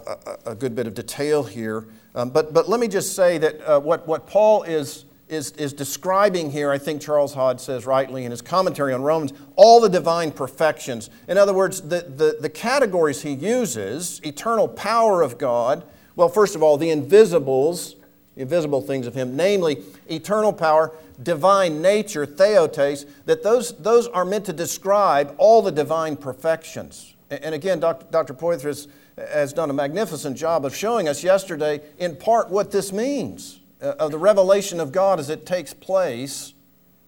a, 0.46 0.50
a 0.53 0.55
good 0.55 0.77
bit 0.77 0.87
of 0.87 0.94
detail 0.94 1.42
here. 1.42 1.87
Um, 2.14 2.31
but, 2.31 2.53
but 2.53 2.68
let 2.68 2.81
me 2.81 2.88
just 2.88 3.16
say 3.16 3.38
that 3.38 3.61
uh, 3.61 3.81
what, 3.81 4.07
what 4.07 4.27
Paul 4.27 4.62
is, 4.62 5.05
is, 5.29 5.50
is 5.53 5.72
describing 5.72 6.50
here, 6.50 6.70
I 6.70 6.79
think 6.79 7.03
Charles 7.03 7.35
Hodge 7.35 7.61
says 7.61 7.87
rightly 7.87 8.24
in 8.24 8.31
his 8.31 8.40
commentary 8.40 8.92
on 8.92 9.03
Romans, 9.03 9.33
all 9.57 9.81
the 9.81 9.88
divine 9.88 10.31
perfections. 10.31 11.11
In 11.27 11.37
other 11.38 11.53
words, 11.53 11.81
the, 11.81 12.03
the, 12.03 12.38
the 12.40 12.48
categories 12.48 13.22
he 13.22 13.33
uses 13.33 14.20
eternal 14.24 14.68
power 14.68 15.22
of 15.22 15.38
God, 15.38 15.85
well, 16.14 16.29
first 16.29 16.55
of 16.55 16.62
all, 16.62 16.77
the 16.77 16.90
invisibles, 16.90 17.96
the 18.37 18.42
invisible 18.42 18.81
things 18.81 19.07
of 19.07 19.14
Him, 19.14 19.35
namely 19.35 19.83
eternal 20.09 20.53
power, 20.53 20.92
divine 21.22 21.83
nature, 21.83 22.27
theotes, 22.27 23.07
that 23.27 23.42
those, 23.42 23.77
those 23.79 24.07
are 24.09 24.24
meant 24.24 24.44
to 24.46 24.53
describe 24.53 25.35
all 25.38 25.62
the 25.62 25.72
divine 25.72 26.16
perfections. 26.16 27.14
And 27.31 27.55
again, 27.55 27.81
Dr. 27.81 28.07
Dr. 28.11 28.35
Poythress 28.35 28.87
has 29.16 29.53
done 29.53 29.70
a 29.70 29.72
magnificent 29.72 30.37
job 30.37 30.64
of 30.64 30.74
showing 30.74 31.09
us 31.09 31.22
yesterday, 31.22 31.81
in 31.98 32.16
part, 32.16 32.50
what 32.50 32.70
this 32.70 32.92
means 32.92 33.61
uh, 33.81 33.94
of 33.98 34.11
the 34.11 34.18
revelation 34.18 34.81
of 34.81 34.92
God 34.92 35.20
as 35.20 35.31
it 35.31 35.46
takes 35.46 35.72
place 35.72 36.55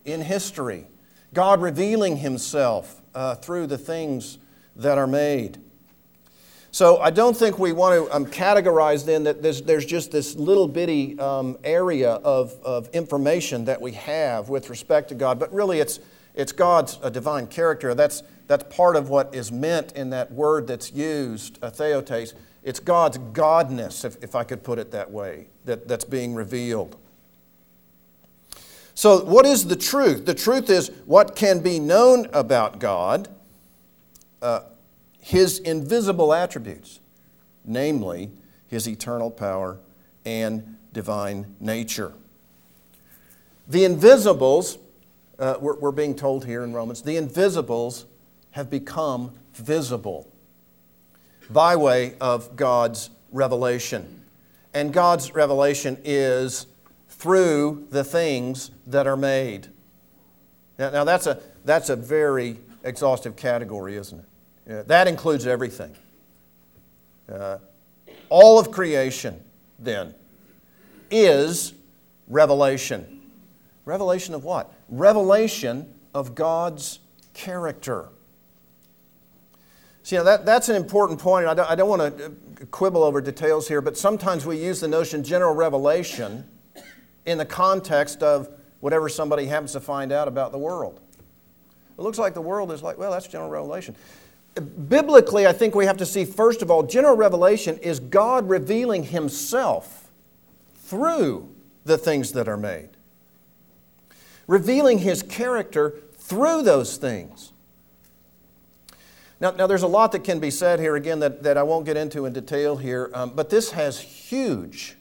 in 0.04 0.20
history. 0.20 0.86
God 1.34 1.60
revealing 1.60 2.18
Himself 2.18 3.02
uh, 3.14 3.34
through 3.34 3.66
the 3.66 3.78
things 3.78 4.38
that 4.76 4.98
are 4.98 5.06
made. 5.06 5.58
So 6.70 6.98
I 6.98 7.10
don't 7.10 7.34
think 7.34 7.58
we 7.58 7.72
want 7.72 8.06
to 8.06 8.14
um, 8.14 8.26
categorize 8.26 9.06
then 9.06 9.24
that 9.24 9.42
there's, 9.42 9.62
there's 9.62 9.86
just 9.86 10.10
this 10.10 10.36
little 10.36 10.68
bitty 10.68 11.18
um, 11.18 11.56
area 11.64 12.10
of, 12.10 12.52
of 12.62 12.88
information 12.90 13.64
that 13.64 13.80
we 13.80 13.92
have 13.92 14.50
with 14.50 14.68
respect 14.68 15.08
to 15.08 15.14
God, 15.14 15.38
but 15.38 15.52
really 15.54 15.80
it's, 15.80 16.00
it's 16.36 16.52
God's 16.52 16.96
divine 16.96 17.46
character. 17.46 17.94
That's, 17.94 18.22
that's 18.46 18.64
part 18.74 18.94
of 18.94 19.08
what 19.08 19.34
is 19.34 19.50
meant 19.50 19.92
in 19.92 20.10
that 20.10 20.30
word 20.30 20.66
that's 20.66 20.92
used, 20.92 21.58
uh, 21.62 21.70
theotes. 21.70 22.34
It's 22.62 22.78
God's 22.78 23.18
godness, 23.18 24.04
if, 24.04 24.22
if 24.22 24.34
I 24.34 24.44
could 24.44 24.62
put 24.62 24.78
it 24.78 24.90
that 24.90 25.10
way, 25.10 25.48
that, 25.64 25.88
that's 25.88 26.04
being 26.04 26.34
revealed. 26.34 26.96
So, 28.94 29.24
what 29.24 29.44
is 29.44 29.66
the 29.66 29.76
truth? 29.76 30.26
The 30.26 30.34
truth 30.34 30.70
is 30.70 30.90
what 31.04 31.36
can 31.36 31.60
be 31.60 31.78
known 31.78 32.28
about 32.32 32.78
God. 32.78 33.28
Uh, 34.40 34.60
his 35.20 35.58
invisible 35.58 36.32
attributes, 36.32 37.00
namely 37.64 38.30
his 38.68 38.88
eternal 38.88 39.30
power 39.30 39.78
and 40.24 40.76
divine 40.92 41.56
nature. 41.60 42.12
The 43.68 43.84
invisibles, 43.84 44.78
uh, 45.38 45.56
we're, 45.60 45.76
we're 45.76 45.92
being 45.92 46.14
told 46.14 46.44
here 46.44 46.64
in 46.64 46.72
Romans, 46.72 47.02
the 47.02 47.16
invisibles 47.16 48.06
have 48.52 48.70
become 48.70 49.32
visible 49.54 50.30
by 51.50 51.76
way 51.76 52.14
of 52.20 52.56
God's 52.56 53.10
revelation. 53.32 54.22
And 54.74 54.92
God's 54.92 55.34
revelation 55.34 55.98
is 56.04 56.66
through 57.08 57.86
the 57.90 58.04
things 58.04 58.70
that 58.86 59.06
are 59.06 59.16
made. 59.16 59.68
Now, 60.78 60.90
now 60.90 61.04
that's, 61.04 61.26
a, 61.26 61.40
that's 61.64 61.88
a 61.88 61.96
very 61.96 62.58
exhaustive 62.84 63.36
category, 63.36 63.96
isn't 63.96 64.24
it? 64.66 64.88
That 64.88 65.06
includes 65.06 65.46
everything. 65.46 65.94
Uh, 67.32 67.58
all 68.28 68.58
of 68.58 68.70
creation, 68.70 69.42
then, 69.78 70.14
is 71.10 71.72
revelation. 72.28 73.22
Revelation 73.84 74.34
of 74.34 74.44
what? 74.44 74.72
Revelation 74.88 75.92
of 76.14 76.34
God's 76.34 77.00
character. 77.34 78.08
See, 80.02 80.16
that, 80.16 80.46
that's 80.46 80.68
an 80.68 80.76
important 80.76 81.18
point. 81.18 81.46
I 81.46 81.54
don't, 81.54 81.70
I 81.70 81.74
don't 81.74 81.88
want 81.88 82.16
to 82.16 82.26
uh, 82.26 82.28
quibble 82.70 83.02
over 83.02 83.20
details 83.20 83.66
here, 83.66 83.80
but 83.80 83.98
sometimes 83.98 84.46
we 84.46 84.56
use 84.56 84.80
the 84.80 84.88
notion 84.88 85.24
general 85.24 85.54
revelation 85.54 86.44
in 87.24 87.38
the 87.38 87.44
context 87.44 88.22
of 88.22 88.48
whatever 88.80 89.08
somebody 89.08 89.46
happens 89.46 89.72
to 89.72 89.80
find 89.80 90.12
out 90.12 90.28
about 90.28 90.52
the 90.52 90.58
world. 90.58 91.00
It 91.98 92.02
looks 92.02 92.18
like 92.18 92.34
the 92.34 92.40
world 92.40 92.70
is 92.70 92.82
like, 92.82 92.98
well, 92.98 93.10
that's 93.10 93.26
general 93.26 93.50
revelation 93.50 93.96
biblically, 94.60 95.46
I 95.46 95.52
think 95.52 95.74
we 95.74 95.86
have 95.86 95.96
to 95.98 96.06
see, 96.06 96.24
first 96.24 96.62
of 96.62 96.70
all, 96.70 96.82
general 96.82 97.16
revelation 97.16 97.78
is 97.78 98.00
God 98.00 98.48
revealing 98.48 99.04
Himself 99.04 100.10
through 100.74 101.54
the 101.84 101.98
things 101.98 102.32
that 102.32 102.48
are 102.48 102.56
made, 102.56 102.90
revealing 104.46 104.98
His 104.98 105.22
character 105.22 105.94
through 106.14 106.62
those 106.62 106.96
things. 106.96 107.52
Now, 109.40 109.50
now 109.50 109.66
there's 109.66 109.82
a 109.82 109.88
lot 109.88 110.12
that 110.12 110.24
can 110.24 110.40
be 110.40 110.50
said 110.50 110.80
here, 110.80 110.96
again, 110.96 111.20
that, 111.20 111.42
that 111.42 111.58
I 111.58 111.62
won't 111.62 111.84
get 111.84 111.96
into 111.96 112.24
in 112.24 112.32
detail 112.32 112.76
here, 112.76 113.10
um, 113.12 113.32
but 113.34 113.50
this 113.50 113.72
has 113.72 114.00
huge 114.00 114.96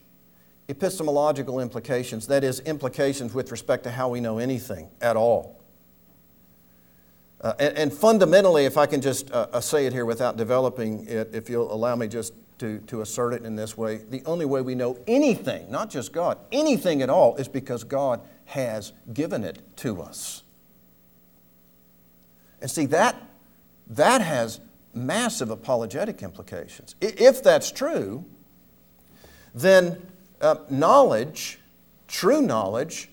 epistemological 0.68 1.60
implications, 1.60 2.28
that 2.28 2.44
is, 2.44 2.60
implications 2.62 3.34
with 3.34 3.52
respect 3.52 3.84
to 3.84 3.92
how 3.92 4.10
we 4.10 4.20
know 4.20 4.40
anything 4.40 4.90
at 5.00 5.16
all. 5.16 5.62
Uh, 7.42 7.54
and, 7.60 7.78
and, 7.78 7.94
fundamentally, 7.94 8.66
if 8.66 8.78
I 8.78 8.88
can 8.88 9.02
just 9.02 9.30
uh, 9.32 9.48
uh, 9.54 9.62
say 9.62 9.86
it 9.86 9.94
here 9.94 10.06
without 10.06 10.36
developing 10.36 11.06
it, 11.08 11.30
if 11.34 11.50
you'll 11.50 11.72
allow 11.72 11.96
me 11.96 12.08
just 12.08 12.34
to, 12.60 12.80
to 12.88 13.02
assert 13.02 13.34
it 13.34 13.44
in 13.44 13.56
this 13.56 13.78
way, 13.78 13.98
the 13.98 14.24
only 14.26 14.46
way 14.46 14.62
we 14.62 14.76
know 14.76 14.98
anything, 15.08 15.70
not 15.70 15.90
just 15.90 16.14
God, 16.14 16.38
anything 16.52 17.02
at 17.02 17.10
all, 17.10 17.36
is 17.36 17.48
because 17.48 17.84
God 17.84 18.22
has 18.46 18.94
given 19.14 19.44
it 19.44 19.60
to 19.78 20.02
us. 20.02 20.44
And 22.62 22.72
see, 22.72 22.86
that, 22.88 23.16
that 23.88 24.22
has 24.22 24.60
massive 24.94 25.50
apologetic 25.50 26.24
implications. 26.24 26.96
If 27.02 27.44
that's 27.44 27.72
true, 27.72 28.26
then 29.54 30.02
uh, 30.42 30.56
knowledge, 30.70 31.60
true 32.08 32.42
knowledge, 32.42 33.10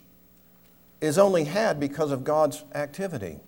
is 1.00 1.18
only 1.18 1.44
had 1.44 1.80
because 1.80 2.12
of 2.12 2.22
God's 2.22 2.64
activity 2.74 3.40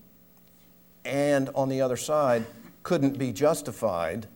and 1.05 1.51
on 1.55 1.69
the 1.69 1.81
other 1.81 1.97
side 1.97 2.45
couldn't 2.83 3.19
be 3.19 3.33
justified 3.33 4.27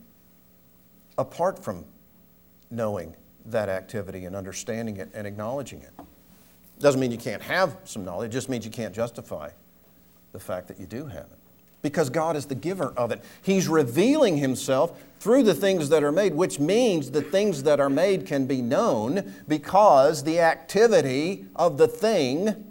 apart 1.19 1.63
from 1.63 1.85
knowing 2.71 3.15
that 3.47 3.69
activity 3.69 4.25
and 4.25 4.37
understanding 4.37 4.97
it 4.99 5.11
and 5.15 5.27
acknowledging 5.27 5.83
it. 5.83 5.93
Doesn't 6.79 7.01
mean 7.01 7.11
you 7.11 7.19
can't 7.19 7.43
have 7.43 7.77
some 7.85 8.05
knowledge, 8.05 8.31
it 8.31 8.33
just 8.33 8.49
means 8.49 8.65
you 8.65 8.71
can't 8.71 8.95
justify 8.95 9.51
the 10.33 10.39
fact 10.39 10.69
that 10.69 10.79
you 10.79 10.87
do 10.87 11.07
have 11.07 11.25
it. 11.25 11.39
Because 11.81 12.11
God 12.11 12.37
is 12.37 12.47
the 12.47 12.55
giver 12.55 12.93
of 12.97 13.11
it. 13.13 13.23
He's 13.43 13.69
revealing 13.69 14.37
Himself 14.37 15.01
through 15.21 15.45
the 15.45 15.55
things 15.55 15.89
that 15.89 16.03
are 16.03 16.13
made, 16.13 16.35
which 16.35 16.59
means 16.59 17.11
the 17.11 17.23
things 17.23 17.63
that 17.65 17.81
are 17.81 17.91
made 17.91 18.27
can 18.27 18.47
be 18.47 18.61
known 18.61 19.35
because 19.47 20.25
the 20.25 20.41
activity 20.41 21.47
of 21.57 21.79
the 21.79 21.89
thing 21.89 22.65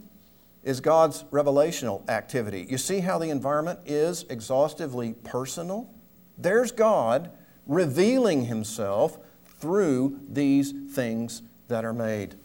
is 0.63 0.81
God's 0.81 1.23
revelational 1.31 2.07
activity. 2.10 2.67
You 2.69 2.77
see 2.77 2.99
how 2.99 3.17
the 3.17 3.29
environment 3.29 3.79
is 3.86 4.25
exhaustively 4.29 5.13
personal? 5.23 5.89
There's 6.38 6.71
God 6.71 7.31
revealing 7.67 8.45
himself 8.45 9.17
through 9.60 10.19
these 10.30 10.73
things 10.91 11.41
that 11.67 11.84
are 11.84 11.93
made. 11.93 12.36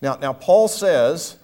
Now, 0.00 0.16
now 0.16 0.32
Paul 0.32 0.66
says, 0.66 1.36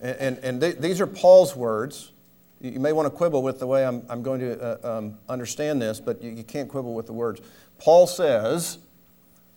and, 0.00 0.38
and 0.38 0.60
th- 0.60 0.78
these 0.78 1.00
are 1.00 1.06
Paul's 1.06 1.54
words. 1.54 2.12
You 2.60 2.80
may 2.80 2.92
want 2.92 3.06
to 3.06 3.10
quibble 3.10 3.42
with 3.42 3.60
the 3.60 3.68
way 3.68 3.86
I'm, 3.86 4.02
I'm 4.08 4.22
going 4.22 4.40
to 4.40 4.60
uh, 4.60 4.98
um, 4.98 5.18
understand 5.28 5.80
this, 5.80 6.00
but 6.00 6.20
you, 6.20 6.30
you, 6.30 6.42
can't 6.42 6.68
quibble 6.68 6.92
with 6.92 7.06
the 7.06 7.12
words. 7.12 7.40
Paul 7.78 8.08
says, 8.08 8.78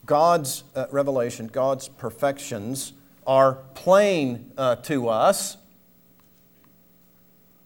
God's 0.06 0.64
uh, 0.76 0.86
revelation, 0.92 1.48
God's 1.48 1.88
perfections 1.88 2.94
are 3.32 3.54
plain 3.76 4.52
uh, 4.58 4.76
to 4.76 5.08
us, 5.08 5.56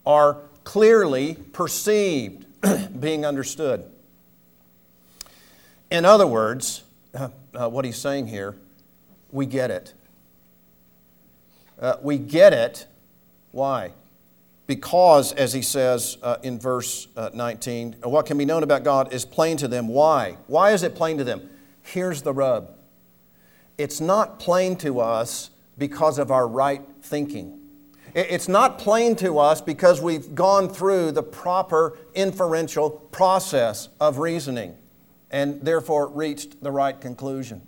are 0.06 0.38
clearly 0.64 1.34
perceived, 1.54 2.46
being 3.00 3.26
understood. 3.26 3.84
In 5.90 6.06
other 6.06 6.28
words, 6.28 6.84
uh, 7.16 7.30
uh, 7.56 7.68
what 7.68 7.84
he's 7.84 7.98
saying 7.98 8.28
here, 8.28 8.56
we 9.32 9.48
get 9.48 9.72
it. 9.72 9.96
Uh, 11.80 11.96
we 12.00 12.20
get 12.20 12.54
it. 12.54 12.86
Why? 13.52 13.94
Because, 14.68 15.34
as 15.34 15.52
he 15.52 15.64
says 15.64 16.20
uh, 16.22 16.38
in 16.44 16.60
verse 16.60 17.08
uh, 17.18 17.32
19, 17.34 17.96
what 18.04 18.28
can 18.28 18.38
be 18.38 18.46
known 18.46 18.62
about 18.62 18.84
God 18.84 19.12
is 19.12 19.26
plain 19.26 19.58
to 19.58 19.68
them. 19.68 19.88
Why? 19.88 20.38
Why 20.46 20.74
is 20.74 20.84
it 20.84 20.94
plain 20.94 21.18
to 21.18 21.24
them? 21.24 21.50
Here's 21.82 22.22
the 22.22 22.34
rub 22.34 22.70
it's 23.80 24.00
not 24.00 24.40
plain 24.40 24.76
to 24.78 25.00
us 25.00 25.50
because 25.78 26.20
of 26.20 26.32
our 26.32 26.48
right 26.48 26.82
thinking. 27.02 27.60
It's 28.14 28.48
not 28.48 28.80
plain 28.80 29.16
to 29.18 29.40
us 29.40 29.60
because 29.60 30.02
we've 30.02 30.34
gone 30.34 30.70
through 30.70 31.12
the 31.12 31.24
proper 31.24 31.98
inferential 32.14 32.90
process 32.90 33.90
of 34.00 34.20
reasoning 34.20 34.78
and 35.32 35.62
therefore 35.62 36.08
reached 36.08 36.64
the 36.64 36.72
right 36.72 37.00
conclusion. 37.00 37.62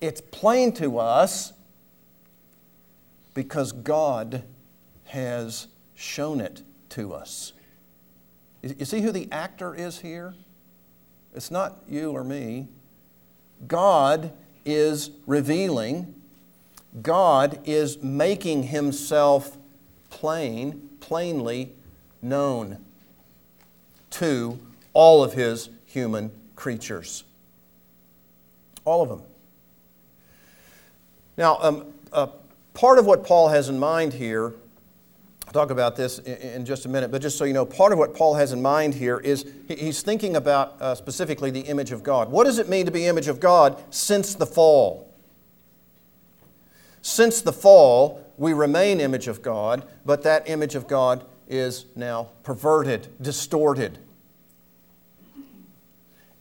It's 0.00 0.20
plain 0.20 0.72
to 0.74 0.98
us 0.98 1.52
because 3.34 3.72
God 3.72 4.44
has 5.06 5.66
shown 5.96 6.40
it 6.40 6.62
to 6.90 7.12
us. 7.12 7.52
You 8.62 8.84
see 8.84 9.00
who 9.00 9.10
the 9.10 9.28
actor 9.32 9.74
is 9.74 9.98
here? 9.98 10.34
It's 11.34 11.50
not 11.50 11.82
you 11.88 12.12
or 12.12 12.22
me. 12.22 12.68
God 13.66 14.32
is 14.64 15.10
revealing, 15.26 16.14
God 17.02 17.60
is 17.64 18.02
making 18.02 18.64
himself 18.64 19.56
plain, 20.10 20.90
plainly 21.00 21.72
known 22.22 22.78
to 24.10 24.58
all 24.92 25.22
of 25.22 25.34
his 25.34 25.70
human 25.86 26.30
creatures. 26.56 27.24
All 28.84 29.02
of 29.02 29.08
them. 29.08 29.22
Now, 31.36 31.58
um, 31.60 31.86
uh, 32.12 32.28
part 32.74 32.98
of 32.98 33.06
what 33.06 33.24
Paul 33.24 33.48
has 33.48 33.68
in 33.68 33.78
mind 33.78 34.12
here, 34.12 34.54
I'll 35.46 35.52
talk 35.52 35.70
about 35.70 35.94
this 35.94 36.18
in, 36.18 36.36
in, 36.36 36.64
just 36.64 36.84
a 36.84 36.88
minute, 36.88 37.10
but 37.10 37.22
just 37.22 37.38
so 37.38 37.44
you 37.44 37.52
know, 37.52 37.64
part 37.64 37.92
of 37.92 37.98
what 37.98 38.14
Paul 38.14 38.34
has 38.34 38.52
in 38.52 38.60
mind 38.60 38.94
here 38.94 39.18
is 39.18 39.46
he's 39.68 40.02
thinking 40.02 40.36
about 40.36 40.76
uh, 40.80 40.94
specifically 40.94 41.50
the 41.50 41.60
image 41.60 41.92
of 41.92 42.02
God. 42.02 42.30
What 42.30 42.44
does 42.44 42.58
it 42.58 42.68
mean 42.68 42.86
to 42.86 42.92
be 42.92 43.06
image 43.06 43.28
of 43.28 43.40
God 43.40 43.82
since 43.90 44.34
the 44.34 44.46
fall? 44.46 45.07
Since 47.02 47.42
the 47.42 47.52
fall, 47.52 48.24
we 48.36 48.52
remain 48.52 49.00
image 49.00 49.28
of 49.28 49.42
God, 49.42 49.86
but 50.04 50.22
that 50.22 50.48
image 50.48 50.74
of 50.74 50.86
God 50.86 51.24
is 51.48 51.86
now 51.96 52.30
perverted, 52.42 53.08
distorted. 53.20 53.98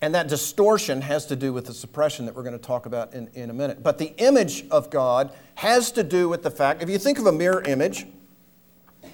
And 0.01 0.13
that 0.13 0.27
distortion 0.27 1.01
has 1.01 1.25
to 1.27 1.35
do 1.35 1.51
with 1.53 1.65
the 1.65 1.73
suppression 1.73 2.25
that 2.27 2.35
we're 2.35 2.43
going 2.43 2.57
to 2.57 2.63
talk 2.63 2.85
about 2.85 3.13
in, 3.13 3.29
in 3.33 3.49
a 3.49 3.53
minute. 3.53 3.81
But 3.81 3.97
the 3.97 4.13
image 4.17 4.65
of 4.69 4.91
God 4.91 5.31
has 5.55 5.91
to 5.93 6.03
do 6.03 6.29
with 6.29 6.43
the 6.43 6.51
fact 6.51 6.83
if 6.83 6.89
you 6.89 6.99
think 6.99 7.17
of 7.17 7.25
a 7.25 7.31
mirror 7.31 7.63
image, 7.63 8.05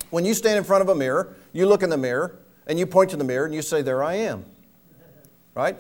when 0.10 0.26
you 0.26 0.34
stand 0.34 0.58
in 0.58 0.64
front 0.64 0.82
of 0.82 0.90
a 0.90 0.96
mirror, 0.96 1.36
you 1.54 1.66
look 1.66 1.84
in 1.84 1.90
the 1.90 1.98
mirror 1.98 2.40
and 2.68 2.78
you 2.78 2.86
point 2.86 3.12
to 3.12 3.18
the 3.18 3.24
mirror 3.24 3.46
and 3.46 3.54
you 3.54 3.62
say, 3.62 3.82
There 3.82 4.04
I 4.04 4.16
am. 4.16 4.46
Right? 5.56 5.78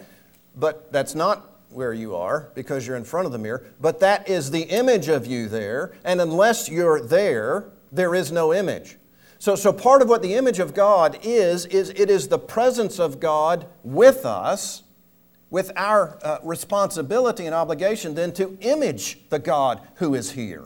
But 0.56 0.91
that's 0.93 1.15
not 1.15 1.53
where 1.74 1.94
you 1.94 2.16
are 2.16 2.52
because 2.56 2.86
you're 2.88 2.98
in 2.98 3.04
front 3.04 3.26
of 3.26 3.32
the 3.32 3.38
mirror, 3.38 3.66
but 3.82 4.00
that 4.00 4.30
is 4.30 4.52
the 4.52 4.64
image 4.64 5.08
of 5.08 5.26
you 5.26 5.48
there. 5.48 5.94
And 6.04 6.22
unless 6.22 6.70
you're 6.70 7.02
there, 7.02 7.70
there 7.92 8.16
is 8.16 8.32
no 8.32 8.54
image. 8.54 8.98
So, 9.40 9.56
so 9.56 9.74
part 9.74 10.02
of 10.02 10.10
what 10.10 10.22
the 10.22 10.36
image 10.36 10.60
of 10.60 10.74
God 10.74 11.20
is, 11.22 11.66
is 11.66 11.90
it 11.90 12.10
is 12.10 12.30
the 12.30 12.40
presence 12.40 13.00
of 13.00 13.20
God 13.20 13.68
with 13.84 14.26
us 14.26 14.84
with 15.54 15.72
our 15.76 16.18
uh, 16.24 16.40
responsibility 16.44 17.46
and 17.46 17.54
obligation 17.54 18.16
then 18.16 18.32
to 18.34 18.58
image 18.62 19.20
the 19.30 19.38
God 19.38 19.88
who 19.98 20.16
is 20.16 20.32
here. 20.32 20.64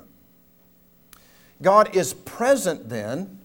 God 1.61 1.93
is 1.93 2.13
present 2.13 2.87
then 2.87 3.39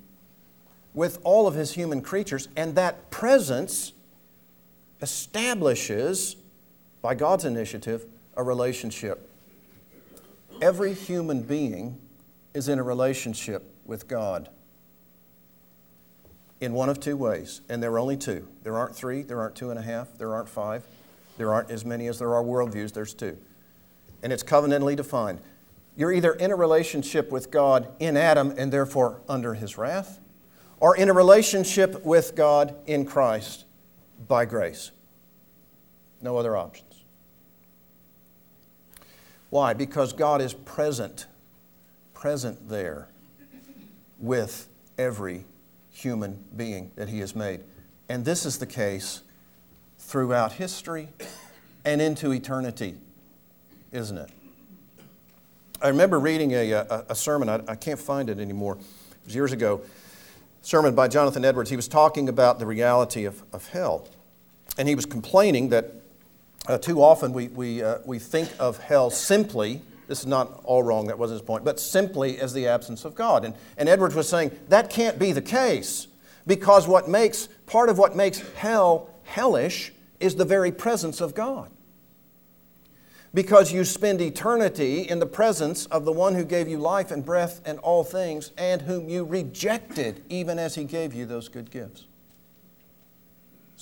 with 0.95 1.19
all 1.25 1.49
of 1.49 1.57
his 1.57 1.73
human 1.73 2.01
creatures, 2.01 2.49
and 2.55 2.77
that 2.77 3.11
presence 3.11 3.93
establishes, 5.01 6.37
by 7.03 7.15
God's 7.15 7.45
initiative, 7.45 8.07
a 8.37 8.43
relationship. 8.43 9.29
Every 10.63 10.95
human 10.95 11.43
being 11.43 12.01
is 12.55 12.69
in 12.69 12.79
a 12.79 12.83
relationship 12.83 13.65
with 13.85 14.09
God 14.09 14.49
in 16.61 16.73
one 16.73 16.89
of 16.89 17.01
two 17.01 17.17
ways, 17.17 17.61
and 17.69 17.83
there 17.83 17.91
are 17.91 17.99
only 17.99 18.17
two. 18.17 18.47
There 18.63 18.77
aren't 18.77 18.95
three, 18.95 19.23
there 19.23 19.41
aren't 19.41 19.57
two 19.57 19.71
and 19.71 19.79
a 19.79 19.83
half, 19.83 20.17
there 20.17 20.33
aren't 20.33 20.49
five. 20.49 20.85
There 21.37 21.53
aren't 21.53 21.71
as 21.71 21.85
many 21.85 22.07
as 22.07 22.21
there 22.21 22.35
are 22.35 22.43
worldviews, 22.43 22.93
there's 22.93 23.15
two. 23.15 23.37
And 24.23 24.33
it's 24.33 24.45
covenantally 24.45 24.95
defined. 24.95 25.41
You're 25.97 26.13
either 26.13 26.33
in 26.33 26.53
a 26.53 26.57
relationship 26.57 27.33
with 27.33 27.51
God 27.51 27.89
in 27.99 28.17
Adam 28.17 28.55
and 28.57 28.73
therefore 28.73 29.21
under 29.29 29.55
his 29.55 29.77
wrath, 29.77 30.21
or 30.79 30.97
in 30.97 31.09
a 31.09 31.13
relationship 31.13 32.05
with 32.05 32.37
God 32.37 32.77
in 32.87 33.05
Christ 33.05 33.65
by 34.29 34.45
grace. 34.45 34.93
No 36.21 36.37
other 36.37 36.57
options. 36.57 36.92
Why? 39.53 39.75
Because 39.75 40.15
God 40.15 40.41
is 40.41 40.55
present, 40.55 41.27
present 42.15 42.71
there 42.71 43.09
with 44.19 44.67
every 44.97 45.45
human 45.91 46.43
being 46.57 46.91
that 46.97 47.11
He 47.11 47.19
has 47.19 47.37
made. 47.37 47.63
And 48.09 48.25
this 48.25 48.47
is 48.47 48.57
the 48.57 48.65
case 48.65 49.21
throughout 49.99 50.53
history 50.53 51.11
and 51.85 52.01
into 52.01 52.33
eternity, 52.33 52.95
isn't 53.93 54.17
it? 54.17 54.31
I 55.83 55.89
remember 55.89 56.19
reading 56.19 56.53
a, 56.53 56.73
uh, 56.73 56.85
a, 57.09 57.13
a 57.13 57.15
sermon, 57.15 57.51
I, 57.51 57.61
I, 57.69 57.75
can't 57.75 58.01
find 58.01 58.31
it 58.31 58.39
anymore, 58.39 58.79
it 58.79 59.27
was 59.27 59.35
years 59.35 59.53
ago, 59.53 59.83
sermon 60.63 60.95
by 60.95 61.09
Jonathan 61.09 61.45
Edwards. 61.45 61.69
He 61.69 61.77
was 61.77 61.89
talking 61.89 62.31
about 62.31 62.59
the 62.59 62.65
reality 62.65 63.27
of, 63.27 63.43
of 63.53 63.69
hell. 63.69 64.09
And 64.79 64.89
he 64.89 64.95
was 64.95 65.05
complaining 65.05 65.69
that 65.69 66.02
uh, 66.69 66.79
too 66.79 67.03
often 67.03 67.33
we, 67.33 67.49
we, 67.49 67.83
uh, 67.83 67.99
we 68.05 68.19
think 68.19 68.49
of 68.59 68.79
hell 68.79 69.11
simply, 69.11 69.83
this 70.07 70.21
is 70.21 70.27
not 70.27 70.61
all 70.65 70.83
wrong, 70.83 71.07
that 71.07 71.19
wasn't 71.19 71.41
his 71.41 71.47
point, 71.47 71.65
but 71.65 71.81
simply 71.81 72.39
as 72.39 72.53
the 72.53 72.67
absence 72.69 73.05
of 73.05 73.15
God. 73.15 73.45
And, 73.45 73.55
and 73.77 73.89
Edwards 73.89 74.15
was 74.15 74.29
saying 74.29 74.53
that 74.69 74.91
can't 74.91 75.19
be 75.19 75.33
the 75.33 75.43
case 75.43 76.07
because 76.47 76.87
what 76.87 77.09
makes, 77.09 77.49
part 77.67 77.89
of 77.89 77.99
what 77.99 78.15
makes 78.17 78.41
hell 78.55 79.11
hellish 79.25 79.93
is 80.21 80.37
the 80.37 80.45
very 80.45 80.71
presence 80.71 81.21
of 81.21 81.35
God. 81.35 81.71
Because 83.35 83.73
you 83.73 83.85
spend 83.85 84.21
eternity 84.21 85.09
in 85.09 85.19
the 85.19 85.27
presence 85.27 85.87
of 85.87 86.05
the 86.05 86.13
one 86.13 86.35
who 86.35 86.45
gave 86.45 86.69
you 86.69 86.79
life 86.79 87.11
and 87.11 87.25
breath 87.25 87.63
and 87.65 87.79
all 87.79 88.05
things, 88.05 88.53
and 88.59 88.83
whom 88.83 89.09
you 89.09 89.25
rejected 89.25 90.23
even 90.29 90.59
as 90.59 90.75
he 90.75 90.85
gave 90.85 91.15
you 91.15 91.25
those 91.25 91.49
good 91.49 91.71
gifts. 91.71 92.05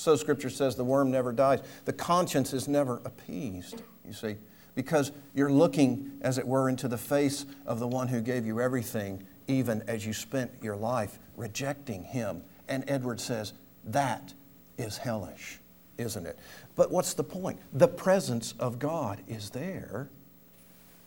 So 0.01 0.17
Scripture 0.17 0.49
says 0.49 0.77
the 0.77 0.83
worm 0.85 1.11
never 1.11 1.31
dies. 1.31 1.61
The 1.85 1.93
conscience 1.93 2.55
is 2.55 2.67
never 2.67 3.03
appeased, 3.05 3.83
you 4.03 4.15
see, 4.15 4.37
because 4.75 5.13
you're 5.35 5.53
looking, 5.53 6.13
as 6.23 6.39
it 6.39 6.47
were, 6.47 6.71
into 6.71 6.89
the 6.89 6.97
face 6.97 7.45
of 7.67 7.81
the 7.81 7.87
one 7.87 8.09
who 8.09 8.23
gave 8.23 8.47
you 8.47 8.63
everything, 8.63 9.27
even 9.47 9.83
as 9.87 10.07
you 10.07 10.15
spent 10.15 10.53
your 10.63 10.75
life 10.75 11.19
rejecting 11.37 12.03
him. 12.03 12.43
And 12.67 12.83
Edward 12.89 13.21
says, 13.21 13.53
that 13.85 14.33
is 14.79 14.97
hellish 14.97 15.61
isn't 15.99 16.25
it? 16.25 16.39
But 16.77 16.91
what's 16.91 17.13
the 17.13 17.23
point? 17.23 17.61
The 17.75 17.87
presence 17.87 18.55
of 18.59 18.79
God 18.79 19.21
is 19.29 19.51
there, 19.51 20.09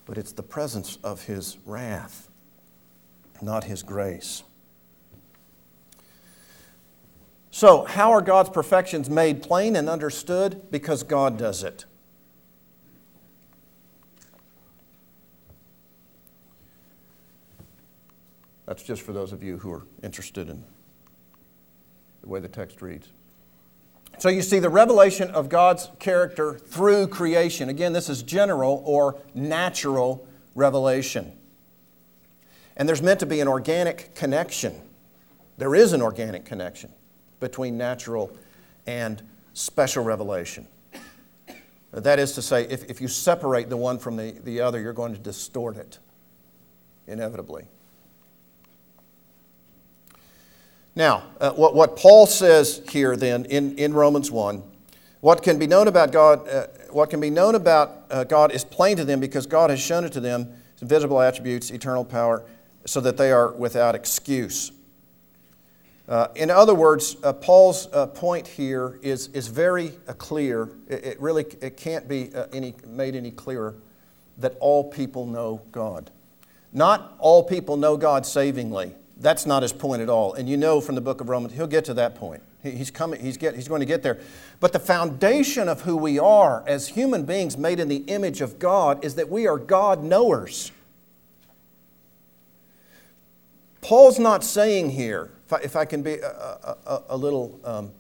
but 0.06 0.20
it's 0.20 0.34
the 0.34 0.44
presence 0.44 1.00
of 1.04 1.24
His 1.24 1.58
wrath, 1.66 2.30
not 3.42 3.64
His 3.64 3.82
grace. 3.82 4.44
So, 7.56 7.86
how 7.86 8.14
are 8.14 8.22
God's 8.22 8.50
perfections 8.50 9.12
made 9.12 9.44
plain 9.44 9.76
and 9.76 9.88
understood? 9.88 10.72
Because 10.72 11.04
God 11.04 11.38
does 11.38 11.64
it. 11.64 11.86
That's 18.66 18.82
just 18.82 19.04
for 19.04 19.14
those 19.14 19.32
of 19.32 19.44
you 19.44 19.60
who 19.60 19.72
are 19.72 19.84
interested 20.02 20.50
in 20.50 20.64
the 22.24 22.28
way 22.28 22.40
the 22.40 22.48
text 22.48 22.82
reads. 22.82 23.10
So 24.18 24.30
you 24.30 24.42
see 24.42 24.58
the 24.58 24.72
revelation 24.72 25.30
of 25.30 25.48
God's 25.48 25.92
character 26.00 26.56
through 26.56 27.10
creation. 27.10 27.70
Again, 27.70 27.94
this 27.94 28.10
is 28.10 28.24
general 28.24 28.82
or 28.84 29.22
natural 29.36 30.28
revelation. 30.56 31.34
And 32.76 32.90
there's 32.90 33.04
meant 33.04 33.20
to 33.20 33.28
be 33.28 33.42
an 33.42 33.48
organic 33.48 34.16
connection. 34.16 34.82
There 35.60 35.76
is 35.76 35.94
an 35.94 36.02
organic 36.02 36.46
connection 36.46 36.90
between 37.44 37.78
natural 37.78 38.36
and 38.88 39.22
special 39.54 40.04
revelation. 40.04 40.66
That 41.92 42.18
is 42.18 42.32
to 42.34 42.42
say, 42.42 42.64
if, 42.64 42.90
if 42.90 43.02
you 43.02 43.08
separate 43.08 43.70
the 43.70 43.78
one 43.78 44.00
from 44.00 44.16
the, 44.16 44.32
the 44.44 44.62
other, 44.62 44.80
you're 44.80 44.94
going 44.94 45.14
to 45.14 45.20
distort 45.20 45.78
it, 45.78 46.00
inevitably. 47.06 47.66
Now, 50.96 51.24
uh, 51.40 51.52
what, 51.52 51.76
what 51.76 51.98
Paul 51.98 52.26
says 52.26 52.82
here 52.90 53.16
then 53.16 53.46
in, 53.46 53.78
in 53.78 53.94
Romans 53.94 54.32
1 54.32 54.64
what 55.22 55.42
can 55.42 55.58
be 55.58 55.68
known 55.68 55.88
about 55.88 56.12
God, 56.12 56.46
uh, 56.50 56.68
what 56.90 57.10
can 57.10 57.22
be 57.22 57.30
known 57.30 57.56
about 57.56 58.04
uh, 58.12 58.26
God 58.26 58.52
is 58.52 58.66
plain 58.66 58.98
to 58.98 59.06
them 59.06 59.22
because 59.22 59.46
God 59.46 59.70
has 59.70 59.80
shown 59.80 60.04
it 60.04 60.12
to 60.14 60.20
them, 60.20 60.54
his 60.74 60.82
invisible 60.82 61.22
attributes, 61.22 61.72
eternal 61.72 62.04
power, 62.04 62.44
so 62.86 63.00
that 63.00 63.16
they 63.16 63.32
are 63.32 63.54
without 63.54 63.96
excuse. 63.96 64.74
Uh, 66.08 66.28
in 66.36 66.50
other 66.50 66.76
words, 66.76 67.16
uh, 67.24 67.32
Paul's 67.32 67.88
uh, 67.94 68.08
point 68.08 68.46
here 68.46 69.00
is, 69.02 69.28
is 69.30 69.48
very 69.48 69.94
uh, 70.08 70.14
clear. 70.14 70.70
It, 70.90 71.06
it, 71.06 71.22
really 71.22 71.46
it 71.62 71.78
can't 71.78 72.08
be 72.08 72.32
any, 72.52 72.74
made 72.86 73.16
any 73.16 73.32
clearer 73.32 73.76
that 74.38 74.58
all 74.60 74.84
people 74.84 75.26
know 75.26 75.62
God. 75.72 76.12
Not 76.74 77.16
all 77.20 77.44
people 77.44 77.78
know 77.78 77.96
God 77.96 78.26
savingly. 78.26 78.94
That's 79.18 79.46
not 79.46 79.62
his 79.62 79.72
point 79.72 80.02
at 80.02 80.10
all. 80.10 80.34
And 80.34 80.50
you 80.50 80.58
know 80.58 80.82
from 80.82 80.96
the 80.96 81.02
book 81.02 81.22
of 81.22 81.30
Romans, 81.30 81.54
he'll 81.54 81.68
get 81.68 81.86
to 81.86 81.94
that 81.94 82.16
point. 82.16 82.44
He's, 82.64 82.92
coming, 82.92 83.20
he's, 83.20 83.38
get, 83.38 83.56
he's 83.56 83.68
going 83.68 83.82
to 83.82 83.86
get 83.86 84.04
there. 84.04 84.20
But 84.62 84.72
the 84.72 84.80
foundation 84.80 85.68
of 85.68 85.82
who 85.82 85.98
we 85.98 86.18
are 86.18 86.64
as 86.66 86.88
human 86.88 87.26
beings 87.26 87.58
made 87.58 87.80
in 87.80 87.90
the 87.90 88.04
image 88.08 88.40
of 88.40 88.58
God 88.58 89.04
is 89.04 89.16
that 89.16 89.30
we 89.30 89.48
are 89.48 89.58
God 89.58 90.02
knowers. 90.02 90.72
Paul's 93.82 94.18
not 94.18 94.46
saying 94.46 94.92
here, 94.92 95.30
if 95.54 95.62
I, 95.62 95.64
if 95.64 95.76
I 95.76 95.86
can 95.86 96.02
be 96.02 96.14
a, 96.16 96.28
a, 96.86 97.04
a 97.10 97.18
little 97.18 97.60
um, 97.64 97.92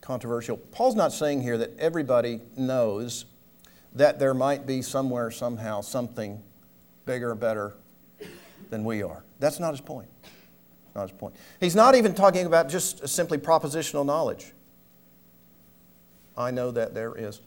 controversial, 0.00 0.56
Paul's 0.56 0.94
not 0.94 1.12
saying 1.12 1.42
here 1.42 1.58
that 1.58 1.78
everybody 1.78 2.40
knows 2.56 3.26
that 3.94 4.18
there 4.18 4.34
might 4.34 4.66
be 4.66 4.82
somewhere, 4.82 5.30
somehow, 5.30 5.80
something 5.80 6.42
bigger, 7.06 7.34
better 7.34 7.74
than 8.70 8.84
we 8.84 9.02
are. 9.02 9.24
That's 9.38 9.60
not 9.60 9.72
his 9.72 9.80
point 9.80 10.08
not 10.94 11.10
his 11.10 11.18
point. 11.18 11.34
He's 11.60 11.74
not 11.74 11.94
even 11.94 12.14
talking 12.14 12.46
about 12.46 12.68
just 12.68 13.08
simply 13.08 13.38
propositional 13.38 14.06
knowledge. 14.06 14.52
I 16.36 16.50
know 16.50 16.70
that 16.70 16.94
there 16.94 17.14
is. 17.16 17.40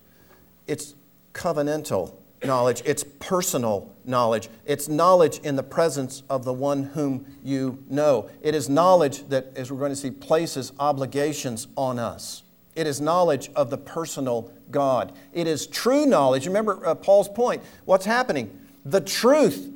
It's 0.67 0.95
covenantal 1.33 2.15
knowledge, 2.43 2.81
it's 2.85 3.03
personal 3.19 3.93
knowledge, 4.05 4.49
it's 4.65 4.87
knowledge 4.87 5.39
in 5.39 5.55
the 5.55 5.63
presence 5.63 6.23
of 6.29 6.45
the 6.45 6.53
one 6.53 6.83
whom 6.83 7.25
you 7.43 7.83
know. 7.89 8.29
It 8.41 8.55
is 8.55 8.69
knowledge 8.69 9.27
that, 9.29 9.47
as 9.55 9.71
we're 9.71 9.79
going 9.79 9.91
to 9.91 9.95
see, 9.95 10.11
places 10.11 10.71
obligations 10.79 11.67
on 11.75 11.99
us. 11.99 12.43
It 12.75 12.85
is 12.85 13.01
knowledge 13.01 13.49
of 13.55 13.69
the 13.69 13.77
personal 13.77 14.51
God. 14.69 15.13
It 15.33 15.47
is 15.47 15.65
true 15.65 16.05
knowledge. 16.05 16.45
Remember 16.45 16.85
uh, 16.85 16.93
Paul's 16.95 17.29
point. 17.29 17.63
What's 17.85 18.05
happening? 18.05 18.67
The 18.85 19.01
truth 19.01 19.71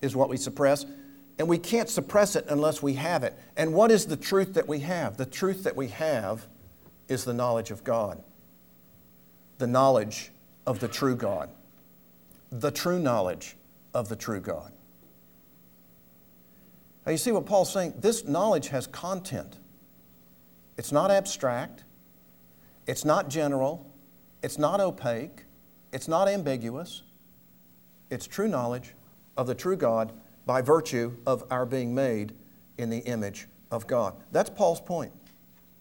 is 0.00 0.16
what 0.16 0.28
we 0.28 0.36
suppress 0.36 0.86
and 1.38 1.48
we 1.48 1.58
can't 1.58 1.88
suppress 1.88 2.36
it 2.36 2.44
unless 2.48 2.82
we 2.82 2.94
have 2.94 3.24
it. 3.24 3.36
And 3.56 3.74
what 3.74 3.90
is 3.90 4.06
the 4.06 4.16
truth 4.16 4.54
that 4.54 4.68
we 4.68 4.80
have? 4.80 5.16
The 5.16 5.26
truth 5.26 5.64
that 5.64 5.74
we 5.74 5.88
have 5.88 6.46
is 7.08 7.24
the 7.24 7.34
knowledge 7.34 7.70
of 7.70 7.82
God, 7.84 8.22
the 9.58 9.66
knowledge 9.66 10.30
of 10.66 10.80
the 10.80 10.88
true 10.88 11.16
God, 11.16 11.50
the 12.50 12.70
true 12.70 12.98
knowledge 12.98 13.56
of 13.94 14.08
the 14.08 14.16
true 14.16 14.40
God. 14.40 14.72
Now, 17.04 17.12
you 17.12 17.18
see 17.18 17.32
what 17.32 17.46
Paul's 17.46 17.72
saying? 17.72 17.94
This 17.98 18.24
knowledge 18.24 18.68
has 18.68 18.86
content. 18.86 19.58
It's 20.76 20.92
not 20.92 21.10
abstract, 21.10 21.84
it's 22.86 23.04
not 23.04 23.28
general, 23.28 23.86
it's 24.42 24.58
not 24.58 24.80
opaque, 24.80 25.44
it's 25.92 26.08
not 26.08 26.28
ambiguous. 26.28 27.02
It's 28.10 28.26
true 28.26 28.48
knowledge 28.48 28.94
of 29.36 29.46
the 29.46 29.54
true 29.54 29.76
God 29.76 30.12
by 30.46 30.60
virtue 30.60 31.16
of 31.26 31.44
our 31.50 31.64
being 31.64 31.94
made 31.94 32.34
in 32.78 32.90
the 32.90 32.98
image 32.98 33.48
of 33.70 33.86
God. 33.86 34.14
That's 34.32 34.50
Paul's 34.50 34.80
point. 34.80 35.12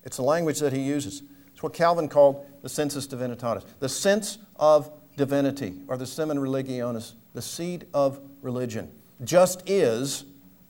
It's 0.04 0.18
the 0.18 0.24
language 0.24 0.60
that 0.60 0.74
he 0.74 0.82
uses. 0.82 1.24
It's 1.62 1.64
what 1.64 1.74
Calvin 1.74 2.10
called 2.10 2.44
the 2.64 2.70
sensus 2.70 3.06
divinitatis, 3.08 3.64
the 3.78 3.88
sense 3.88 4.40
of 4.56 4.92
divinity, 5.16 5.76
or 5.88 5.96
the 5.96 6.08
semen 6.08 6.40
religionis, 6.40 7.14
the 7.36 7.42
seed 7.44 7.86
of 7.94 8.20
religion. 8.42 8.92
Just 9.24 9.62
is 9.70 10.26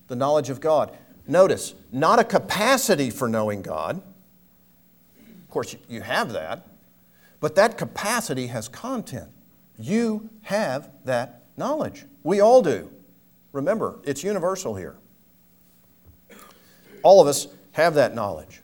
the 0.07 0.17
knowledge 0.17 0.49
of 0.49 0.59
God. 0.59 0.91
Notice, 1.25 1.75
not 1.93 2.19
a 2.19 2.25
capacity 2.25 3.09
for 3.09 3.29
knowing 3.29 3.61
God. 3.61 4.01
Of 5.17 5.49
course, 5.49 5.77
you 5.87 6.01
have 6.01 6.33
that, 6.33 6.67
but 7.39 7.55
that 7.55 7.77
capacity 7.77 8.47
has 8.47 8.67
content. 8.67 9.29
You 9.79 10.29
have 10.41 10.89
that 11.05 11.43
knowledge. 11.55 12.03
We 12.21 12.41
all 12.41 12.61
do. 12.61 12.91
Remember, 13.53 13.97
it's 14.03 14.25
universal 14.25 14.75
here. 14.75 14.97
All 17.01 17.21
of 17.21 17.29
us 17.29 17.47
have 17.71 17.93
that 17.93 18.13
knowledge. 18.13 18.60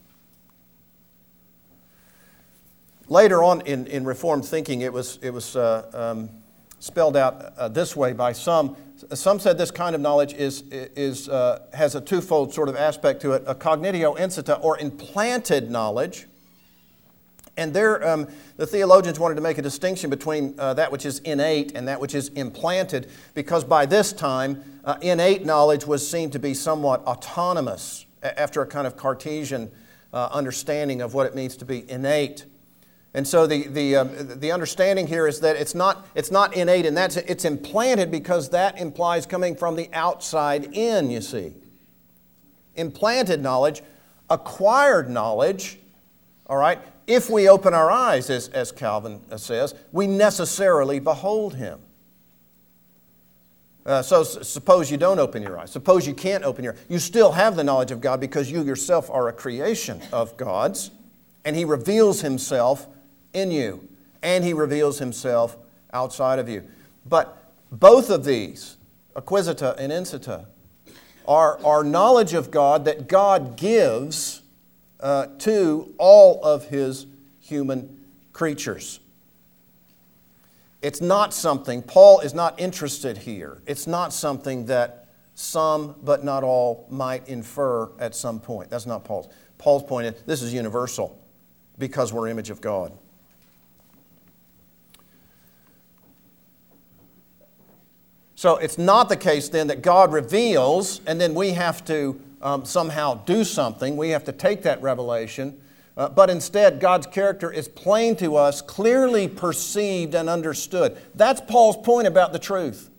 Later 3.10 3.44
on 3.44 3.62
in, 3.62 3.88
in 3.88 4.04
Reformed 4.04 4.46
thinking, 4.46 4.82
it 4.82 4.92
was, 4.92 5.18
it 5.22 5.30
was 5.30 5.56
uh, 5.56 5.90
um, 5.94 6.30
spelled 6.80 7.16
out 7.16 7.54
uh, 7.58 7.68
this 7.70 7.96
way 7.96 8.14
by 8.14 8.34
some. 8.34 8.76
Some 9.14 9.40
said 9.40 9.58
this 9.58 9.72
kind 9.72 9.96
of 9.96 10.02
knowledge 10.02 10.34
is, 10.34 10.64
is, 10.72 11.30
uh, 11.30 11.62
has 11.74 11.96
a 11.96 12.02
twofold 12.02 12.54
sort 12.54 12.68
of 12.68 12.76
aspect 12.76 13.22
to 13.22 13.34
it 13.34 13.44
a 13.46 13.56
cognitio 13.56 14.18
insita, 14.18 14.62
or 14.64 14.78
implanted 14.80 15.72
knowledge, 15.72 16.28
and 17.58 17.74
there, 17.74 18.08
um, 18.08 18.28
the 18.58 18.68
theologians 18.68 19.20
wanted 19.20 19.36
to 19.36 19.42
make 19.42 19.58
a 19.58 19.64
distinction 19.64 20.12
between 20.12 20.54
uh, 20.60 20.76
that 20.76 20.92
which 20.92 21.06
is 21.06 21.20
innate 21.20 21.72
and 21.76 21.88
that 21.88 22.00
which 22.00 22.14
is 22.14 22.30
implanted, 22.30 23.10
because 23.34 23.64
by 23.64 23.88
this 23.88 24.14
time, 24.14 24.64
uh, 24.86 24.98
innate 25.02 25.44
knowledge 25.44 25.86
was 25.86 26.08
seen 26.08 26.30
to 26.30 26.40
be 26.40 26.54
somewhat 26.54 27.04
autonomous 27.06 28.06
after 28.22 28.62
a 28.62 28.68
kind 28.68 28.86
of 28.86 28.96
Cartesian 28.96 29.72
uh, 30.14 30.30
understanding 30.32 31.02
of 31.02 31.16
what 31.16 31.26
it 31.26 31.36
means 31.36 31.58
to 31.58 31.66
be 31.66 31.90
innate. 31.90 32.46
And 33.18 33.28
so 33.28 33.48
the, 33.48 33.68
the, 33.68 33.96
um, 33.96 34.40
the 34.40 34.52
understanding 34.52 35.08
here 35.08 35.26
is 35.26 35.40
that 35.40 35.56
it's 35.56 35.74
not, 35.74 36.06
it's 36.14 36.30
not 36.30 36.56
innate 36.56 36.86
and 36.86 36.96
that's 36.96 37.18
it's 37.18 37.46
implanted 37.46 38.12
because 38.12 38.50
that 38.50 38.78
implies 38.78 39.26
coming 39.26 39.56
from 39.56 39.76
the 39.76 39.90
outside 39.92 40.66
in, 40.72 41.10
you 41.10 41.22
see. 41.22 41.54
Implanted 42.76 43.42
knowledge, 43.42 43.82
acquired 44.30 45.10
knowledge, 45.10 45.80
all 46.46 46.58
right, 46.58 46.78
if 47.08 47.28
we 47.28 47.50
open 47.50 47.74
our 47.74 47.90
eyes, 47.90 48.30
as, 48.30 48.50
as 48.50 48.72
Calvin 48.72 49.20
says, 49.36 49.74
we 49.92 50.06
necessarily 50.06 51.00
behold 51.00 51.56
him. 51.56 51.80
Uh, 53.84 54.04
so 54.04 54.22
s- 54.22 54.48
suppose 54.48 54.92
you 54.92 54.98
don't 54.98 55.18
open 55.18 55.42
your 55.42 55.58
eyes. 55.58 55.72
Suppose 55.72 56.06
you 56.06 56.14
can't 56.14 56.44
open 56.44 56.64
your 56.64 56.74
eyes, 56.74 56.80
You 56.88 57.00
still 57.00 57.32
have 57.32 57.56
the 57.56 57.64
knowledge 57.64 57.90
of 57.90 58.00
God 58.00 58.20
because 58.20 58.52
you 58.52 58.64
yourself 58.64 59.10
are 59.10 59.28
a 59.28 59.34
creation 59.34 60.04
of 60.14 60.38
God's, 60.38 60.92
and 61.44 61.56
He 61.56 61.66
reveals 61.66 62.22
Himself 62.22 62.88
in 63.34 63.52
you, 63.52 63.88
and 64.22 64.44
He 64.44 64.54
reveals 64.54 65.00
Himself 65.00 65.58
outside 65.94 66.40
of 66.40 66.50
you. 66.50 66.64
But 67.06 67.38
both 67.72 68.10
of 68.10 68.26
these, 68.26 68.78
acquisita 69.16 69.76
and 69.78 69.92
insita, 69.92 70.46
are, 71.28 71.60
are 71.64 71.84
knowledge 71.84 72.34
of 72.34 72.52
God 72.52 72.86
that 72.86 73.08
God 73.08 73.58
gives 73.58 74.42
uh, 75.00 75.28
to 75.40 75.94
all 75.98 76.44
of 76.44 76.70
his 76.70 77.06
human 77.42 78.06
creatures. 78.34 79.00
It's 80.82 81.02
not 81.02 81.34
something, 81.34 81.82
Paul 81.82 82.20
is 82.22 82.34
not 82.34 82.60
interested 82.60 83.18
here. 83.18 83.62
It's 83.66 83.88
not 83.88 84.14
something 84.14 84.68
that 84.68 85.08
some, 85.34 85.96
but 86.04 86.24
not 86.24 86.44
all, 86.44 86.88
might 86.90 87.28
infer 87.28 87.90
at 88.00 88.16
some 88.16 88.40
point. 88.40 88.70
That's 88.70 88.86
not 88.86 89.04
Paul's. 89.04 89.28
Paul's 89.58 89.84
point 89.84 90.08
is 90.08 90.22
this 90.24 90.42
is 90.42 90.54
universal 90.54 91.20
because 91.78 92.14
we're 92.14 92.28
image 92.28 92.50
of 92.50 92.62
God. 92.62 92.92
So 98.38 98.58
it's 98.58 98.78
not 98.78 99.10
the 99.10 99.18
case 99.18 99.50
then 99.50 99.66
that 99.68 99.82
God 99.82 100.14
reveals 100.14 101.02
and 101.08 101.20
then 101.20 101.34
we 101.34 101.54
have 101.54 101.84
to 101.86 102.22
um, 102.40 102.66
somehow 102.66 103.16
do 103.26 103.44
something. 103.44 103.98
We 103.98 104.10
have 104.10 104.26
to 104.26 104.32
take 104.32 104.62
that 104.62 104.80
revelation. 104.80 105.60
Uh, 105.98 106.10
but 106.10 106.30
instead, 106.30 106.80
God's 106.80 107.08
character 107.08 107.52
is 107.52 107.68
plain 107.68 108.16
to 108.18 108.36
us, 108.36 108.62
clearly 108.62 109.28
perceived 109.28 110.14
and 110.14 110.30
understood. 110.30 110.96
That's 111.16 111.42
Paul's 111.42 111.78
point 111.78 112.06
about 112.06 112.32
the 112.32 112.38
truth. 112.38 112.92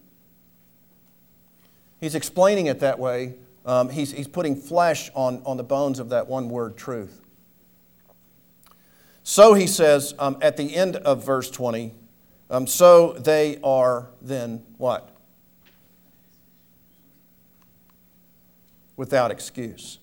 He's 2.01 2.17
explaining 2.17 2.67
it 2.67 2.81
that 2.81 2.99
way. 2.99 3.35
Um, 3.65 3.91
he's, 3.91 4.11
he's 4.11 4.27
putting 4.27 4.57
flesh 4.57 5.09
on, 5.15 5.41
on 5.47 5.57
the 5.57 5.63
bones 5.63 6.01
of 6.01 6.09
that 6.09 6.27
one 6.27 6.49
word, 6.49 6.77
truth. 6.77 7.23
So 9.23 9.55
he 9.55 9.69
says 9.69 10.15
um, 10.19 10.37
at 10.43 10.57
the 10.57 10.75
end 10.75 10.97
of 10.97 11.25
verse 11.25 11.49
20, 11.49 11.95
um, 12.51 12.67
so 12.67 13.13
they 13.13 13.61
are 13.63 14.09
then 14.21 14.65
what? 14.79 15.15
Without 18.99 19.31
excuse. 19.31 20.01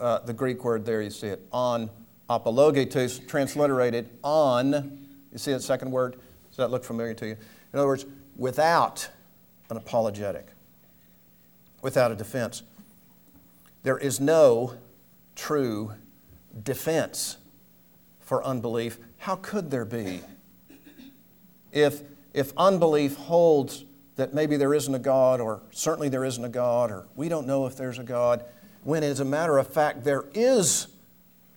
Uh, 0.00 0.18
the 0.20 0.32
Greek 0.32 0.64
word 0.64 0.84
there, 0.84 1.02
you 1.02 1.10
see 1.10 1.28
it, 1.28 1.46
on 1.52 1.90
apologetes, 2.28 3.18
transliterated 3.18 4.08
on. 4.24 5.06
You 5.30 5.38
see 5.38 5.52
that 5.52 5.62
second 5.62 5.90
word? 5.90 6.16
Does 6.48 6.56
that 6.56 6.70
look 6.70 6.82
familiar 6.82 7.14
to 7.14 7.26
you? 7.26 7.36
In 7.72 7.78
other 7.78 7.86
words, 7.86 8.06
without 8.36 9.08
an 9.68 9.76
apologetic, 9.76 10.48
without 11.82 12.10
a 12.10 12.16
defense. 12.16 12.62
There 13.82 13.98
is 13.98 14.18
no 14.18 14.74
true 15.36 15.92
defense 16.62 17.36
for 18.20 18.42
unbelief. 18.44 18.98
How 19.18 19.36
could 19.36 19.70
there 19.70 19.84
be? 19.84 20.22
If, 21.70 22.02
if 22.32 22.52
unbelief 22.56 23.16
holds 23.16 23.84
that 24.20 24.34
maybe 24.34 24.58
there 24.58 24.74
isn't 24.74 24.94
a 24.94 24.98
God, 24.98 25.40
or 25.40 25.62
certainly 25.70 26.10
there 26.10 26.26
isn't 26.26 26.44
a 26.44 26.50
God, 26.50 26.90
or 26.90 27.06
we 27.16 27.30
don't 27.30 27.46
know 27.46 27.66
if 27.66 27.74
there's 27.74 27.98
a 27.98 28.04
God, 28.04 28.44
when 28.84 29.02
as 29.02 29.18
a 29.18 29.24
matter 29.24 29.56
of 29.56 29.66
fact 29.66 30.04
there 30.04 30.26
is 30.34 30.88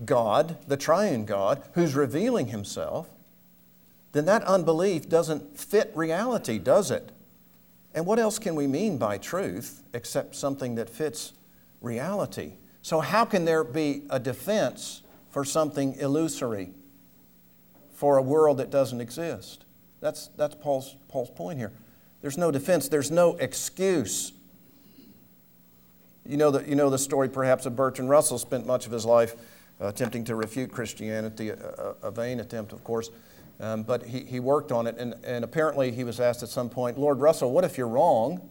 God, 0.06 0.56
the 0.70 0.78
triune 0.78 1.26
God, 1.26 1.62
who's 1.74 1.94
revealing 1.94 2.48
himself, 2.48 3.10
then 4.14 4.24
that 4.26 4.46
unbelief 4.46 5.10
doesn't 5.10 5.60
fit 5.60 5.92
reality, 5.94 6.58
does 6.58 6.90
it? 6.90 7.12
And 7.94 8.06
what 8.06 8.18
else 8.18 8.40
can 8.40 8.56
we 8.56 8.66
mean 8.66 8.98
by 8.98 9.18
truth 9.18 9.84
except 9.94 10.34
something 10.34 10.76
that 10.76 10.90
fits 10.90 11.34
reality? 11.82 12.54
So, 12.82 13.02
how 13.02 13.26
can 13.26 13.44
there 13.44 13.66
be 13.66 14.04
a 14.10 14.22
defense 14.22 15.02
for 15.32 15.44
something 15.44 15.96
illusory, 15.96 16.72
for 17.92 18.18
a 18.18 18.22
world 18.22 18.60
that 18.60 18.70
doesn't 18.70 19.02
exist? 19.02 19.66
That's, 20.00 20.30
that's 20.38 20.56
Paul's, 20.56 20.96
Paul's 21.10 21.30
point 21.30 21.60
here. 21.60 21.74
There's 22.24 22.38
no 22.38 22.52
defense, 22.52 22.88
there's 22.88 23.12
no 23.12 23.36
excuse. 23.36 24.32
You 26.26 26.38
know, 26.38 26.52
the, 26.52 26.68
you 26.68 26.74
know 26.74 26.90
the 26.90 26.98
story 26.98 27.28
perhaps 27.28 27.66
of 27.66 27.76
Bertrand 27.76 28.10
Russell, 28.10 28.38
spent 28.38 28.66
much 28.66 28.86
of 28.86 28.94
his 28.94 29.06
life 29.06 29.36
uh, 29.82 29.88
attempting 29.88 30.24
to 30.24 30.36
refute 30.36 30.72
Christianity, 30.72 31.50
a, 31.50 31.56
a, 31.56 32.08
a 32.08 32.12
vain 32.12 32.40
attempt, 32.40 32.72
of 32.72 32.82
course. 32.86 33.10
Um, 33.60 33.84
but 33.84 34.06
he, 34.06 34.22
he 34.22 34.40
worked 34.40 34.72
on 34.72 34.88
it, 34.88 34.96
and, 34.98 35.16
and 35.26 35.44
apparently 35.44 35.92
he 35.92 36.06
was 36.06 36.22
asked 36.22 36.42
at 36.44 36.48
some 36.48 36.70
point, 36.70 36.98
Lord 36.98 37.20
Russell, 37.20 37.52
what 37.52 37.66
if 37.66 37.78
you're 37.78 37.90
wrong? 37.90 38.50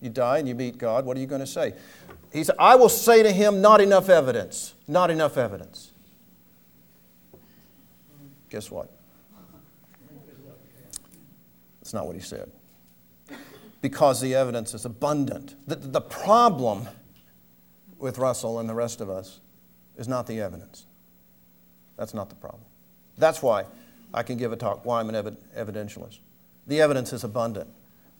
You 0.00 0.08
die 0.08 0.38
and 0.38 0.48
you 0.48 0.54
meet 0.54 0.78
God, 0.78 1.04
what 1.04 1.18
are 1.18 1.20
you 1.20 1.26
going 1.26 1.42
to 1.42 1.46
say? 1.46 1.74
He 2.32 2.44
said, 2.44 2.56
I 2.58 2.76
will 2.76 2.88
say 2.88 3.22
to 3.22 3.30
him, 3.30 3.60
not 3.60 3.82
enough 3.82 4.08
evidence. 4.08 4.72
Not 4.88 5.10
enough 5.10 5.36
evidence. 5.36 5.92
Guess 8.48 8.70
what? 8.70 8.90
That's 11.80 11.92
not 11.92 12.06
what 12.06 12.16
he 12.16 12.22
said. 12.22 12.50
Because 13.86 14.20
the 14.20 14.34
evidence 14.34 14.74
is 14.74 14.84
abundant. 14.84 15.54
The, 15.68 15.76
the 15.76 16.00
problem 16.00 16.88
with 18.00 18.18
Russell 18.18 18.58
and 18.58 18.68
the 18.68 18.74
rest 18.74 19.00
of 19.00 19.08
us 19.08 19.38
is 19.96 20.08
not 20.08 20.26
the 20.26 20.40
evidence. 20.40 20.86
That's 21.96 22.12
not 22.12 22.28
the 22.28 22.34
problem. 22.34 22.64
That's 23.16 23.40
why 23.42 23.66
I 24.12 24.24
can 24.24 24.38
give 24.38 24.50
a 24.50 24.56
talk 24.56 24.84
why 24.84 24.98
I'm 24.98 25.08
an 25.08 25.14
ev- 25.14 25.36
evidentialist. 25.56 26.18
The 26.66 26.80
evidence 26.80 27.12
is 27.12 27.22
abundant. 27.22 27.70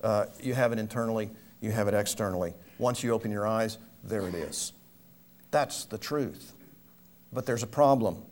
Uh, 0.01 0.27
you 0.41 0.53
have 0.53 0.71
it 0.71 0.79
internally, 0.79 1.31
you 1.59 1.71
have 1.73 1.89
it 1.89 1.93
externally. 1.93 2.53
Once 2.77 3.03
you 3.03 3.11
open 3.11 3.29
your 3.29 3.45
eyes, 3.45 3.77
there 4.05 4.25
it 4.25 4.35
is. 4.35 4.71
That's 5.51 5.83
the 5.83 5.97
truth. 5.97 6.53
But 7.33 7.45
there's 7.45 7.63
a 7.63 7.67
problem. 7.67 8.23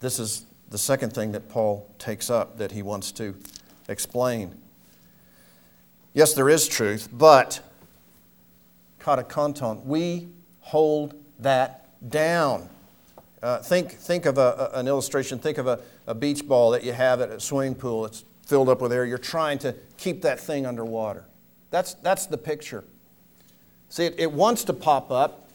This 0.00 0.18
is 0.18 0.44
the 0.68 0.76
second 0.76 1.14
thing 1.14 1.32
that 1.32 1.48
Paul 1.48 1.90
takes 1.98 2.28
up 2.28 2.58
that 2.58 2.72
he 2.72 2.82
wants 2.82 3.12
to 3.12 3.34
explain. 3.88 4.54
Yes, 6.14 6.34
there 6.34 6.48
is 6.48 6.68
truth, 6.68 7.08
but 7.12 7.60
katechonton, 9.00 9.84
we 9.84 10.28
hold 10.60 11.14
that 11.38 11.88
down. 12.08 12.68
Uh, 13.42 13.58
think, 13.58 13.92
think 13.92 14.26
of 14.26 14.38
a, 14.38 14.70
a, 14.72 14.78
an 14.78 14.88
illustration. 14.88 15.38
Think 15.38 15.58
of 15.58 15.66
a, 15.66 15.80
a 16.06 16.14
beach 16.14 16.46
ball 16.46 16.70
that 16.70 16.84
you 16.84 16.92
have 16.92 17.20
at 17.20 17.30
a 17.30 17.40
swimming 17.40 17.74
pool. 17.74 18.06
It's 18.06 18.24
filled 18.46 18.68
up 18.68 18.80
with 18.80 18.92
air. 18.92 19.04
You're 19.04 19.18
trying 19.18 19.58
to 19.58 19.74
keep 19.96 20.22
that 20.22 20.38
thing 20.38 20.66
underwater. 20.66 21.24
That's, 21.70 21.94
that's 21.94 22.26
the 22.26 22.38
picture. 22.38 22.84
See, 23.88 24.04
it, 24.04 24.14
it 24.18 24.32
wants 24.32 24.64
to 24.64 24.72
pop 24.72 25.10
up, 25.10 25.48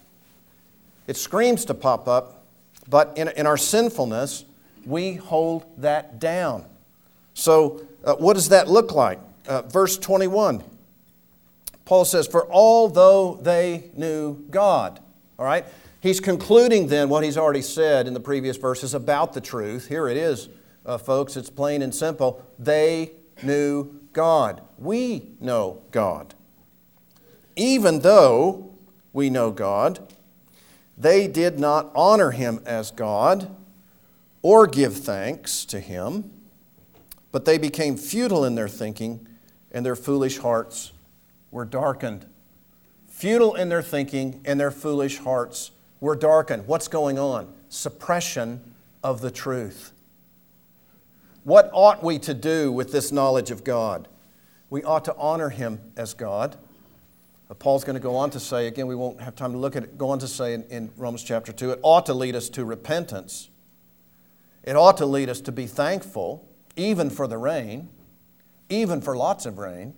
it 1.07 1.15
screams 1.15 1.63
to 1.65 1.73
pop 1.73 2.07
up, 2.07 2.45
but 2.89 3.13
in, 3.17 3.29
in 3.29 3.47
our 3.47 3.57
sinfulness, 3.57 4.45
we 4.85 5.13
hold 5.13 5.65
that 5.81 6.19
down. 6.19 6.65
So, 7.33 7.86
uh, 8.03 8.15
what 8.15 8.33
does 8.33 8.49
that 8.49 8.67
look 8.67 8.93
like? 8.93 9.19
Uh, 9.47 9.61
verse 9.63 9.97
21, 9.97 10.63
Paul 11.85 12.05
says, 12.05 12.27
For 12.27 12.51
although 12.51 13.39
they 13.41 13.91
knew 13.95 14.45
God, 14.49 14.99
all 15.39 15.45
right? 15.45 15.65
He's 16.01 16.19
concluding 16.19 16.87
then 16.87 17.09
what 17.09 17.23
he's 17.23 17.37
already 17.37 17.61
said 17.61 18.07
in 18.07 18.13
the 18.13 18.19
previous 18.19 18.57
verses 18.57 18.93
about 18.93 19.33
the 19.33 19.41
truth. 19.41 19.87
Here 19.87 20.07
it 20.07 20.17
is, 20.17 20.49
uh, 20.85 20.97
folks. 20.97 21.35
It's 21.35 21.49
plain 21.49 21.81
and 21.81 21.93
simple. 21.93 22.45
They 22.59 23.11
knew 23.43 23.99
God. 24.13 24.61
We 24.77 25.31
know 25.39 25.81
God. 25.91 26.33
Even 27.55 28.01
though 28.01 28.75
we 29.11 29.29
know 29.29 29.51
God, 29.51 30.13
they 30.97 31.27
did 31.27 31.59
not 31.59 31.91
honor 31.95 32.31
him 32.31 32.61
as 32.65 32.91
God 32.91 33.55
or 34.41 34.67
give 34.67 34.95
thanks 34.95 35.65
to 35.65 35.79
him, 35.79 36.31
but 37.37 37.45
they 37.45 37.59
became 37.59 37.95
futile 37.95 38.43
in 38.43 38.55
their 38.55 38.67
thinking, 38.67 39.27
and 39.71 39.85
their 39.85 39.95
foolish 39.95 40.39
hearts 40.39 40.91
were 41.51 41.65
darkened. 41.65 42.25
Futile 43.07 43.53
in 43.53 43.69
their 43.69 43.83
thinking, 43.83 44.41
and 44.43 44.59
their 44.59 44.71
foolish 44.71 45.19
hearts 45.19 45.69
were 45.99 46.15
darkened. 46.15 46.65
What's 46.65 46.87
going 46.87 47.19
on? 47.19 47.53
Suppression 47.69 48.73
of 49.03 49.21
the 49.21 49.29
truth. 49.29 49.91
What 51.43 51.69
ought 51.73 52.03
we 52.03 52.17
to 52.17 52.33
do 52.33 52.71
with 52.71 52.91
this 52.91 53.11
knowledge 53.11 53.51
of 53.51 53.63
God? 53.63 54.07
We 54.71 54.81
ought 54.81 55.05
to 55.05 55.15
honor 55.15 55.49
Him 55.49 55.79
as 55.95 56.15
God. 56.15 56.55
Uh, 57.51 57.53
Paul's 57.53 57.83
going 57.83 57.93
to 57.93 57.99
go 57.99 58.15
on 58.15 58.31
to 58.31 58.39
say, 58.39 58.65
again, 58.65 58.87
we 58.87 58.95
won't 58.95 59.21
have 59.21 59.35
time 59.35 59.51
to 59.51 59.59
look 59.59 59.75
at 59.75 59.83
it, 59.83 59.95
go 59.95 60.09
on 60.09 60.17
to 60.17 60.27
say 60.27 60.55
in, 60.55 60.63
in 60.71 60.89
Romans 60.97 61.21
chapter 61.21 61.51
2, 61.51 61.69
it 61.69 61.79
ought 61.83 62.07
to 62.07 62.15
lead 62.15 62.35
us 62.35 62.49
to 62.49 62.65
repentance. 62.65 63.51
It 64.63 64.75
ought 64.75 64.97
to 64.97 65.05
lead 65.05 65.29
us 65.29 65.39
to 65.41 65.51
be 65.51 65.67
thankful, 65.67 66.46
even 66.77 67.09
for 67.09 67.27
the 67.27 67.37
rain, 67.37 67.89
even 68.69 69.01
for 69.01 69.17
lots 69.17 69.45
of 69.45 69.57
rain. 69.57 69.93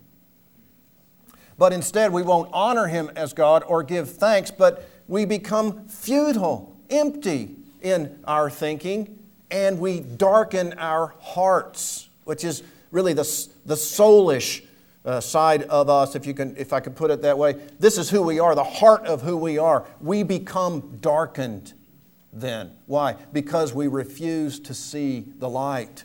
But 1.57 1.73
instead, 1.73 2.11
we 2.11 2.23
won't 2.23 2.49
honor 2.53 2.87
Him 2.87 3.11
as 3.15 3.33
God 3.33 3.63
or 3.67 3.83
give 3.83 4.09
thanks, 4.09 4.49
but 4.49 4.89
we 5.07 5.25
become 5.25 5.87
futile, 5.87 6.75
empty 6.89 7.55
in 7.81 8.19
our 8.25 8.49
thinking, 8.49 9.19
and 9.51 9.79
we 9.79 9.99
darken 9.99 10.73
our 10.73 11.13
hearts, 11.19 12.09
which 12.23 12.43
is 12.43 12.63
really 12.91 13.13
the, 13.13 13.47
the 13.65 13.75
soulish 13.75 14.65
uh, 15.05 15.19
side 15.19 15.63
of 15.63 15.89
us, 15.89 16.15
if, 16.15 16.25
you 16.25 16.33
can, 16.33 16.55
if 16.57 16.71
I 16.71 16.79
could 16.79 16.95
put 16.95 17.11
it 17.11 17.21
that 17.23 17.37
way. 17.37 17.53
This 17.79 17.97
is 17.97 18.09
who 18.09 18.21
we 18.21 18.39
are, 18.39 18.55
the 18.55 18.63
heart 18.63 19.05
of 19.05 19.21
who 19.21 19.35
we 19.37 19.57
are. 19.57 19.85
We 20.01 20.23
become 20.23 20.97
darkened 21.01 21.73
then. 22.31 22.71
Why? 22.85 23.15
Because 23.33 23.73
we 23.73 23.87
refuse 23.87 24.59
to 24.61 24.73
see 24.73 25.25
the 25.39 25.49
light. 25.49 26.03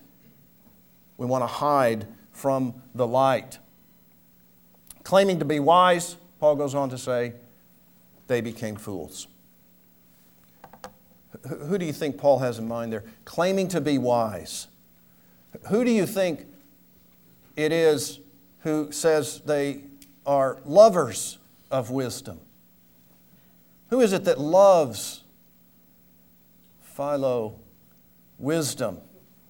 We 1.17 1.27
want 1.27 1.43
to 1.43 1.47
hide 1.47 2.07
from 2.33 2.75
the 2.95 3.07
light. 3.07 3.59
Claiming 5.05 5.39
to 5.39 5.45
be 5.45 5.61
wise, 5.61 6.17
Paul 6.41 6.57
goes 6.57 6.75
on 6.75 6.91
to 6.91 6.99
say, 6.99 7.35
they 8.27 8.41
became 8.41 8.77
fools. 8.77 9.29
Who 11.49 11.79
do 11.79 11.85
you 11.85 11.93
think 11.93 12.17
Paul 12.17 12.39
has 12.39 12.59
in 12.59 12.67
mind 12.67 12.93
there? 12.93 13.05
Claiming 13.25 13.69
to 13.69 13.81
be 13.81 13.99
wise. 13.99 14.69
Who 15.69 15.85
do 15.85 15.91
you 15.91 16.07
think 16.07 16.47
it 17.55 17.71
is 17.71 18.21
who 18.61 18.91
says 18.93 19.43
they 19.45 19.83
are 20.25 20.59
lovers 20.65 21.39
of 21.71 21.91
wisdom? 21.91 22.41
Who 23.91 24.01
is 24.01 24.12
it 24.12 24.25
that 24.25 24.41
loves 24.41 25.23
Philo, 26.83 27.57
wisdom, 28.39 28.99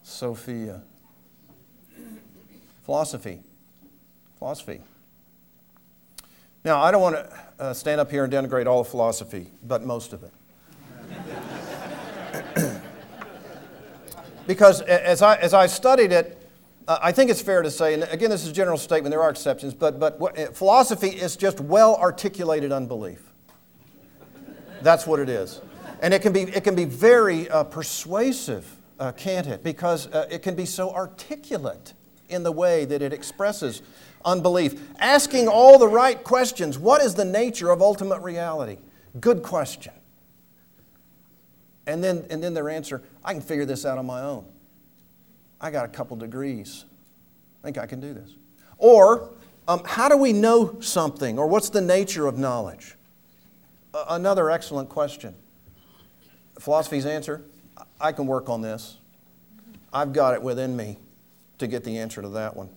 Sophia? 0.03 0.83
Philosophy. 2.85 3.41
Philosophy. 4.39 4.81
Now, 6.65 6.83
I 6.83 6.91
don't 6.91 7.03
want 7.03 7.17
to 7.17 7.41
uh, 7.59 7.75
stand 7.75 8.01
up 8.01 8.11
here 8.11 8.25
and 8.25 8.33
denigrate 8.33 8.67
all 8.67 8.81
of 8.81 8.89
philosophy, 8.89 9.49
but 9.63 9.83
most 9.85 10.13
of 10.13 10.23
it. 10.23 10.33
because 14.47 14.83
as 14.83 15.23
I, 15.23 15.37
as 15.37 15.55
I 15.55 15.67
studied 15.67 16.13
it, 16.13 16.41
uh, 16.87 16.99
I 17.03 17.13
think 17.13 17.31
it's 17.31 17.41
fair 17.41 17.63
to 17.63 17.71
say, 17.71 17.95
and 17.95 18.03
again, 18.05 18.29
this 18.29 18.45
is 18.45 18.51
a 18.51 18.53
general 18.53 18.77
statement, 18.77 19.11
there 19.11 19.23
are 19.23 19.31
exceptions, 19.31 19.73
but, 19.73 19.99
but 19.99 20.39
uh, 20.39 20.51
philosophy 20.53 21.09
is 21.09 21.37
just 21.37 21.61
well 21.61 21.97
articulated 21.97 22.71
unbelief. 22.73 23.23
That's 24.83 25.07
what 25.07 25.21
it 25.21 25.31
is. 25.31 25.63
And 26.03 26.13
it 26.13 26.21
can 26.21 26.35
be, 26.35 26.43
it 26.43 26.65
can 26.65 26.75
be 26.75 26.85
very 26.85 27.49
uh, 27.49 27.65
persuasive, 27.65 28.71
uh, 29.01 29.13
can't 29.13 29.47
it? 29.47 29.63
Because 29.63 30.07
uh, 30.09 30.29
it 30.31 30.43
can 30.43 30.55
be 30.55 30.67
so 30.67 30.91
articulate 30.91 31.95
in 32.29 32.43
the 32.43 32.53
way 32.53 32.85
that 32.85 33.03
it 33.03 33.13
expresses 33.13 33.83
unbelief. 34.25 34.81
Asking 34.99 35.49
all 35.49 35.79
the 35.79 35.89
right 35.89 36.23
questions. 36.23 36.79
What 36.79 37.03
is 37.03 37.15
the 37.15 37.25
nature 37.25 37.71
of 37.71 37.83
ultimate 37.83 38.21
reality? 38.21 38.79
Good 39.21 39.43
question. 39.43 39.93
And 41.87 42.03
then, 42.03 42.27
and 42.31 42.43
then 42.43 42.55
their 42.55 42.71
answer, 42.71 43.03
I 43.25 43.33
can 43.33 43.43
figure 43.43 43.67
this 43.67 43.85
out 43.85 43.99
on 43.99 44.07
my 44.07 44.23
own. 44.23 44.47
I 45.61 45.71
got 45.71 45.85
a 45.85 45.89
couple 45.89 46.17
degrees. 46.17 46.85
I 47.63 47.67
think 47.67 47.79
I 47.79 47.87
can 47.87 48.01
do 48.01 48.15
this. 48.15 48.31
Or, 48.79 49.31
um, 49.69 49.83
how 49.85 50.09
do 50.09 50.17
we 50.17 50.33
know 50.33 50.81
something? 50.81 51.39
Or 51.39 51.47
what's 51.47 51.69
the 51.69 51.81
nature 51.81 52.27
of 52.27 52.39
knowledge? 52.39 52.97
Uh, 53.93 54.05
another 54.11 54.51
excellent 54.51 54.89
question. 54.89 55.35
Philosophy's 56.59 57.07
answer 57.07 57.43
I 58.01 58.13
can 58.13 58.27
work 58.27 58.49
on 58.49 58.61
this. 58.61 58.99
I've 59.93 60.13
got 60.13 60.35
it 60.35 60.43
within 60.43 60.77
me 60.77 60.99
to 61.59 61.67
get 61.67 61.85
the 61.85 61.99
answer 61.99 62.23
to 62.23 62.29
that 62.31 62.57
one. 62.57 62.69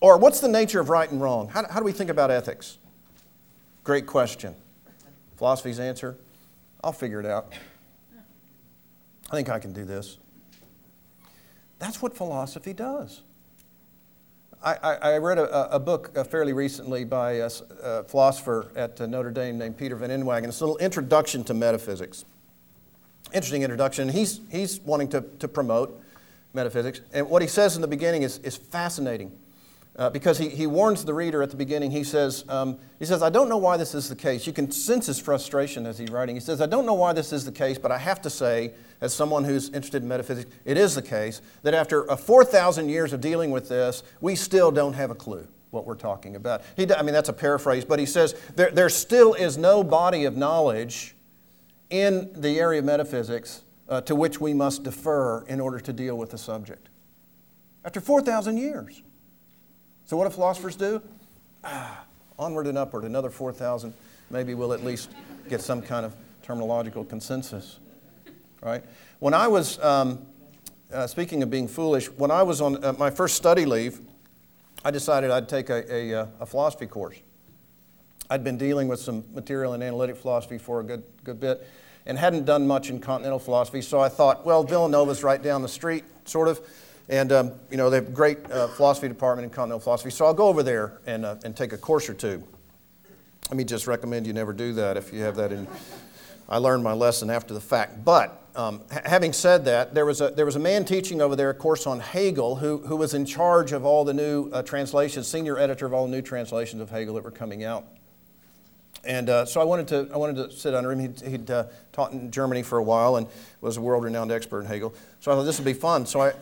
Or 0.00 0.18
what's 0.18 0.40
the 0.40 0.48
nature 0.48 0.80
of 0.80 0.88
right 0.88 1.10
and 1.10 1.20
wrong? 1.20 1.48
How, 1.48 1.64
how 1.68 1.78
do 1.78 1.84
we 1.84 1.92
think 1.92 2.10
about 2.10 2.30
ethics? 2.30 2.78
Great 3.84 4.06
question. 4.06 4.54
Philosophy's 5.36 5.78
answer 5.80 6.16
I'll 6.84 6.92
figure 6.92 7.18
it 7.18 7.26
out. 7.26 7.52
I 9.30 9.34
think 9.34 9.48
I 9.48 9.58
can 9.58 9.72
do 9.72 9.84
this. 9.84 10.18
That's 11.78 12.00
what 12.00 12.16
philosophy 12.16 12.72
does. 12.72 13.22
I, 14.62 14.74
I, 14.82 14.94
I 14.94 15.18
read 15.18 15.38
a, 15.38 15.74
a, 15.74 15.80
book 15.80 16.16
uh, 16.16 16.24
fairly 16.24 16.52
recently 16.52 17.04
by 17.04 17.32
a, 17.32 17.50
a 17.82 18.04
philosopher 18.04 18.70
at 18.74 19.00
uh, 19.00 19.06
Notre 19.06 19.30
Dame 19.30 19.58
named 19.58 19.76
Peter 19.76 19.96
Van 19.96 20.10
Inwagen. 20.10 20.44
It's 20.44 20.60
a 20.60 20.64
little 20.64 20.78
introduction 20.78 21.44
to 21.44 21.54
metaphysics. 21.54 22.24
Interesting 23.34 23.62
introduction. 23.62 24.08
He's, 24.08 24.40
he's 24.50 24.80
wanting 24.80 25.08
to, 25.08 25.22
to 25.40 25.48
promote 25.48 26.00
metaphysics. 26.56 27.00
And 27.12 27.30
what 27.30 27.42
he 27.42 27.48
says 27.48 27.76
in 27.76 27.82
the 27.82 27.88
beginning 27.88 28.22
is, 28.22 28.38
is 28.38 28.56
fascinating. 28.56 29.38
Uh, 29.98 30.10
because 30.10 30.36
he, 30.36 30.50
he 30.50 30.66
warns 30.66 31.06
the 31.06 31.14
reader 31.14 31.42
at 31.42 31.48
the 31.48 31.56
beginning. 31.56 31.90
He 31.90 32.04
says, 32.04 32.44
um, 32.50 32.76
he 32.98 33.06
says, 33.06 33.22
I 33.22 33.30
don't 33.30 33.48
know 33.48 33.56
why 33.56 33.78
this 33.78 33.94
is 33.94 34.10
the 34.10 34.16
case. 34.16 34.46
You 34.46 34.52
can 34.52 34.70
sense 34.70 35.06
his 35.06 35.18
frustration 35.18 35.86
as 35.86 35.96
he's 35.96 36.10
writing. 36.10 36.36
He 36.36 36.40
says, 36.40 36.60
I 36.60 36.66
don't 36.66 36.84
know 36.84 36.92
why 36.92 37.14
this 37.14 37.32
is 37.32 37.46
the 37.46 37.52
case, 37.52 37.78
but 37.78 37.90
I 37.90 37.96
have 37.96 38.20
to 38.22 38.28
say, 38.28 38.74
as 39.00 39.14
someone 39.14 39.44
who's 39.44 39.68
interested 39.68 40.02
in 40.02 40.08
metaphysics, 40.08 40.50
it 40.66 40.76
is 40.76 40.94
the 40.94 41.00
case 41.00 41.40
that 41.62 41.72
after 41.72 42.04
4,000 42.04 42.90
years 42.90 43.14
of 43.14 43.22
dealing 43.22 43.50
with 43.50 43.70
this, 43.70 44.02
we 44.20 44.34
still 44.34 44.70
don't 44.70 44.92
have 44.92 45.10
a 45.10 45.14
clue 45.14 45.48
what 45.70 45.86
we're 45.86 45.94
talking 45.94 46.36
about. 46.36 46.62
He, 46.76 46.92
I 46.92 47.00
mean, 47.00 47.14
that's 47.14 47.30
a 47.30 47.34
paraphrase, 47.34 47.86
but 47.86 47.98
he 47.98 48.06
says 48.06 48.34
there, 48.54 48.70
there 48.70 48.90
still 48.90 49.32
is 49.32 49.56
no 49.56 49.82
body 49.82 50.24
of 50.24 50.36
knowledge 50.36 51.14
in 51.88 52.30
the 52.34 52.60
area 52.60 52.80
of 52.80 52.84
metaphysics 52.84 53.62
uh, 53.88 54.00
to 54.02 54.14
which 54.14 54.40
we 54.40 54.52
must 54.52 54.82
defer 54.82 55.44
in 55.44 55.60
order 55.60 55.80
to 55.80 55.92
deal 55.92 56.16
with 56.16 56.30
the 56.30 56.38
subject. 56.38 56.88
After 57.84 58.00
4,000 58.00 58.56
years. 58.56 59.02
So, 60.06 60.16
what 60.16 60.24
do 60.24 60.30
philosophers 60.30 60.76
do? 60.76 61.02
Ah, 61.64 62.04
onward 62.38 62.66
and 62.66 62.76
upward, 62.76 63.04
another 63.04 63.30
4,000. 63.30 63.94
Maybe 64.30 64.54
we'll 64.54 64.72
at 64.72 64.84
least 64.84 65.10
get 65.48 65.60
some 65.60 65.82
kind 65.82 66.04
of 66.04 66.14
terminological 66.44 67.08
consensus. 67.08 67.78
Right? 68.60 68.82
When 69.20 69.34
I 69.34 69.46
was, 69.46 69.78
um, 69.80 70.26
uh, 70.92 71.06
speaking 71.06 71.42
of 71.42 71.50
being 71.50 71.68
foolish, 71.68 72.06
when 72.10 72.30
I 72.30 72.42
was 72.42 72.60
on 72.60 72.84
uh, 72.84 72.92
my 72.94 73.10
first 73.10 73.36
study 73.36 73.64
leave, 73.64 74.00
I 74.84 74.90
decided 74.90 75.30
I'd 75.30 75.48
take 75.48 75.70
a, 75.70 75.92
a, 75.92 76.22
uh, 76.22 76.26
a, 76.40 76.46
philosophy 76.46 76.86
course. 76.86 77.16
I'd 78.30 78.44
been 78.44 78.58
dealing 78.58 78.88
with 78.88 79.00
some 79.00 79.24
material 79.32 79.72
and 79.72 79.82
analytic 79.82 80.16
philosophy 80.16 80.58
for 80.58 80.80
a 80.80 80.84
good, 80.84 81.04
good 81.24 81.40
bit 81.40 81.66
and 82.06 82.18
hadn't 82.18 82.44
done 82.44 82.66
much 82.66 82.90
in 82.90 83.00
continental 83.00 83.38
philosophy, 83.38 83.82
so 83.82 84.00
I 84.00 84.08
thought, 84.08 84.46
well, 84.46 84.62
Villanova's 84.62 85.22
right 85.22 85.42
down 85.42 85.62
the 85.62 85.68
street, 85.68 86.04
sort 86.24 86.48
of. 86.48 86.60
And, 87.08 87.30
um, 87.30 87.52
you 87.70 87.76
know, 87.76 87.88
they 87.88 87.96
have 87.98 88.08
a 88.08 88.10
great 88.10 88.50
uh, 88.50 88.66
philosophy 88.68 89.06
department 89.06 89.44
in 89.44 89.50
continental 89.50 89.78
philosophy. 89.78 90.10
So 90.10 90.26
I'll 90.26 90.34
go 90.34 90.48
over 90.48 90.62
there 90.62 90.98
and, 91.06 91.24
uh, 91.24 91.36
and 91.44 91.56
take 91.56 91.72
a 91.72 91.78
course 91.78 92.08
or 92.08 92.14
two. 92.14 92.42
Let 93.48 93.56
me 93.56 93.62
just 93.62 93.86
recommend 93.86 94.26
you 94.26 94.32
never 94.32 94.52
do 94.52 94.72
that 94.72 94.96
if 94.96 95.12
you 95.12 95.22
have 95.22 95.36
that 95.36 95.52
in. 95.52 95.68
I 96.48 96.58
learned 96.58 96.82
my 96.82 96.92
lesson 96.92 97.30
after 97.30 97.54
the 97.54 97.60
fact. 97.60 98.04
But 98.04 98.42
um, 98.56 98.82
having 99.04 99.32
said 99.32 99.64
that, 99.66 99.94
there 99.94 100.04
was, 100.04 100.20
a, 100.20 100.30
there 100.30 100.46
was 100.46 100.56
a 100.56 100.60
man 100.60 100.84
teaching 100.84 101.20
over 101.20 101.36
there 101.36 101.50
a 101.50 101.54
course 101.54 101.86
on 101.86 102.00
Hegel 102.00 102.56
who, 102.56 102.78
who 102.78 102.96
was 102.96 103.14
in 103.14 103.24
charge 103.24 103.70
of 103.70 103.84
all 103.84 104.04
the 104.04 104.14
new 104.14 104.50
uh, 104.50 104.62
translations, 104.62 105.28
senior 105.28 105.58
editor 105.58 105.86
of 105.86 105.92
all 105.92 106.06
the 106.06 106.12
new 106.12 106.22
translations 106.22 106.82
of 106.82 106.90
Hegel 106.90 107.14
that 107.14 107.22
were 107.24 107.30
coming 107.30 107.62
out. 107.62 107.84
And 109.04 109.30
uh, 109.30 109.44
so 109.44 109.60
I 109.60 109.64
wanted, 109.64 109.88
to, 109.88 110.08
I 110.12 110.16
wanted 110.16 110.36
to 110.36 110.56
sit 110.56 110.74
under 110.74 110.90
him. 110.92 110.98
He'd, 111.00 111.20
he'd 111.20 111.50
uh, 111.50 111.64
taught 111.92 112.12
in 112.12 112.30
Germany 112.30 112.62
for 112.62 112.78
a 112.78 112.82
while 112.82 113.16
and 113.16 113.26
was 113.60 113.76
a 113.76 113.80
world 113.80 114.04
renowned 114.04 114.32
expert 114.32 114.60
in 114.60 114.66
Hegel. 114.66 114.94
So 115.20 115.30
I 115.30 115.34
thought 115.34 115.44
this 115.44 115.58
would 115.58 115.64
be 115.64 115.72
fun. 115.72 116.06
So 116.06 116.20
I, 116.20 116.32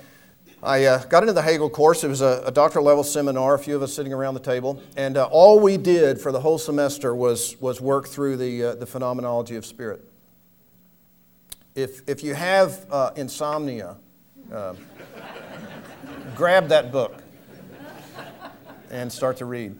I 0.63 0.85
uh, 0.85 1.05
got 1.05 1.23
into 1.23 1.35
the 1.35 1.43
Hegel 1.43 1.69
course. 1.69 2.05
It 2.05 2.09
was 2.09 2.23
a, 2.23 2.43
a, 2.47 2.51
doctoral 2.51 2.87
level 2.87 3.05
seminar, 3.05 3.55
a 3.55 3.59
few 3.59 3.77
of 3.77 3.83
us 3.83 3.93
sitting 3.93 4.15
around 4.15 4.33
the 4.33 4.41
table. 4.41 4.83
And 4.97 5.19
uh, 5.19 5.29
all 5.31 5.61
we 5.61 5.77
did 5.77 6.19
for 6.19 6.33
the 6.33 6.41
whole 6.41 6.57
semester 6.57 7.15
was, 7.15 7.61
was 7.61 7.83
work 7.83 8.09
through 8.09 8.39
the, 8.39 8.65
uh, 8.65 8.75
the 8.77 8.87
phenomenology 8.87 9.57
of 9.57 9.67
spirit. 9.67 10.03
If, 11.75 12.09
if 12.09 12.25
you 12.25 12.35
have 12.35 12.87
uh, 12.91 13.11
insomnia, 13.15 13.97
um, 14.51 14.79
grab 16.35 16.69
that 16.69 16.91
book 16.91 17.23
and 18.91 19.13
start 19.13 19.37
to 19.39 19.45
read. 19.45 19.79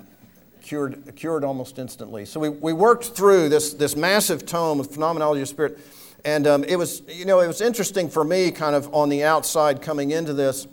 Cured, 0.65 1.15
cured 1.15 1.45
almost 1.45 1.79
instantly. 1.79 2.25
So 2.25 2.41
we, 2.41 2.49
we 2.49 2.73
worked 2.73 3.05
through 3.05 3.51
this, 3.51 3.75
this 3.75 3.97
massive 3.97 4.47
tome 4.47 4.81
of 4.81 4.91
phenomenology 4.91 5.43
of 5.43 5.49
spirit. 5.49 5.79
And 6.25 6.47
um, 6.47 6.65
it 6.65 6.77
was, 6.77 7.03
you 7.07 7.27
know, 7.27 7.41
it 7.41 7.47
was 7.47 7.61
interesting 7.61 8.09
for 8.09 8.25
me, 8.25 8.51
kind 8.51 8.75
of 8.75 8.93
on 8.95 9.11
the 9.11 9.25
outside 9.25 9.83
coming 9.83 10.13
into 10.13 10.33
this, 10.33 10.67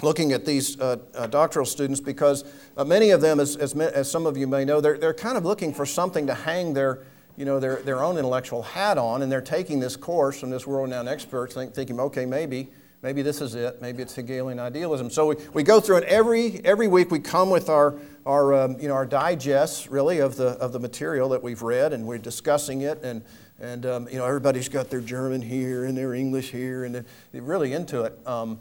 looking 0.00 0.32
at 0.32 0.46
these 0.46 0.80
uh, 0.80 0.96
uh, 1.14 1.26
doctoral 1.26 1.66
students 1.66 2.00
because 2.00 2.46
uh, 2.78 2.84
many 2.84 3.10
of 3.10 3.20
them, 3.20 3.40
as, 3.40 3.56
as, 3.56 3.74
as, 3.74 4.10
some 4.10 4.24
of 4.24 4.38
you 4.38 4.46
may 4.46 4.64
know, 4.64 4.80
they're, 4.80 4.96
they're 4.96 5.12
kind 5.12 5.36
of 5.36 5.44
looking 5.44 5.74
for 5.74 5.84
something 5.84 6.26
to 6.26 6.32
hang 6.32 6.72
their, 6.72 7.02
you 7.36 7.44
know, 7.44 7.60
their, 7.60 7.76
their 7.82 8.02
own 8.02 8.16
intellectual 8.16 8.62
hat 8.62 8.96
on, 8.96 9.20
and 9.20 9.30
they're 9.30 9.42
taking 9.42 9.80
this 9.80 9.96
course 9.96 10.40
from 10.40 10.48
this 10.48 10.66
world-renowned 10.66 11.10
expert, 11.10 11.52
think, 11.52 11.74
thinking, 11.74 12.00
okay, 12.00 12.24
maybe, 12.24 12.70
maybe 13.02 13.20
this 13.20 13.42
is 13.42 13.54
it, 13.54 13.82
maybe 13.82 14.02
it's 14.02 14.14
Hegelian 14.14 14.58
idealism. 14.58 15.10
So 15.10 15.26
we, 15.26 15.34
we 15.52 15.62
go 15.62 15.78
through 15.78 15.98
it 15.98 16.04
every, 16.04 16.64
every 16.64 16.88
week. 16.88 17.10
We 17.10 17.18
come 17.18 17.50
with 17.50 17.68
our, 17.68 17.98
our, 18.26 18.54
um, 18.54 18.76
you 18.80 18.88
know, 18.88 18.94
our 18.94 19.06
digests, 19.06 19.88
really, 19.88 20.18
of 20.18 20.36
the, 20.36 20.50
of 20.58 20.72
the 20.72 20.78
material 20.78 21.28
that 21.30 21.42
we've 21.42 21.62
read, 21.62 21.92
and 21.92 22.06
we're 22.06 22.18
discussing 22.18 22.82
it, 22.82 23.02
and, 23.02 23.22
and 23.60 23.86
um, 23.86 24.08
you 24.08 24.18
know, 24.18 24.26
everybody's 24.26 24.68
got 24.68 24.90
their 24.90 25.00
German 25.00 25.42
here 25.42 25.84
and 25.84 25.96
their 25.96 26.14
English 26.14 26.50
here, 26.50 26.84
and 26.84 26.94
they're 26.94 27.42
really 27.42 27.72
into 27.72 28.02
it. 28.02 28.18
Um, 28.26 28.60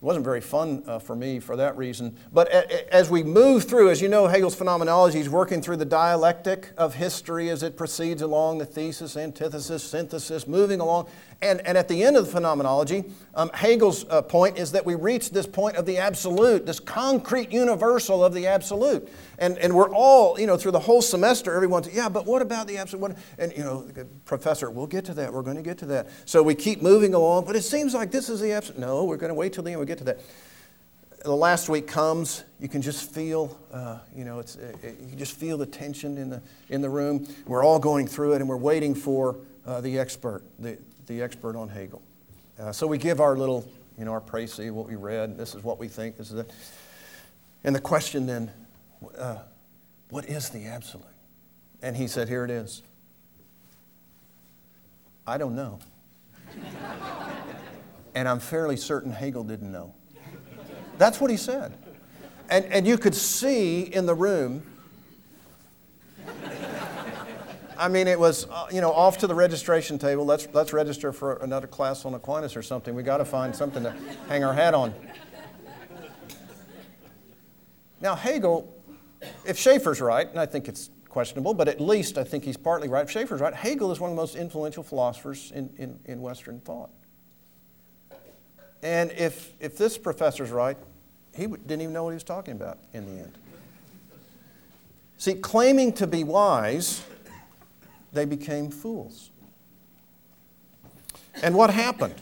it 0.00 0.04
wasn't 0.04 0.24
very 0.24 0.40
fun 0.40 0.84
uh, 0.86 1.00
for 1.00 1.16
me 1.16 1.40
for 1.40 1.56
that 1.56 1.76
reason. 1.76 2.16
But 2.32 2.52
a, 2.54 2.94
as 2.94 3.10
we 3.10 3.24
move 3.24 3.64
through, 3.64 3.90
as 3.90 4.00
you 4.00 4.08
know, 4.08 4.28
Hegel's 4.28 4.54
phenomenology 4.54 5.18
is 5.18 5.28
working 5.28 5.60
through 5.60 5.78
the 5.78 5.84
dialectic 5.84 6.70
of 6.76 6.94
history 6.94 7.50
as 7.50 7.64
it 7.64 7.76
proceeds 7.76 8.22
along 8.22 8.58
the 8.58 8.64
thesis, 8.64 9.16
antithesis, 9.16 9.82
synthesis, 9.82 10.46
moving 10.46 10.78
along. 10.78 11.08
And, 11.40 11.60
and 11.60 11.78
at 11.78 11.86
the 11.86 12.02
end 12.02 12.16
of 12.16 12.26
the 12.26 12.32
phenomenology, 12.32 13.04
um, 13.36 13.50
Hegel's 13.54 14.04
uh, 14.10 14.22
point 14.22 14.58
is 14.58 14.72
that 14.72 14.84
we 14.84 14.96
reach 14.96 15.30
this 15.30 15.46
point 15.46 15.76
of 15.76 15.86
the 15.86 15.98
absolute, 15.98 16.66
this 16.66 16.80
concrete 16.80 17.52
universal 17.52 18.24
of 18.24 18.34
the 18.34 18.48
absolute. 18.48 19.08
And, 19.38 19.56
and 19.58 19.72
we're 19.72 19.88
all, 19.88 20.38
you 20.40 20.48
know, 20.48 20.56
through 20.56 20.72
the 20.72 20.80
whole 20.80 21.00
semester, 21.00 21.54
everyone's, 21.54 21.94
yeah, 21.94 22.08
but 22.08 22.26
what 22.26 22.42
about 22.42 22.66
the 22.66 22.76
absolute? 22.78 23.16
And, 23.38 23.52
you 23.56 23.62
know, 23.62 23.88
professor, 24.24 24.68
we'll 24.68 24.88
get 24.88 25.04
to 25.04 25.14
that. 25.14 25.32
We're 25.32 25.42
going 25.42 25.56
to 25.56 25.62
get 25.62 25.78
to 25.78 25.86
that. 25.86 26.08
So 26.24 26.42
we 26.42 26.56
keep 26.56 26.82
moving 26.82 27.14
along, 27.14 27.44
but 27.44 27.54
it 27.54 27.62
seems 27.62 27.94
like 27.94 28.10
this 28.10 28.28
is 28.28 28.40
the 28.40 28.50
absolute. 28.50 28.80
No, 28.80 29.04
we're 29.04 29.16
going 29.16 29.30
to 29.30 29.34
wait 29.34 29.52
till 29.52 29.62
the 29.62 29.70
end. 29.70 29.78
We'll 29.78 29.86
get 29.86 29.98
to 29.98 30.04
that. 30.04 30.18
The 31.24 31.36
last 31.36 31.68
week 31.68 31.86
comes, 31.86 32.42
you 32.58 32.68
can 32.68 32.82
just 32.82 33.12
feel, 33.12 33.56
uh, 33.72 33.98
you 34.12 34.24
know, 34.24 34.40
it's, 34.40 34.56
it, 34.56 34.76
uh, 34.82 34.88
you 35.08 35.14
just 35.14 35.36
feel 35.36 35.56
the 35.56 35.66
tension 35.66 36.18
in 36.18 36.30
the, 36.30 36.42
in 36.68 36.80
the 36.80 36.90
room. 36.90 37.28
We're 37.46 37.64
all 37.64 37.78
going 37.78 38.08
through 38.08 38.32
it, 38.34 38.40
and 38.40 38.48
we're 38.48 38.56
waiting 38.56 38.94
for 38.94 39.36
uh, 39.66 39.80
the 39.80 39.98
expert, 39.98 40.42
the, 40.58 40.78
the 41.08 41.20
expert 41.22 41.56
on 41.56 41.68
Hegel. 41.68 42.02
Uh, 42.58 42.70
so 42.70 42.86
we 42.86 42.98
give 42.98 43.20
our 43.20 43.36
little, 43.36 43.68
you 43.98 44.04
know, 44.04 44.12
our 44.12 44.20
précis, 44.20 44.70
what 44.70 44.86
we 44.86 44.94
read. 44.94 45.36
This 45.36 45.54
is 45.54 45.64
what 45.64 45.78
we 45.78 45.88
think. 45.88 46.16
This 46.16 46.30
is 46.30 46.38
it. 46.38 46.50
And 47.64 47.74
the 47.74 47.80
question 47.80 48.26
then, 48.26 48.50
uh, 49.16 49.38
what 50.10 50.26
is 50.26 50.50
the 50.50 50.66
absolute? 50.66 51.06
And 51.82 51.96
he 51.96 52.06
said, 52.06 52.28
here 52.28 52.44
it 52.44 52.50
is. 52.50 52.82
I 55.26 55.38
don't 55.38 55.56
know. 55.56 55.78
and 58.14 58.28
I'm 58.28 58.40
fairly 58.40 58.76
certain 58.76 59.12
Hegel 59.12 59.44
didn't 59.44 59.70
know. 59.70 59.94
That's 60.98 61.20
what 61.20 61.30
he 61.30 61.36
said. 61.36 61.76
And, 62.50 62.64
and 62.66 62.86
you 62.86 62.98
could 62.98 63.14
see 63.14 63.82
in 63.82 64.06
the 64.06 64.14
room 64.14 64.62
I 67.78 67.88
mean, 67.88 68.08
it 68.08 68.18
was, 68.18 68.46
uh, 68.50 68.66
you 68.72 68.80
know, 68.80 68.92
off 68.92 69.18
to 69.18 69.26
the 69.28 69.34
registration 69.34 69.98
table. 69.98 70.24
Let's, 70.24 70.48
let's 70.52 70.72
register 70.72 71.12
for 71.12 71.36
another 71.36 71.68
class 71.68 72.04
on 72.04 72.12
Aquinas 72.14 72.56
or 72.56 72.62
something. 72.62 72.94
We 72.94 73.04
got 73.04 73.18
to 73.18 73.24
find 73.24 73.54
something 73.54 73.84
to 73.84 73.94
hang 74.28 74.42
our 74.42 74.52
hat 74.52 74.74
on. 74.74 74.92
Now, 78.00 78.16
Hegel, 78.16 78.74
if 79.46 79.58
Schaeffer's 79.58 80.00
right, 80.00 80.28
and 80.28 80.40
I 80.40 80.46
think 80.46 80.68
it's 80.68 80.90
questionable, 81.08 81.54
but 81.54 81.68
at 81.68 81.80
least 81.80 82.18
I 82.18 82.24
think 82.24 82.44
he's 82.44 82.56
partly 82.56 82.88
right. 82.88 83.04
If 83.04 83.10
Schaeffer's 83.10 83.40
right, 83.40 83.54
Hegel 83.54 83.92
is 83.92 84.00
one 84.00 84.10
of 84.10 84.16
the 84.16 84.20
most 84.20 84.34
influential 84.34 84.82
philosophers 84.82 85.52
in, 85.54 85.70
in, 85.78 85.98
in 86.04 86.20
Western 86.20 86.60
thought. 86.60 86.90
And 88.82 89.12
if, 89.12 89.52
if 89.60 89.78
this 89.78 89.96
professor's 89.96 90.50
right, 90.50 90.76
He 91.38 91.46
didn't 91.46 91.82
even 91.82 91.92
know 91.92 92.04
what 92.04 92.10
he 92.10 92.14
was 92.14 92.24
talking 92.24 92.54
about 92.54 92.78
in 92.92 93.06
the 93.06 93.22
end. 93.22 93.38
See, 95.18 95.34
claiming 95.34 95.92
to 95.94 96.06
be 96.06 96.24
wise, 96.24 97.02
they 98.12 98.24
became 98.24 98.70
fools. 98.70 99.30
And 101.42 101.54
what 101.54 101.70
happened? 101.70 102.14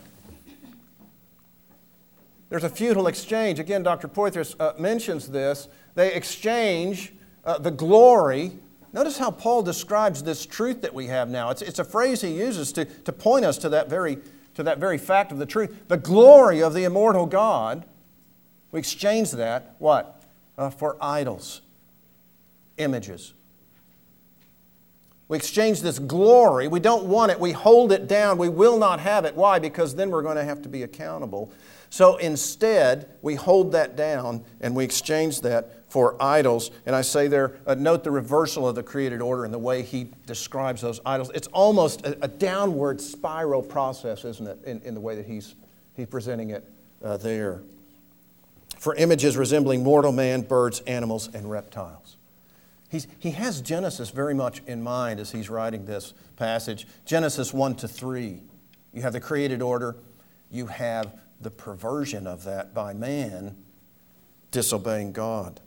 There's 2.48 2.64
a 2.64 2.68
futile 2.68 3.06
exchange. 3.06 3.58
Again, 3.58 3.82
Dr. 3.82 4.08
Poythress 4.08 4.54
uh, 4.60 4.72
mentions 4.78 5.28
this. 5.28 5.68
They 5.94 6.12
exchange 6.12 7.12
uh, 7.44 7.58
the 7.58 7.70
glory. 7.70 8.52
Notice 8.92 9.18
how 9.18 9.30
Paul 9.30 9.62
describes 9.62 10.22
this 10.22 10.46
truth 10.46 10.82
that 10.82 10.94
we 10.94 11.06
have 11.06 11.28
now. 11.28 11.50
It's, 11.50 11.62
it's 11.62 11.78
a 11.78 11.84
phrase 11.84 12.20
he 12.20 12.30
uses 12.30 12.72
to, 12.72 12.84
to 12.84 13.12
point 13.12 13.44
us 13.44 13.58
to 13.58 13.68
that, 13.70 13.90
very, 13.90 14.18
to 14.54 14.62
that 14.62 14.78
very 14.78 14.98
fact 14.98 15.32
of 15.32 15.38
the 15.38 15.46
truth. 15.46 15.88
The 15.88 15.96
glory 15.96 16.62
of 16.62 16.72
the 16.72 16.84
immortal 16.84 17.26
God, 17.26 17.84
we 18.70 18.78
exchange 18.78 19.32
that, 19.32 19.74
what? 19.78 20.22
Uh, 20.56 20.70
for 20.70 20.96
idols, 21.00 21.62
images. 22.76 23.34
We 25.28 25.36
exchange 25.36 25.80
this 25.80 25.98
glory. 25.98 26.68
We 26.68 26.78
don't 26.78 27.06
want 27.06 27.32
it. 27.32 27.40
We 27.40 27.52
hold 27.52 27.90
it 27.90 28.06
down. 28.06 28.38
We 28.38 28.48
will 28.48 28.78
not 28.78 29.00
have 29.00 29.24
it. 29.24 29.34
Why? 29.34 29.58
Because 29.58 29.94
then 29.96 30.10
we're 30.10 30.22
going 30.22 30.36
to 30.36 30.44
have 30.44 30.62
to 30.62 30.68
be 30.68 30.84
accountable. 30.84 31.52
So 31.90 32.16
instead, 32.16 33.08
we 33.22 33.34
hold 33.34 33.72
that 33.72 33.96
down 33.96 34.44
and 34.60 34.76
we 34.76 34.84
exchange 34.84 35.40
that 35.40 35.90
for 35.90 36.20
idols. 36.22 36.70
And 36.84 36.94
I 36.94 37.00
say 37.00 37.26
there, 37.26 37.56
uh, 37.66 37.74
note 37.74 38.04
the 38.04 38.10
reversal 38.10 38.68
of 38.68 38.74
the 38.74 38.82
created 38.82 39.20
order 39.20 39.44
and 39.44 39.54
the 39.54 39.58
way 39.58 39.82
he 39.82 40.08
describes 40.26 40.82
those 40.82 41.00
idols. 41.06 41.30
It's 41.34 41.46
almost 41.48 42.04
a, 42.04 42.24
a 42.24 42.28
downward 42.28 43.00
spiral 43.00 43.62
process, 43.62 44.24
isn't 44.24 44.46
it, 44.46 44.58
in, 44.64 44.80
in, 44.82 44.94
the 44.94 45.00
way 45.00 45.16
that 45.16 45.26
he's, 45.26 45.54
he's 45.94 46.06
presenting 46.06 46.50
it 46.50 46.68
uh, 47.02 47.16
there. 47.16 47.62
For 48.78 48.94
images 48.96 49.36
resembling 49.36 49.82
mortal 49.82 50.12
man, 50.12 50.42
birds, 50.42 50.80
animals, 50.80 51.30
and 51.32 51.50
reptiles. 51.50 52.15
He's, 52.88 53.06
he 53.18 53.32
has 53.32 53.60
Genesis 53.60 54.10
very 54.10 54.34
much 54.34 54.62
in 54.66 54.82
mind 54.82 55.18
as 55.18 55.32
he's 55.32 55.50
writing 55.50 55.86
this 55.86 56.14
passage. 56.36 56.86
Genesis 57.04 57.52
1 57.52 57.74
to 57.76 57.88
3. 57.88 58.40
You 58.92 59.02
have 59.02 59.12
the 59.12 59.20
created 59.20 59.60
order, 59.60 59.96
you 60.50 60.66
have 60.66 61.18
the 61.40 61.50
perversion 61.50 62.26
of 62.26 62.44
that 62.44 62.72
by 62.72 62.94
man 62.94 63.56
disobeying 64.50 65.12
God. 65.12 65.60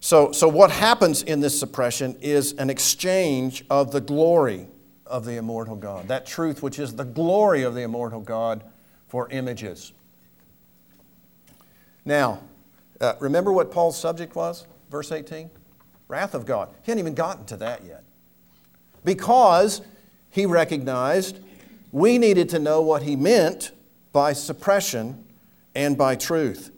So, 0.00 0.32
so 0.32 0.48
what 0.48 0.70
happens 0.70 1.22
in 1.22 1.40
this 1.40 1.58
suppression 1.58 2.16
is 2.20 2.52
an 2.52 2.68
exchange 2.68 3.64
of 3.70 3.90
the 3.90 4.02
glory 4.02 4.68
of 5.06 5.24
the 5.24 5.36
immortal 5.36 5.76
God, 5.76 6.08
that 6.08 6.26
truth 6.26 6.62
which 6.62 6.78
is 6.78 6.94
the 6.94 7.04
glory 7.04 7.62
of 7.62 7.74
the 7.74 7.82
immortal 7.82 8.20
God 8.20 8.62
for 9.08 9.30
images. 9.30 9.92
Now, 12.04 12.40
uh, 13.00 13.14
remember 13.18 13.50
what 13.50 13.70
Paul's 13.70 13.98
subject 13.98 14.36
was? 14.36 14.66
Verse 14.94 15.10
18? 15.10 15.50
Wrath 16.06 16.34
of 16.34 16.46
God. 16.46 16.68
He 16.84 16.92
hadn't 16.92 17.00
even 17.00 17.14
gotten 17.14 17.44
to 17.46 17.56
that 17.56 17.84
yet. 17.84 18.04
Because 19.04 19.82
he 20.30 20.46
recognized 20.46 21.40
we 21.90 22.16
needed 22.16 22.48
to 22.50 22.60
know 22.60 22.80
what 22.80 23.02
he 23.02 23.16
meant 23.16 23.72
by 24.12 24.32
suppression 24.32 25.24
and 25.74 25.98
by 25.98 26.14
truth. 26.14 26.70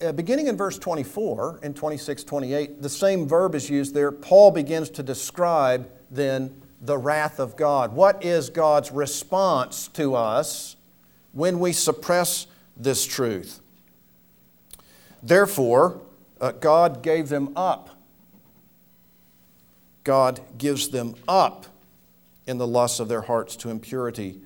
Uh, 0.00 0.12
beginning 0.12 0.46
in 0.46 0.56
verse 0.56 0.78
24 0.78 1.60
and 1.62 1.76
26, 1.76 2.24
28, 2.24 2.80
the 2.80 2.88
same 2.88 3.28
verb 3.28 3.54
is 3.54 3.68
used 3.68 3.92
there. 3.92 4.10
Paul 4.10 4.50
begins 4.50 4.88
to 4.88 5.02
describe 5.02 5.90
then 6.10 6.62
the 6.80 6.96
wrath 6.96 7.38
of 7.38 7.56
God. 7.56 7.92
What 7.92 8.24
is 8.24 8.48
God's 8.48 8.90
response 8.90 9.88
to 9.88 10.14
us 10.14 10.76
when 11.32 11.58
we 11.58 11.74
suppress 11.74 12.46
this 12.74 13.04
truth? 13.04 13.60
Therefore, 15.22 16.00
uh, 16.40 16.52
God 16.52 17.02
gave 17.02 17.28
them 17.28 17.52
up. 17.56 17.90
God 20.04 20.40
gives 20.56 20.88
them 20.88 21.14
up 21.26 21.66
in 22.46 22.58
the 22.58 22.66
lusts 22.66 23.00
of 23.00 23.08
their 23.08 23.22
hearts 23.22 23.56
to 23.56 23.70
impurity, 23.70 24.38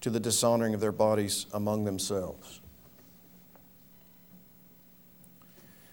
to 0.00 0.10
the 0.10 0.20
dishonoring 0.20 0.74
of 0.74 0.80
their 0.80 0.92
bodies 0.92 1.46
among 1.52 1.84
themselves. 1.84 2.60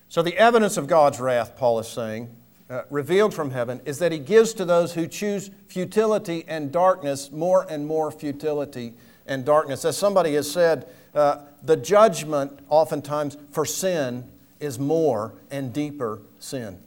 So, 0.09 0.21
the 0.21 0.37
evidence 0.37 0.77
of 0.77 0.87
God's 0.87 1.19
wrath, 1.19 1.57
Paul 1.57 1.79
is 1.79 1.87
saying, 1.87 2.33
uh, 2.69 2.83
revealed 2.89 3.33
from 3.33 3.51
heaven, 3.51 3.81
is 3.85 3.99
that 3.99 4.11
He 4.11 4.19
gives 4.19 4.53
to 4.53 4.65
those 4.65 4.93
who 4.93 5.07
choose 5.07 5.49
futility 5.67 6.45
and 6.47 6.71
darkness 6.71 7.31
more 7.31 7.65
and 7.69 7.87
more 7.87 8.11
futility 8.11 8.93
and 9.25 9.43
darkness. 9.43 9.83
As 9.83 9.97
somebody 9.97 10.35
has 10.35 10.49
said, 10.49 10.87
uh, 11.13 11.39
the 11.63 11.75
judgment 11.75 12.59
oftentimes 12.69 13.37
for 13.51 13.65
sin 13.65 14.29
is 14.65 14.77
more 14.77 15.33
and 15.49 15.71
deeper 15.71 16.21
sin. 16.39 16.79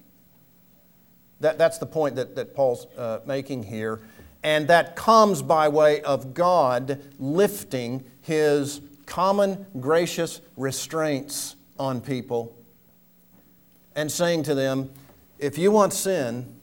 That, 1.41 1.57
that's 1.57 1.79
the 1.79 1.87
point 1.87 2.17
that, 2.17 2.37
that 2.37 2.55
Paul's 2.55 2.87
uh, 2.97 3.21
making 3.25 3.63
here. 3.63 4.01
And 4.43 4.69
that 4.69 4.97
comes 4.97 5.43
by 5.43 5.69
way 5.69 6.03
of 6.03 6.35
God 6.35 7.01
lifting 7.19 8.05
his 8.21 8.81
common 9.07 9.67
gracious 9.81 10.41
restraints 10.57 11.57
on 11.79 12.01
people 12.01 12.55
and 13.97 14.11
saying 14.13 14.45
to 14.45 14.55
them, 14.55 14.91
If 15.39 15.59
you 15.59 15.71
want 15.71 15.93
sin, 15.93 16.57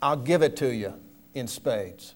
I'll 0.00 0.16
give 0.16 0.42
it 0.42 0.56
to 0.56 0.74
you 0.74 0.94
in 1.34 1.48
spades. 1.48 2.14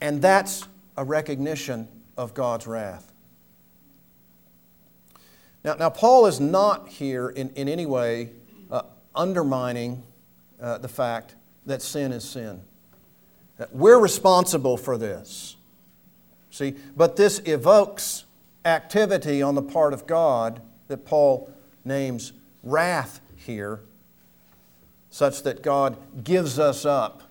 And 0.00 0.20
that's 0.20 0.66
a 0.96 1.04
recognition 1.04 1.88
of 2.16 2.34
God's 2.34 2.66
wrath. 2.66 3.11
Now, 5.64 5.74
now 5.74 5.90
Paul 5.90 6.26
is 6.26 6.40
not 6.40 6.88
here 6.88 7.28
in, 7.28 7.50
in 7.50 7.68
any 7.68 7.86
way 7.86 8.30
uh, 8.70 8.82
undermining 9.14 10.02
uh, 10.60 10.78
the 10.78 10.88
fact 10.88 11.34
that 11.66 11.82
sin 11.82 12.12
is 12.12 12.24
sin. 12.28 12.62
We're 13.70 13.98
responsible 13.98 14.76
for 14.76 14.98
this. 14.98 15.56
See, 16.50 16.74
but 16.96 17.16
this 17.16 17.40
evokes 17.44 18.24
activity 18.64 19.42
on 19.42 19.54
the 19.54 19.62
part 19.62 19.92
of 19.92 20.06
God 20.06 20.60
that 20.88 21.04
Paul 21.04 21.50
names 21.84 22.32
wrath 22.62 23.20
here, 23.36 23.80
such 25.10 25.42
that 25.42 25.62
God 25.62 25.96
gives 26.24 26.58
us 26.58 26.84
up 26.84 27.22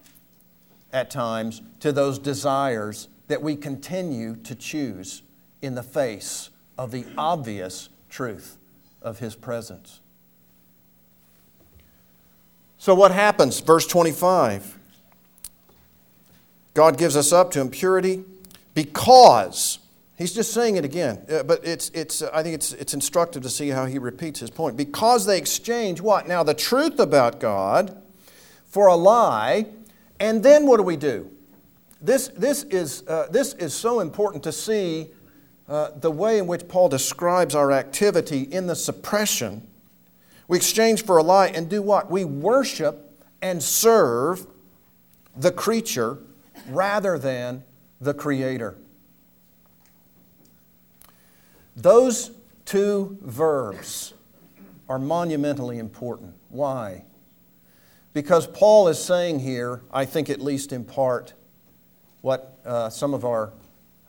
at 0.92 1.10
times 1.10 1.62
to 1.80 1.92
those 1.92 2.20
desires 2.20 3.08
that 3.28 3.42
we 3.42 3.56
continue 3.56 4.36
to 4.38 4.56
choose 4.56 5.22
in 5.62 5.76
the 5.76 5.84
face 5.84 6.50
of 6.78 6.92
the 6.92 7.06
obvious 7.18 7.90
truth 8.12 8.58
of 9.02 9.18
His 9.18 9.34
presence. 9.34 10.02
So, 12.78 12.94
what 12.94 13.12
happens? 13.12 13.60
Verse 13.60 13.88
25 13.88 14.78
God 16.74 16.98
gives 16.98 17.18
us 17.18 17.34
up 17.34 17.52
to 17.52 17.62
impurity 17.62 18.24
because, 18.74 19.80
he's 20.18 20.34
just 20.34 20.54
saying 20.54 20.78
it 20.78 20.86
again, 20.86 21.24
uh, 21.30 21.44
but 21.44 21.66
it's, 21.66 21.90
it's, 21.90 22.22
uh, 22.22 22.30
I 22.34 22.44
think 22.44 22.56
it's, 22.56 22.74
it's 22.74 22.94
instructive 22.94 23.44
to 23.44 23.50
see 23.50 23.70
how 23.70 23.86
he 23.86 24.00
repeats 24.00 24.40
his 24.40 24.50
point. 24.50 24.78
Because 24.78 25.26
they 25.26 25.38
exchange 25.38 26.02
what? 26.02 26.28
Now, 26.28 26.44
the 26.44 26.54
truth 26.54 27.00
about 27.00 27.40
God 27.40 28.02
for 28.66 28.88
a 28.88 28.96
lie, 28.96 29.68
and 30.20 30.42
then 30.42 30.66
what 30.66 30.78
do 30.78 30.84
we 30.84 30.96
do? 30.96 31.30
This, 32.02 32.30
this, 32.30 32.64
is, 32.64 33.04
uh, 33.08 33.28
this 33.30 33.54
is 33.56 33.74
so 33.74 34.00
important 34.00 34.44
to 34.44 34.52
see 34.52 35.10
uh, 35.72 35.90
the 35.96 36.12
way 36.12 36.38
in 36.38 36.48
which 36.48 36.68
Paul 36.68 36.90
describes 36.90 37.56
our 37.56 37.72
activity 37.72 38.42
in 38.42 38.68
the 38.68 38.76
suppression. 38.76 39.66
We 40.50 40.58
exchange 40.58 41.06
for 41.06 41.16
a 41.16 41.24
lie 41.24 41.48
and 41.48 41.70
do 41.70 41.82
what? 41.82 42.12
We 42.12 42.26
worship 42.26 43.24
and 43.42 43.64
serve 43.64 44.46
the 45.34 45.52
creature 45.54 46.18
rather 46.68 47.18
than 47.18 47.64
the 48.02 48.14
Creator. 48.14 48.76
Those 51.78 52.32
two 52.66 53.18
verbs 53.22 54.14
are 54.90 55.00
monumentally 55.00 55.78
important. 55.78 56.34
Why? 56.50 57.06
Because 58.12 58.46
Paul 58.46 58.90
is 58.90 59.02
saying 59.02 59.40
here, 59.40 59.84
I 59.94 60.04
think 60.04 60.30
at 60.30 60.42
least 60.42 60.74
in 60.74 60.84
part, 60.84 61.34
what 62.20 62.60
uh, 62.66 62.90
some 62.90 63.14
of 63.14 63.24
our 63.24 63.54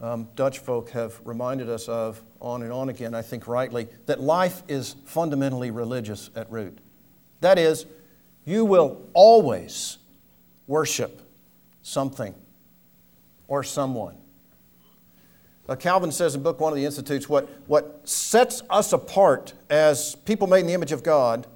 um, 0.03 0.29
Dutch 0.35 0.59
folk 0.59 0.91
have 0.91 1.21
reminded 1.25 1.71
us 1.71 1.89
of 1.89 2.21
on 2.41 2.63
and 2.63 2.73
on 2.73 2.89
again, 2.89 3.15
I 3.15 3.23
think 3.23 3.47
rightly, 3.47 3.87
that 4.07 4.21
life 4.21 4.63
is 4.67 4.97
fundamentally 5.05 5.71
religious 5.71 6.29
at 6.35 6.51
root. 6.51 6.79
That 7.41 7.59
is, 7.59 7.87
you 8.45 8.65
will 8.65 9.01
always 9.15 9.99
worship 10.67 11.23
something 11.83 12.35
or 13.47 13.63
someone. 13.63 14.17
Uh, 15.69 15.77
Calvin 15.77 16.11
says 16.11 16.35
in 16.35 16.43
Book 16.43 16.61
One 16.61 16.73
of 16.73 16.77
the 16.77 16.85
Institutes 16.85 17.29
what, 17.29 17.49
what 17.67 18.07
sets 18.09 18.63
us 18.69 18.93
apart 18.93 19.53
as 19.71 20.17
people 20.17 20.49
made 20.49 20.61
in 20.61 20.67
the 20.67 20.73
image 20.73 20.91
of 20.91 21.05
God 21.05 21.47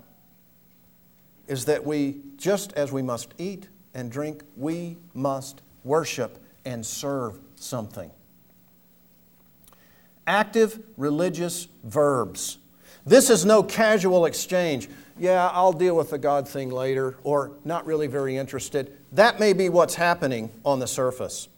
is 1.49 1.65
that 1.65 1.85
we, 1.85 2.21
just 2.37 2.73
as 2.75 2.93
we 2.93 3.03
must 3.03 3.35
eat 3.39 3.69
and 3.95 4.11
drink, 4.11 4.43
we 4.57 4.97
must 5.15 5.63
worship 5.83 6.39
and 6.65 6.87
serve 6.87 7.39
something. 7.57 8.11
Active 10.27 10.81
religious 10.97 11.69
verbs. 11.85 12.59
This 13.05 13.31
is 13.31 13.45
no 13.45 13.63
casual 13.63 14.27
exchange. 14.27 14.89
Yeah, 15.19 15.49
I'll 15.53 15.73
deal 15.73 15.97
with 15.97 16.11
the 16.11 16.19
God 16.19 16.49
thing 16.49 16.71
later, 16.71 17.17
or 17.23 17.53
not 17.65 17.87
really 17.87 18.07
very 18.07 18.37
interested. 18.37 18.97
That 19.13 19.41
may 19.41 19.53
be 19.53 19.69
what's 19.69 19.95
happening 19.95 20.51
on 20.65 20.79
the 20.79 20.87
surface. 20.87 21.49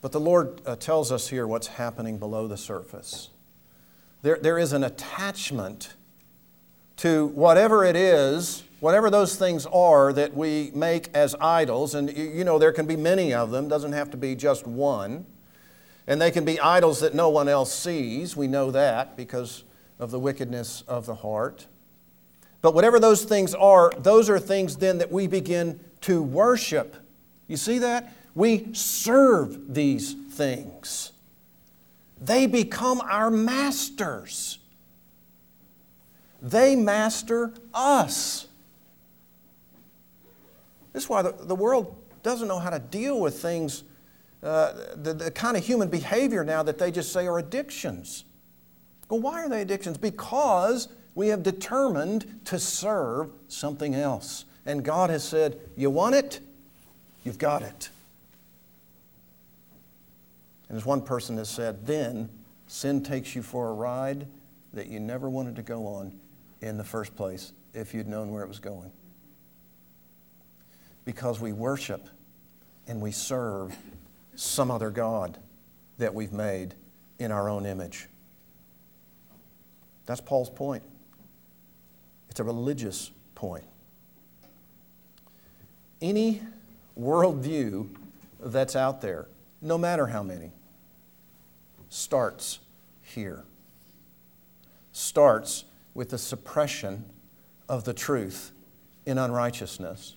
But 0.00 0.12
the 0.12 0.20
Lord 0.20 0.60
uh, 0.66 0.76
tells 0.76 1.12
us 1.12 1.28
here 1.28 1.46
what's 1.46 1.66
happening 1.66 2.18
below 2.18 2.48
the 2.48 2.56
surface. 2.56 3.30
There, 4.22 4.38
there 4.40 4.58
is 4.58 4.72
an 4.72 4.84
attachment 4.84 5.94
to 6.98 7.26
whatever 7.26 7.84
it 7.84 7.96
is, 7.96 8.62
whatever 8.80 9.10
those 9.10 9.36
things 9.36 9.66
are 9.66 10.12
that 10.12 10.34
we 10.34 10.70
make 10.74 11.08
as 11.14 11.34
idols. 11.40 11.94
And 11.94 12.16
you 12.16 12.44
know, 12.44 12.58
there 12.58 12.72
can 12.72 12.86
be 12.86 12.96
many 12.96 13.34
of 13.34 13.50
them, 13.50 13.68
doesn't 13.68 13.92
have 13.92 14.10
to 14.10 14.16
be 14.16 14.34
just 14.34 14.66
one. 14.66 15.26
And 16.06 16.20
they 16.20 16.30
can 16.30 16.44
be 16.44 16.58
idols 16.60 17.00
that 17.00 17.14
no 17.14 17.28
one 17.28 17.48
else 17.48 17.72
sees. 17.72 18.36
We 18.36 18.48
know 18.48 18.70
that 18.70 19.16
because 19.16 19.64
of 19.98 20.10
the 20.10 20.18
wickedness 20.18 20.82
of 20.88 21.06
the 21.06 21.14
heart. 21.14 21.66
But 22.60 22.74
whatever 22.74 22.98
those 22.98 23.24
things 23.24 23.54
are, 23.54 23.92
those 23.98 24.30
are 24.30 24.38
things 24.38 24.76
then 24.76 24.98
that 24.98 25.12
we 25.12 25.26
begin 25.26 25.80
to 26.02 26.22
worship. 26.22 26.96
You 27.46 27.56
see 27.56 27.78
that? 27.78 28.12
We 28.34 28.72
serve 28.72 29.74
these 29.74 30.14
things. 30.14 31.12
They 32.20 32.46
become 32.46 33.00
our 33.00 33.30
masters. 33.30 34.58
They 36.40 36.76
master 36.76 37.52
us. 37.74 38.46
This 40.92 41.04
is 41.04 41.08
why 41.08 41.22
the, 41.22 41.32
the 41.32 41.54
world 41.54 41.96
doesn't 42.22 42.48
know 42.48 42.58
how 42.58 42.70
to 42.70 42.78
deal 42.78 43.20
with 43.20 43.40
things, 43.40 43.84
the, 44.42 45.14
the 45.14 45.30
kind 45.30 45.56
of 45.56 45.64
human 45.64 45.88
behavior 45.88 46.44
now 46.44 46.62
that 46.62 46.78
they 46.78 46.90
just 46.90 47.12
say 47.12 47.26
are 47.26 47.38
addictions. 47.38 48.24
Well, 49.08 49.20
why 49.20 49.42
are 49.42 49.48
they 49.48 49.62
addictions? 49.62 49.98
Because 49.98 50.88
we 51.14 51.28
have 51.28 51.42
determined 51.42 52.40
to 52.46 52.58
serve 52.58 53.30
something 53.48 53.94
else. 53.94 54.44
And 54.66 54.84
God 54.84 55.10
has 55.10 55.22
said, 55.24 55.60
You 55.76 55.90
want 55.90 56.14
it? 56.14 56.40
You've 57.24 57.38
got 57.38 57.62
it. 57.62 57.90
And 60.68 60.78
as 60.78 60.86
one 60.86 61.02
person 61.02 61.36
has 61.36 61.50
said, 61.50 61.86
then 61.86 62.30
sin 62.66 63.02
takes 63.02 63.34
you 63.36 63.42
for 63.42 63.68
a 63.68 63.74
ride 63.74 64.26
that 64.72 64.86
you 64.86 64.98
never 64.98 65.28
wanted 65.28 65.56
to 65.56 65.62
go 65.62 65.86
on 65.86 66.18
in 66.62 66.78
the 66.78 66.84
first 66.84 67.14
place 67.14 67.52
if 67.74 67.92
you'd 67.92 68.08
known 68.08 68.32
where 68.32 68.42
it 68.42 68.48
was 68.48 68.58
going. 68.58 68.90
Because 71.04 71.40
we 71.40 71.52
worship 71.52 72.08
and 72.88 73.02
we 73.02 73.12
serve 73.12 73.76
some 74.34 74.70
other 74.70 74.90
God 74.90 75.38
that 75.98 76.14
we've 76.14 76.32
made 76.32 76.74
in 77.18 77.30
our 77.30 77.48
own 77.48 77.66
image. 77.66 78.08
That's 80.06 80.20
Paul's 80.20 80.50
point. 80.50 80.82
It's 82.30 82.40
a 82.40 82.44
religious 82.44 83.10
point. 83.34 83.64
Any 86.00 86.42
worldview 86.98 87.88
that's 88.40 88.74
out 88.74 89.00
there, 89.00 89.28
no 89.60 89.78
matter 89.78 90.08
how 90.08 90.22
many, 90.22 90.50
starts 91.88 92.58
here. 93.02 93.44
Starts 94.92 95.64
with 95.94 96.10
the 96.10 96.18
suppression 96.18 97.04
of 97.68 97.84
the 97.84 97.94
truth 97.94 98.52
in 99.06 99.18
unrighteousness 99.18 100.14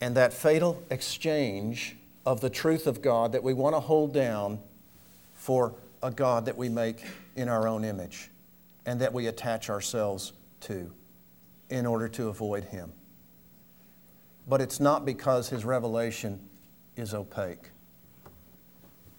and 0.00 0.14
that 0.16 0.32
fatal 0.32 0.82
exchange 0.90 1.96
of 2.26 2.40
the 2.40 2.50
truth 2.50 2.86
of 2.86 3.02
God 3.02 3.32
that 3.32 3.42
we 3.42 3.54
want 3.54 3.74
to 3.74 3.80
hold 3.80 4.12
down 4.12 4.58
for 5.34 5.74
a 6.02 6.10
God 6.10 6.46
that 6.46 6.56
we 6.56 6.68
make 6.68 7.04
in 7.36 7.48
our 7.48 7.66
own 7.68 7.84
image 7.84 8.30
and 8.86 9.00
that 9.00 9.12
we 9.12 9.26
attach 9.26 9.70
ourselves 9.70 10.32
to 10.60 10.90
in 11.70 11.86
order 11.86 12.08
to 12.08 12.28
avoid 12.28 12.64
Him. 12.64 12.92
But 14.48 14.60
it's 14.60 14.80
not 14.80 15.04
because 15.04 15.48
His 15.48 15.64
revelation 15.64 16.40
is 16.96 17.14
opaque, 17.14 17.70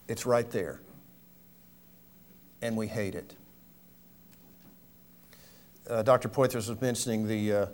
it's 0.08 0.26
right 0.26 0.50
there 0.50 0.80
and 2.66 2.76
we 2.76 2.88
hate 2.88 3.16
it. 3.16 3.36
Uh, 5.88 6.02
Dr. 6.02 6.30
Poythress 6.30 6.68
was 6.68 6.82
mentioning 6.82 7.28
the 7.28 7.54
uh, 7.54 7.66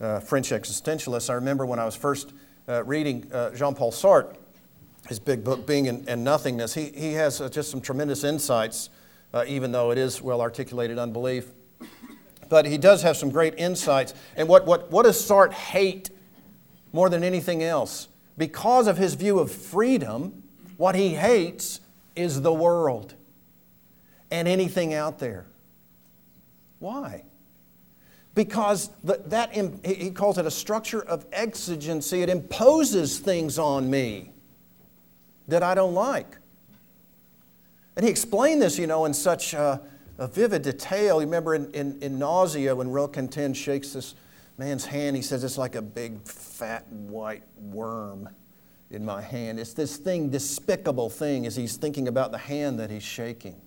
uh, 0.00 0.20
French 0.20 0.50
existentialists. 0.50 1.28
I 1.28 1.34
remember 1.34 1.66
when 1.66 1.80
I 1.80 1.84
was 1.84 1.96
first 1.96 2.32
uh, 2.68 2.84
reading 2.84 3.30
uh, 3.32 3.50
Jean 3.50 3.74
Paul 3.74 3.90
Sartre, 3.90 4.36
his 5.08 5.18
big 5.18 5.42
book, 5.42 5.66
Being 5.66 5.88
and, 5.88 6.08
and 6.08 6.22
Nothingness, 6.22 6.74
he, 6.74 6.86
he 6.86 7.14
has 7.14 7.40
uh, 7.40 7.48
just 7.48 7.70
some 7.70 7.80
tremendous 7.80 8.24
insights, 8.24 8.90
even 9.46 9.72
though 9.72 9.90
it 9.90 9.98
is 9.98 10.20
well 10.20 10.40
articulated 10.40 10.98
unbelief. 10.98 11.52
But 12.48 12.66
he 12.66 12.78
does 12.78 13.02
have 13.02 13.16
some 13.16 13.30
great 13.30 13.54
insights. 13.58 14.14
And 14.36 14.48
what, 14.48 14.66
what, 14.66 14.90
what 14.90 15.04
does 15.04 15.16
Sartre 15.16 15.52
hate 15.52 16.10
more 16.92 17.10
than 17.10 17.22
anything 17.22 17.62
else? 17.62 18.08
Because 18.36 18.86
of 18.86 18.96
his 18.96 19.14
view 19.14 19.38
of 19.38 19.50
freedom, 19.50 20.44
what 20.76 20.94
he 20.94 21.14
hates 21.14 21.80
is 22.16 22.40
the 22.40 22.52
world 22.52 23.14
and 24.30 24.46
anything 24.46 24.94
out 24.94 25.18
there. 25.18 25.46
Why? 26.78 27.24
Because 28.34 28.90
the, 29.02 29.22
that, 29.26 29.52
he 29.84 30.10
calls 30.10 30.38
it 30.38 30.46
a 30.46 30.50
structure 30.50 31.02
of 31.02 31.26
exigency. 31.32 32.22
It 32.22 32.28
imposes 32.28 33.18
things 33.18 33.58
on 33.58 33.90
me 33.90 34.32
that 35.48 35.62
I 35.62 35.74
don't 35.74 35.94
like. 35.94 36.36
And 37.96 38.04
he 38.04 38.10
explained 38.10 38.62
this, 38.62 38.78
you 38.78 38.86
know, 38.86 39.06
in 39.06 39.14
such 39.14 39.54
a, 39.54 39.80
vivid 40.18 40.62
detail. 40.62 41.20
You 41.20 41.26
remember 41.26 41.54
in, 41.54 41.70
in, 41.72 41.98
in 42.02 42.18
Nausea 42.18 42.74
when 42.74 42.90
Real 42.90 43.08
Roquentin 43.08 43.54
shakes 43.54 43.92
this 43.92 44.14
man's 44.56 44.84
hand, 44.84 45.14
he 45.14 45.22
says 45.22 45.44
it's 45.44 45.58
like 45.58 45.76
a 45.76 45.82
big 45.82 46.22
fat 46.26 46.86
white 46.88 47.44
worm 47.56 48.28
in 48.90 49.04
my 49.04 49.22
hand. 49.22 49.60
It's 49.60 49.74
this 49.74 49.96
thing, 49.96 50.30
despicable 50.30 51.08
thing, 51.08 51.46
as 51.46 51.54
he's 51.54 51.76
thinking 51.76 52.08
about 52.08 52.32
the 52.32 52.38
hand 52.38 52.80
that 52.80 52.90
he's 52.90 53.02
shaking. 53.02 53.60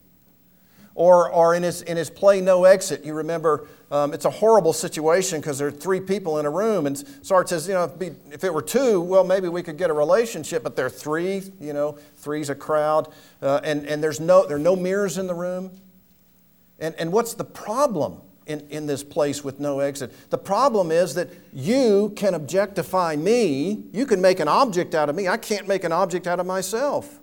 Or, 0.93 1.31
or 1.31 1.55
in, 1.55 1.63
his, 1.63 1.81
in 1.83 1.95
his 1.95 2.09
play 2.09 2.41
No 2.41 2.65
Exit, 2.65 3.05
you 3.05 3.13
remember 3.13 3.67
um, 3.91 4.13
it's 4.13 4.25
a 4.25 4.29
horrible 4.29 4.71
situation 4.71 5.41
because 5.41 5.57
there 5.57 5.67
are 5.67 5.71
three 5.71 5.99
people 5.99 6.39
in 6.39 6.45
a 6.45 6.49
room. 6.49 6.87
And 6.87 6.95
Sartre 6.95 7.49
says, 7.49 7.67
you 7.67 7.73
know, 7.73 7.83
if, 7.83 7.99
be, 7.99 8.11
if, 8.31 8.43
it 8.43 8.53
were 8.53 8.61
two, 8.61 9.01
well, 9.01 9.25
maybe 9.25 9.49
we 9.49 9.63
could 9.63 9.77
get 9.77 9.89
a 9.89 9.93
relationship, 9.93 10.63
but 10.63 10.77
there 10.77 10.85
are 10.85 10.89
three, 10.89 11.43
you 11.59 11.73
know, 11.73 11.97
three's 12.15 12.49
a 12.49 12.55
crowd. 12.55 13.11
Uh, 13.41 13.59
and 13.63 13.85
and 13.85 14.01
there's 14.01 14.21
no, 14.21 14.47
there 14.47 14.55
are 14.55 14.59
no 14.59 14.77
mirrors 14.77 15.17
in 15.17 15.27
the 15.27 15.33
room. 15.33 15.71
And, 16.79 16.95
and 16.95 17.11
what's 17.11 17.33
the 17.33 17.43
problem 17.43 18.21
in, 18.47 18.61
in 18.69 18.87
this 18.87 19.03
place 19.03 19.43
with 19.43 19.59
no 19.59 19.79
exit? 19.79 20.29
The 20.29 20.37
problem 20.37 20.89
is 20.89 21.13
that 21.15 21.29
you 21.53 22.13
can 22.15 22.33
objectify 22.33 23.17
me, 23.17 23.83
you 23.91 24.05
can 24.05 24.21
make 24.21 24.39
an 24.39 24.47
object 24.47 24.95
out 24.95 25.09
of 25.09 25.15
me. 25.15 25.27
I 25.27 25.37
can't 25.37 25.67
make 25.67 25.83
an 25.83 25.91
object 25.91 26.27
out 26.27 26.39
of 26.39 26.45
myself. 26.45 27.19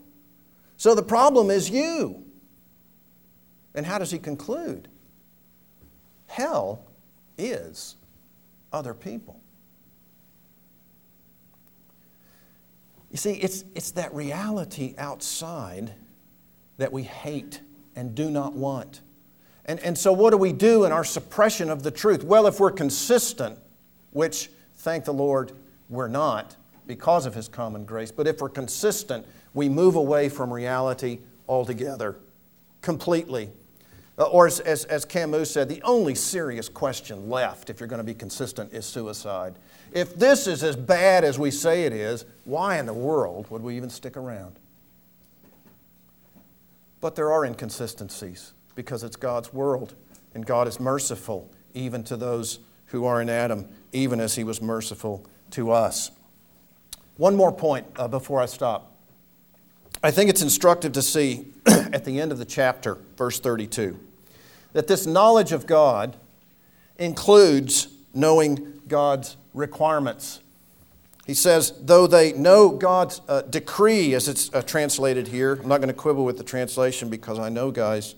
So 0.76 0.94
the 0.94 1.02
problem 1.02 1.50
is 1.50 1.70
you. 1.70 2.24
And 3.78 3.86
how 3.86 3.98
does 3.98 4.10
he 4.10 4.18
conclude? 4.18 4.88
Hell 6.26 6.84
is 7.38 7.94
other 8.72 8.92
people. 8.92 9.40
You 13.12 13.18
see, 13.18 13.34
it's, 13.34 13.64
it's 13.76 13.92
that 13.92 14.12
reality 14.12 14.96
outside 14.98 15.92
that 16.78 16.92
we 16.92 17.04
hate 17.04 17.60
and 17.94 18.16
do 18.16 18.32
not 18.32 18.54
want. 18.54 19.00
And, 19.64 19.78
and 19.78 19.96
so, 19.96 20.12
what 20.12 20.30
do 20.30 20.38
we 20.38 20.52
do 20.52 20.84
in 20.84 20.90
our 20.90 21.04
suppression 21.04 21.70
of 21.70 21.84
the 21.84 21.92
truth? 21.92 22.24
Well, 22.24 22.48
if 22.48 22.58
we're 22.58 22.72
consistent, 22.72 23.60
which, 24.10 24.50
thank 24.78 25.04
the 25.04 25.14
Lord, 25.14 25.52
we're 25.88 26.08
not 26.08 26.56
because 26.88 27.26
of 27.26 27.34
His 27.36 27.46
common 27.46 27.84
grace, 27.84 28.10
but 28.10 28.26
if 28.26 28.40
we're 28.40 28.48
consistent, 28.48 29.24
we 29.54 29.68
move 29.68 29.94
away 29.94 30.28
from 30.28 30.52
reality 30.52 31.20
altogether, 31.48 32.16
completely. 32.82 33.52
Uh, 34.18 34.24
or 34.24 34.48
as, 34.48 34.58
as, 34.60 34.84
as 34.86 35.04
Camus 35.04 35.50
said, 35.50 35.68
the 35.68 35.80
only 35.82 36.14
serious 36.14 36.68
question 36.68 37.30
left, 37.30 37.70
if 37.70 37.78
you're 37.78 37.88
going 37.88 37.98
to 37.98 38.04
be 38.04 38.14
consistent, 38.14 38.72
is 38.72 38.84
suicide. 38.84 39.54
If 39.92 40.16
this 40.16 40.48
is 40.48 40.64
as 40.64 40.74
bad 40.74 41.22
as 41.22 41.38
we 41.38 41.52
say 41.52 41.84
it 41.84 41.92
is, 41.92 42.24
why 42.44 42.78
in 42.78 42.86
the 42.86 42.92
world 42.92 43.48
would 43.50 43.62
we 43.62 43.76
even 43.76 43.90
stick 43.90 44.16
around? 44.16 44.56
But 47.00 47.14
there 47.14 47.32
are 47.32 47.44
inconsistencies 47.44 48.54
because 48.74 49.04
it's 49.04 49.14
God's 49.14 49.52
world, 49.52 49.94
and 50.34 50.44
God 50.44 50.66
is 50.66 50.80
merciful 50.80 51.48
even 51.72 52.02
to 52.04 52.16
those 52.16 52.58
who 52.86 53.04
are 53.04 53.22
in 53.22 53.30
Adam, 53.30 53.68
even 53.92 54.18
as 54.18 54.34
He 54.34 54.42
was 54.42 54.60
merciful 54.60 55.24
to 55.52 55.70
us. 55.70 56.10
One 57.18 57.36
more 57.36 57.52
point 57.52 57.86
uh, 57.96 58.08
before 58.08 58.40
I 58.40 58.46
stop. 58.46 58.92
I 60.02 60.10
think 60.10 60.28
it's 60.28 60.42
instructive 60.42 60.92
to 60.92 61.02
see 61.02 61.46
at 61.66 62.04
the 62.04 62.20
end 62.20 62.32
of 62.32 62.38
the 62.38 62.44
chapter, 62.44 62.98
verse 63.16 63.38
32 63.38 63.98
that 64.78 64.86
this 64.86 65.06
knowledge 65.06 65.50
of 65.50 65.66
God 65.66 66.16
includes 66.98 67.88
knowing 68.14 68.80
God's 68.86 69.36
requirements. 69.52 70.38
He 71.26 71.34
says, 71.34 71.72
though 71.80 72.06
they 72.06 72.32
know 72.32 72.68
God's 72.68 73.20
uh, 73.26 73.42
decree, 73.42 74.14
as 74.14 74.28
it's 74.28 74.54
uh, 74.54 74.62
translated 74.62 75.26
here, 75.26 75.54
I'm 75.60 75.66
not 75.66 75.78
going 75.78 75.88
to 75.88 75.94
quibble 75.94 76.24
with 76.24 76.38
the 76.38 76.44
translation 76.44 77.08
because 77.08 77.40
I 77.40 77.48
know 77.48 77.72
guys 77.72 78.14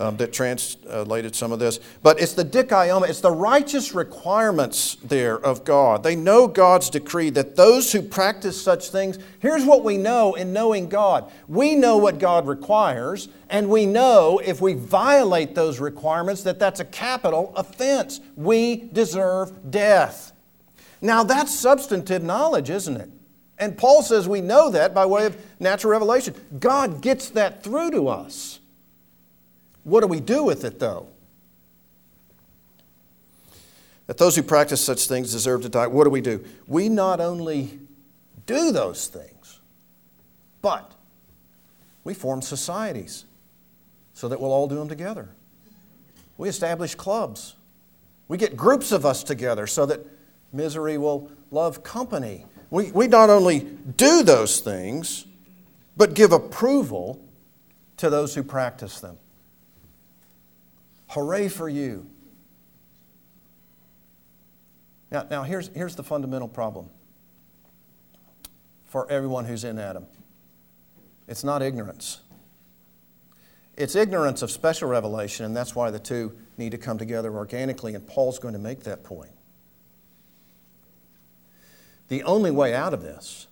um, 0.00 0.16
that 0.16 0.32
translated 0.32 1.36
some 1.36 1.52
of 1.52 1.58
this, 1.58 1.78
but 2.02 2.18
it's 2.18 2.32
the 2.32 2.44
dikaioma, 2.44 3.08
it's 3.08 3.20
the 3.20 3.30
righteous 3.30 3.94
requirements 3.94 4.96
there 5.04 5.38
of 5.38 5.64
God. 5.64 6.02
They 6.02 6.16
know 6.16 6.48
God's 6.48 6.88
decree 6.88 7.30
that 7.30 7.54
those 7.54 7.92
who 7.92 8.00
practice 8.00 8.60
such 8.60 8.88
things, 8.88 9.18
here's 9.40 9.64
what 9.64 9.84
we 9.84 9.98
know 9.98 10.34
in 10.34 10.52
knowing 10.52 10.88
God 10.88 11.30
we 11.46 11.74
know 11.74 11.98
what 11.98 12.18
God 12.18 12.46
requires, 12.46 13.28
and 13.50 13.68
we 13.68 13.84
know 13.84 14.40
if 14.42 14.60
we 14.60 14.74
violate 14.74 15.54
those 15.54 15.80
requirements 15.80 16.42
that 16.44 16.58
that's 16.58 16.80
a 16.80 16.84
capital 16.84 17.52
offense. 17.56 18.20
We 18.36 18.88
deserve 18.92 19.70
death. 19.70 20.32
Now, 21.02 21.24
that's 21.24 21.52
substantive 21.52 22.22
knowledge, 22.22 22.70
isn't 22.70 22.96
it? 22.96 23.10
And 23.58 23.76
Paul 23.76 24.02
says 24.02 24.26
we 24.26 24.40
know 24.40 24.70
that 24.70 24.94
by 24.94 25.04
way 25.04 25.26
of 25.26 25.36
natural 25.60 25.90
revelation. 25.90 26.34
God 26.58 27.02
gets 27.02 27.28
that 27.30 27.62
through 27.62 27.90
to 27.90 28.08
us. 28.08 28.59
What 29.84 30.00
do 30.00 30.06
we 30.06 30.20
do 30.20 30.44
with 30.44 30.64
it, 30.64 30.78
though? 30.78 31.08
That 34.06 34.18
those 34.18 34.36
who 34.36 34.42
practice 34.42 34.84
such 34.84 35.06
things 35.06 35.32
deserve 35.32 35.62
to 35.62 35.68
die. 35.68 35.86
What 35.86 36.04
do 36.04 36.10
we 36.10 36.20
do? 36.20 36.44
We 36.66 36.88
not 36.88 37.20
only 37.20 37.78
do 38.46 38.72
those 38.72 39.06
things, 39.06 39.60
but 40.62 40.92
we 42.04 42.14
form 42.14 42.42
societies 42.42 43.24
so 44.14 44.28
that 44.28 44.40
we'll 44.40 44.52
all 44.52 44.66
do 44.68 44.74
them 44.74 44.88
together. 44.88 45.28
We 46.36 46.48
establish 46.48 46.94
clubs. 46.94 47.54
We 48.28 48.36
get 48.36 48.56
groups 48.56 48.92
of 48.92 49.06
us 49.06 49.22
together 49.22 49.66
so 49.66 49.86
that 49.86 50.00
Misery 50.52 50.98
will 50.98 51.30
love 51.50 51.82
company. 51.82 52.46
We, 52.70 52.90
we 52.92 53.06
not 53.08 53.30
only 53.30 53.60
do 53.96 54.22
those 54.22 54.60
things, 54.60 55.26
but 55.96 56.14
give 56.14 56.32
approval 56.32 57.22
to 57.98 58.10
those 58.10 58.34
who 58.34 58.42
practice 58.42 59.00
them. 59.00 59.18
Hooray 61.10 61.48
for 61.48 61.68
you. 61.68 62.08
Now, 65.10 65.26
now 65.28 65.42
here's, 65.42 65.68
here's 65.74 65.96
the 65.96 66.04
fundamental 66.04 66.46
problem 66.46 66.88
for 68.86 69.10
everyone 69.10 69.44
who's 69.44 69.64
in 69.64 69.78
Adam 69.78 70.06
it's 71.26 71.44
not 71.44 71.62
ignorance. 71.62 72.20
It's 73.76 73.94
ignorance 73.94 74.42
of 74.42 74.50
special 74.50 74.88
revelation, 74.88 75.46
and 75.46 75.56
that's 75.56 75.74
why 75.74 75.90
the 75.90 75.98
two 75.98 76.36
need 76.58 76.72
to 76.72 76.78
come 76.78 76.98
together 76.98 77.34
organically, 77.34 77.94
and 77.94 78.06
Paul's 78.06 78.38
going 78.38 78.52
to 78.52 78.60
make 78.60 78.80
that 78.84 79.04
point. 79.04 79.30
The 82.08 82.22
only 82.24 82.50
way 82.50 82.74
out 82.74 82.92
of 82.92 83.02
this, 83.02 83.46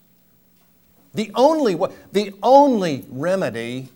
the 1.14 1.30
only, 1.34 1.74
way, 1.74 1.90
the 2.12 2.34
only 2.42 3.06
remedy 3.08 3.88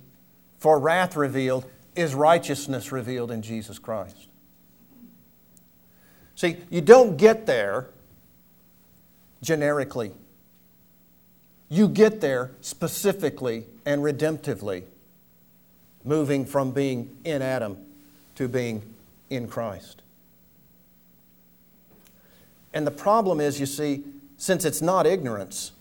for 0.58 0.78
wrath 0.78 1.16
revealed 1.16 1.66
is 1.94 2.14
righteousness 2.14 2.92
revealed 2.92 3.30
in 3.30 3.42
Jesus 3.42 3.78
Christ. 3.78 4.28
See, 6.34 6.56
you 6.70 6.80
don't 6.80 7.16
get 7.16 7.46
there 7.46 7.88
generically. 9.42 10.12
You 11.68 11.88
get 11.88 12.20
there 12.20 12.50
specifically 12.60 13.64
and 13.84 14.02
redemptively, 14.02 14.84
moving 16.04 16.44
from 16.44 16.70
being 16.70 17.16
in 17.24 17.42
Adam 17.42 17.76
to 18.34 18.48
being 18.48 18.82
in 19.30 19.48
Christ. 19.48 20.02
And 22.74 22.86
the 22.86 22.90
problem 22.90 23.40
is, 23.40 23.60
you 23.60 23.66
see, 23.66 24.02
since 24.36 24.64
it's 24.64 24.82
not 24.82 25.06
ignorance, 25.06 25.72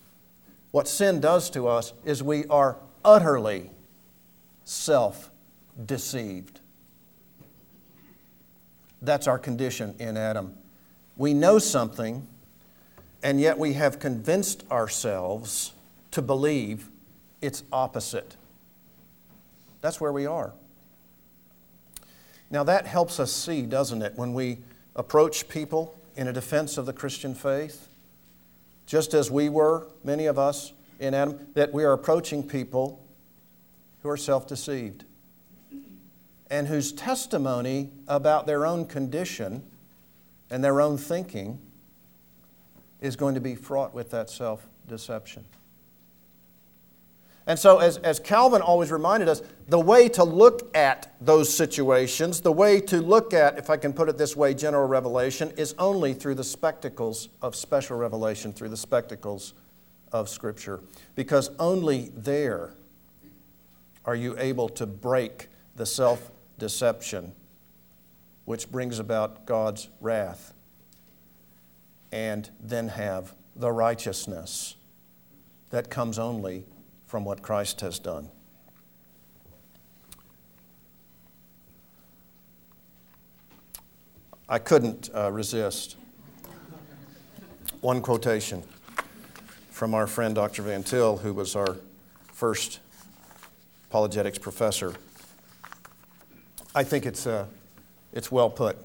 what 0.71 0.87
sin 0.87 1.19
does 1.19 1.49
to 1.51 1.67
us 1.67 1.93
is 2.05 2.21
we 2.21 2.45
are 2.45 2.77
utterly 3.03 3.71
self 4.63 5.30
deceived. 5.85 6.59
That's 9.01 9.27
our 9.27 9.39
condition 9.39 9.95
in 9.99 10.17
Adam. 10.17 10.55
We 11.17 11.33
know 11.33 11.59
something, 11.59 12.27
and 13.23 13.39
yet 13.39 13.57
we 13.57 13.73
have 13.73 13.99
convinced 13.99 14.63
ourselves 14.71 15.73
to 16.11 16.21
believe 16.21 16.89
its 17.41 17.63
opposite. 17.71 18.35
That's 19.81 19.99
where 19.99 20.11
we 20.11 20.25
are. 20.25 20.53
Now, 22.49 22.63
that 22.63 22.85
helps 22.85 23.19
us 23.19 23.31
see, 23.31 23.63
doesn't 23.63 24.01
it, 24.01 24.13
when 24.15 24.33
we 24.33 24.59
approach 24.95 25.47
people 25.47 25.97
in 26.15 26.27
a 26.27 26.33
defense 26.33 26.77
of 26.77 26.85
the 26.85 26.93
Christian 26.93 27.33
faith? 27.33 27.87
just 28.91 29.13
as 29.13 29.31
we 29.31 29.47
were, 29.47 29.87
many 30.03 30.25
of 30.25 30.37
us 30.37 30.73
in 30.99 31.13
Adam, 31.13 31.47
that 31.53 31.73
we 31.73 31.85
are 31.85 31.93
approaching 31.93 32.45
people 32.45 33.01
who 34.03 34.09
are 34.09 34.17
self 34.17 34.45
deceived 34.45 35.05
and 36.51 36.67
whose 36.67 36.91
testimony 36.91 37.89
about 38.09 38.45
their 38.45 38.65
own 38.65 38.85
condition 38.85 39.63
and 40.51 40.61
their 40.61 40.81
own 40.81 40.97
thinking 40.97 41.57
is 42.99 43.15
going 43.15 43.33
to 43.33 43.41
be 43.41 43.55
fraught 43.55 43.93
with 43.93 44.11
that 44.11 44.29
self 44.29 44.67
deception. 44.87 45.45
And 47.47 47.57
so, 47.57 47.79
as, 47.79 47.97
as 47.97 48.19
Calvin 48.19 48.61
always 48.61 48.91
reminded 48.91 49.29
us, 49.29 49.41
the 49.67 49.79
way 49.79 50.09
to 50.09 50.23
look 50.23 50.75
at 50.75 51.11
those 51.21 51.51
situations, 51.51 52.41
the 52.41 52.51
way 52.51 52.81
to 52.81 53.01
look 53.01 53.33
at, 53.33 53.57
if 53.57 53.69
I 53.69 53.77
can 53.77 53.93
put 53.93 54.09
it 54.09 54.17
this 54.17 54.35
way, 54.35 54.53
general 54.53 54.87
revelation, 54.87 55.51
is 55.57 55.73
only 55.79 56.13
through 56.13 56.35
the 56.35 56.43
spectacles 56.43 57.29
of 57.41 57.55
special 57.55 57.97
revelation, 57.97 58.53
through 58.53 58.69
the 58.69 58.77
spectacles 58.77 59.53
of 60.11 60.29
Scripture. 60.29 60.81
Because 61.15 61.49
only 61.57 62.11
there 62.15 62.73
are 64.05 64.15
you 64.15 64.37
able 64.37 64.67
to 64.69 64.85
break 64.85 65.47
the 65.77 65.85
self 65.85 66.31
deception 66.61 67.33
which 68.45 68.71
brings 68.71 68.99
about 68.99 69.47
God's 69.47 69.89
wrath, 69.99 70.53
and 72.11 72.49
then 72.59 72.89
have 72.89 73.33
the 73.55 73.71
righteousness 73.71 74.75
that 75.71 75.89
comes 75.89 76.19
only 76.19 76.65
from 77.07 77.25
what 77.25 77.41
Christ 77.41 77.81
has 77.81 77.97
done. 77.97 78.29
I 84.47 84.59
couldn't 84.59 85.09
uh, 85.15 85.31
resist 85.31 85.97
one 87.79 88.01
quotation 88.01 88.61
from 89.71 89.95
our 89.95 90.05
friend 90.05 90.35
Dr. 90.35 90.61
Van 90.61 90.83
Til, 90.83 91.17
who 91.17 91.33
was 91.33 91.55
our 91.55 91.77
first 92.31 92.81
apologetics 93.89 94.37
professor. 94.37 94.93
I 96.73 96.83
think 96.83 97.05
it's, 97.05 97.27
uh, 97.27 97.45
it's 98.13 98.31
well 98.31 98.49
put. 98.49 98.77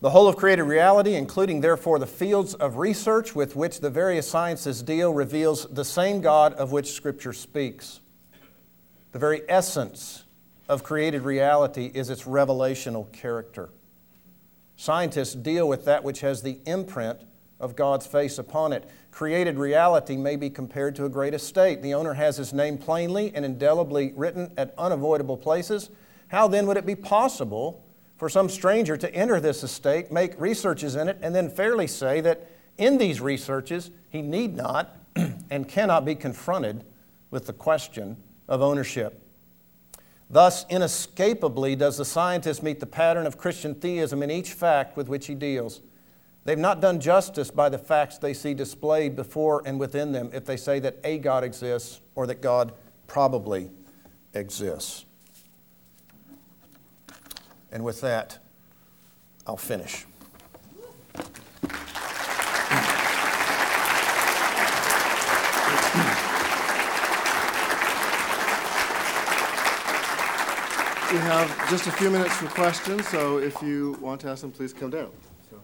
The 0.00 0.10
whole 0.10 0.26
of 0.26 0.36
created 0.36 0.64
reality, 0.64 1.14
including 1.14 1.60
therefore 1.60 1.98
the 1.98 2.06
fields 2.06 2.54
of 2.54 2.78
research 2.78 3.34
with 3.34 3.54
which 3.54 3.80
the 3.80 3.90
various 3.90 4.26
sciences 4.26 4.82
deal, 4.82 5.12
reveals 5.12 5.66
the 5.66 5.84
same 5.84 6.20
God 6.22 6.54
of 6.54 6.72
which 6.72 6.92
Scripture 6.92 7.32
speaks. 7.32 8.00
The 9.12 9.18
very 9.18 9.42
essence 9.48 10.24
of 10.68 10.82
created 10.82 11.22
reality 11.22 11.90
is 11.92 12.10
its 12.10 12.22
revelational 12.22 13.12
character. 13.12 13.70
Scientists 14.76 15.34
deal 15.34 15.68
with 15.68 15.84
that 15.84 16.02
which 16.02 16.20
has 16.20 16.42
the 16.42 16.58
imprint 16.64 17.20
of 17.60 17.76
God's 17.76 18.06
face 18.06 18.38
upon 18.38 18.72
it. 18.72 18.88
Created 19.10 19.58
reality 19.58 20.16
may 20.16 20.36
be 20.36 20.48
compared 20.48 20.96
to 20.96 21.04
a 21.04 21.08
great 21.08 21.34
estate. 21.34 21.82
The 21.82 21.92
owner 21.92 22.14
has 22.14 22.38
his 22.38 22.52
name 22.54 22.78
plainly 22.78 23.32
and 23.34 23.44
indelibly 23.44 24.12
written 24.16 24.52
at 24.56 24.74
unavoidable 24.78 25.36
places. 25.36 25.90
How 26.30 26.46
then 26.46 26.66
would 26.66 26.76
it 26.76 26.86
be 26.86 26.94
possible 26.94 27.84
for 28.16 28.28
some 28.28 28.48
stranger 28.48 28.96
to 28.96 29.12
enter 29.14 29.40
this 29.40 29.64
estate, 29.64 30.12
make 30.12 30.38
researches 30.40 30.94
in 30.94 31.08
it, 31.08 31.18
and 31.22 31.34
then 31.34 31.50
fairly 31.50 31.88
say 31.88 32.20
that 32.20 32.48
in 32.78 32.98
these 32.98 33.20
researches 33.20 33.90
he 34.10 34.22
need 34.22 34.54
not 34.54 34.96
and 35.50 35.68
cannot 35.68 36.04
be 36.04 36.14
confronted 36.14 36.84
with 37.32 37.46
the 37.46 37.52
question 37.52 38.16
of 38.48 38.62
ownership. 38.62 39.20
Thus, 40.28 40.64
inescapably, 40.70 41.74
does 41.74 41.96
the 41.96 42.04
scientist 42.04 42.62
meet 42.62 42.78
the 42.78 42.86
pattern 42.86 43.26
of 43.26 43.36
Christian 43.36 43.74
theism 43.74 44.22
in 44.22 44.30
each 44.30 44.52
fact 44.52 44.96
with 44.96 45.08
which 45.08 45.26
he 45.26 45.34
deals. 45.34 45.80
They've 46.44 46.56
not 46.56 46.80
done 46.80 47.00
justice 47.00 47.50
by 47.50 47.68
the 47.68 47.78
facts 47.78 48.18
they 48.18 48.34
see 48.34 48.54
displayed 48.54 49.16
before 49.16 49.62
and 49.66 49.80
within 49.80 50.12
them 50.12 50.30
if 50.32 50.44
they 50.44 50.56
say 50.56 50.78
that 50.78 50.98
a 51.02 51.18
God 51.18 51.42
exists 51.42 52.00
or 52.14 52.28
that 52.28 52.40
God 52.40 52.72
probably 53.08 53.72
exists. 54.32 55.06
And 57.72 57.84
with 57.84 58.00
that, 58.00 58.38
I'll 59.46 59.56
finish. 59.56 60.06
We 71.10 71.16
have 71.16 71.70
just 71.70 71.88
a 71.88 71.92
few 71.92 72.08
minutes 72.08 72.36
for 72.36 72.46
questions, 72.46 73.08
so 73.08 73.38
if 73.38 73.60
you 73.62 73.98
want 74.00 74.20
to 74.20 74.28
ask 74.28 74.42
them, 74.42 74.52
please 74.52 74.72
come 74.72 74.90
down. 74.90 75.10
So 75.50 75.60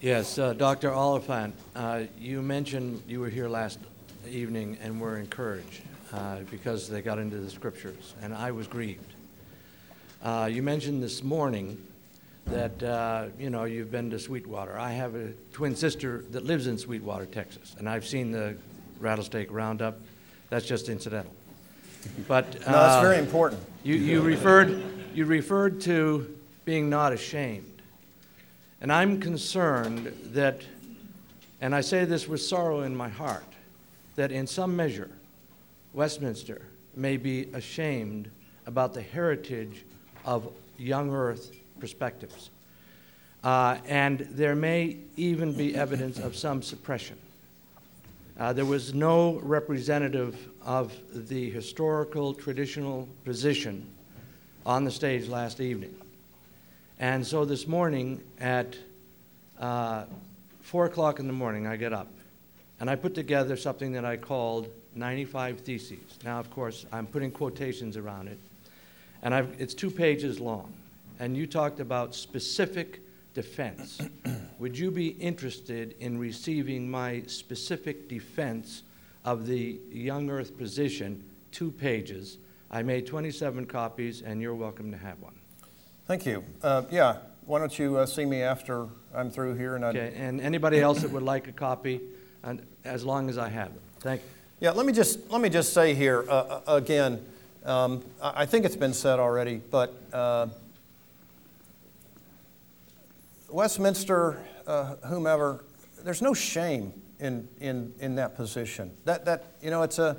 Yes, 0.00 0.38
uh, 0.38 0.52
Dr. 0.52 0.90
Oliphint, 0.90 1.52
uh, 1.74 2.02
you 2.18 2.42
mentioned 2.42 3.02
you 3.08 3.20
were 3.20 3.30
here 3.30 3.48
last 3.48 3.78
evening 4.28 4.76
and 4.82 5.00
were 5.00 5.16
encouraged 5.16 5.80
uh, 6.12 6.40
because 6.50 6.88
they 6.88 7.00
got 7.00 7.18
into 7.18 7.38
the 7.38 7.48
scriptures, 7.48 8.14
and 8.20 8.34
I 8.34 8.50
was 8.50 8.66
grieved. 8.66 9.14
Uh, 10.22 10.48
you 10.50 10.64
mentioned 10.64 11.00
this 11.00 11.22
morning 11.22 11.80
that 12.46 12.82
uh, 12.82 13.26
you 13.38 13.50
know 13.50 13.64
you've 13.64 13.92
been 13.92 14.10
to 14.10 14.18
Sweetwater. 14.18 14.76
I 14.76 14.90
have 14.90 15.14
a 15.14 15.28
twin 15.52 15.76
sister 15.76 16.24
that 16.32 16.44
lives 16.44 16.66
in 16.66 16.76
Sweetwater, 16.76 17.26
Texas, 17.26 17.76
and 17.78 17.88
I've 17.88 18.04
seen 18.04 18.32
the 18.32 18.56
rattlesnake 18.98 19.48
roundup. 19.52 20.00
That's 20.50 20.66
just 20.66 20.88
incidental. 20.88 21.32
But 22.26 22.52
no, 22.66 22.72
that's 22.72 23.02
very 23.02 23.18
important. 23.18 23.62
You, 23.84 23.94
you 23.94 24.20
referred 24.20 24.82
you 25.14 25.24
referred 25.24 25.80
to 25.82 26.36
being 26.64 26.90
not 26.90 27.12
ashamed. 27.12 27.80
And 28.80 28.92
I'm 28.92 29.20
concerned 29.20 30.12
that, 30.32 30.62
and 31.60 31.74
I 31.74 31.80
say 31.80 32.04
this 32.04 32.26
with 32.26 32.40
sorrow 32.40 32.80
in 32.82 32.94
my 32.94 33.08
heart, 33.08 33.44
that 34.16 34.32
in 34.32 34.46
some 34.46 34.74
measure, 34.74 35.10
Westminster 35.92 36.62
may 36.96 37.16
be 37.16 37.50
ashamed 37.54 38.30
about 38.66 38.94
the 38.94 39.02
heritage 39.02 39.84
of 40.28 40.52
young 40.76 41.10
earth 41.10 41.56
perspectives. 41.80 42.50
Uh, 43.42 43.78
and 43.86 44.20
there 44.32 44.54
may 44.54 44.98
even 45.16 45.54
be 45.54 45.74
evidence 45.74 46.18
of 46.18 46.36
some 46.36 46.60
suppression. 46.60 47.16
Uh, 48.38 48.52
there 48.52 48.66
was 48.66 48.92
no 48.92 49.40
representative 49.42 50.36
of 50.62 50.94
the 51.28 51.48
historical 51.48 52.34
traditional 52.34 53.08
position 53.24 53.88
on 54.66 54.84
the 54.84 54.90
stage 54.90 55.28
last 55.28 55.60
evening. 55.60 55.96
And 56.98 57.26
so 57.26 57.46
this 57.46 57.66
morning 57.66 58.20
at 58.38 58.76
uh, 59.58 60.04
4 60.60 60.86
o'clock 60.86 61.20
in 61.20 61.26
the 61.26 61.32
morning, 61.32 61.66
I 61.66 61.76
get 61.76 61.94
up 61.94 62.08
and 62.80 62.90
I 62.90 62.96
put 62.96 63.14
together 63.14 63.56
something 63.56 63.92
that 63.92 64.04
I 64.04 64.18
called 64.18 64.68
95 64.94 65.60
Theses. 65.60 66.18
Now, 66.22 66.38
of 66.38 66.50
course, 66.50 66.84
I'm 66.92 67.06
putting 67.06 67.30
quotations 67.30 67.96
around 67.96 68.28
it, 68.28 68.38
and 69.22 69.34
I've, 69.34 69.54
it's 69.58 69.74
two 69.74 69.90
pages 69.90 70.40
long. 70.40 70.72
And 71.18 71.36
you 71.36 71.46
talked 71.46 71.80
about 71.80 72.14
specific 72.14 73.00
defense. 73.34 74.00
Would 74.58 74.78
you 74.78 74.90
be 74.90 75.08
interested 75.08 75.94
in 76.00 76.18
receiving 76.18 76.90
my 76.90 77.22
specific 77.26 78.08
defense 78.08 78.82
of 79.24 79.46
the 79.46 79.80
young 79.90 80.30
earth 80.30 80.56
position, 80.56 81.24
two 81.52 81.70
pages? 81.70 82.38
I 82.70 82.82
made 82.82 83.06
27 83.06 83.66
copies, 83.66 84.22
and 84.22 84.40
you're 84.40 84.54
welcome 84.54 84.90
to 84.90 84.98
have 84.98 85.20
one. 85.20 85.34
Thank 86.06 86.26
you. 86.26 86.44
Uh, 86.62 86.82
yeah, 86.90 87.18
why 87.46 87.58
don't 87.58 87.78
you 87.78 87.98
uh, 87.98 88.06
see 88.06 88.24
me 88.24 88.42
after 88.42 88.88
I'm 89.14 89.30
through 89.30 89.54
here? 89.54 89.74
And 89.74 89.84
okay, 89.84 90.12
and 90.16 90.40
anybody 90.40 90.80
else 90.80 91.02
that 91.02 91.10
would 91.10 91.22
like 91.22 91.48
a 91.48 91.52
copy, 91.52 92.00
and 92.42 92.62
as 92.84 93.04
long 93.04 93.28
as 93.28 93.38
I 93.38 93.48
have 93.48 93.68
it. 93.68 93.82
Thank 94.00 94.20
you. 94.20 94.28
Yeah, 94.60 94.70
let 94.72 94.86
me 94.86 94.92
just 94.92 95.30
let 95.30 95.40
me 95.40 95.48
just 95.48 95.72
say 95.72 95.94
here 95.94 96.24
uh, 96.28 96.60
uh 96.66 96.74
again. 96.74 97.24
Um, 97.64 98.04
I 98.22 98.46
think 98.46 98.64
it's 98.64 98.76
been 98.76 98.94
said 98.94 99.18
already, 99.18 99.60
but 99.70 99.94
uh, 100.12 100.46
Westminster, 103.50 104.42
uh, 104.66 104.96
whomever, 105.06 105.64
there's 106.04 106.22
no 106.22 106.34
shame 106.34 106.92
in, 107.18 107.48
in, 107.60 107.92
in 107.98 108.14
that 108.16 108.36
position. 108.36 108.90
That, 109.04 109.24
that 109.24 109.44
you 109.60 109.70
know, 109.70 109.82
it's 109.82 109.98
a, 109.98 110.16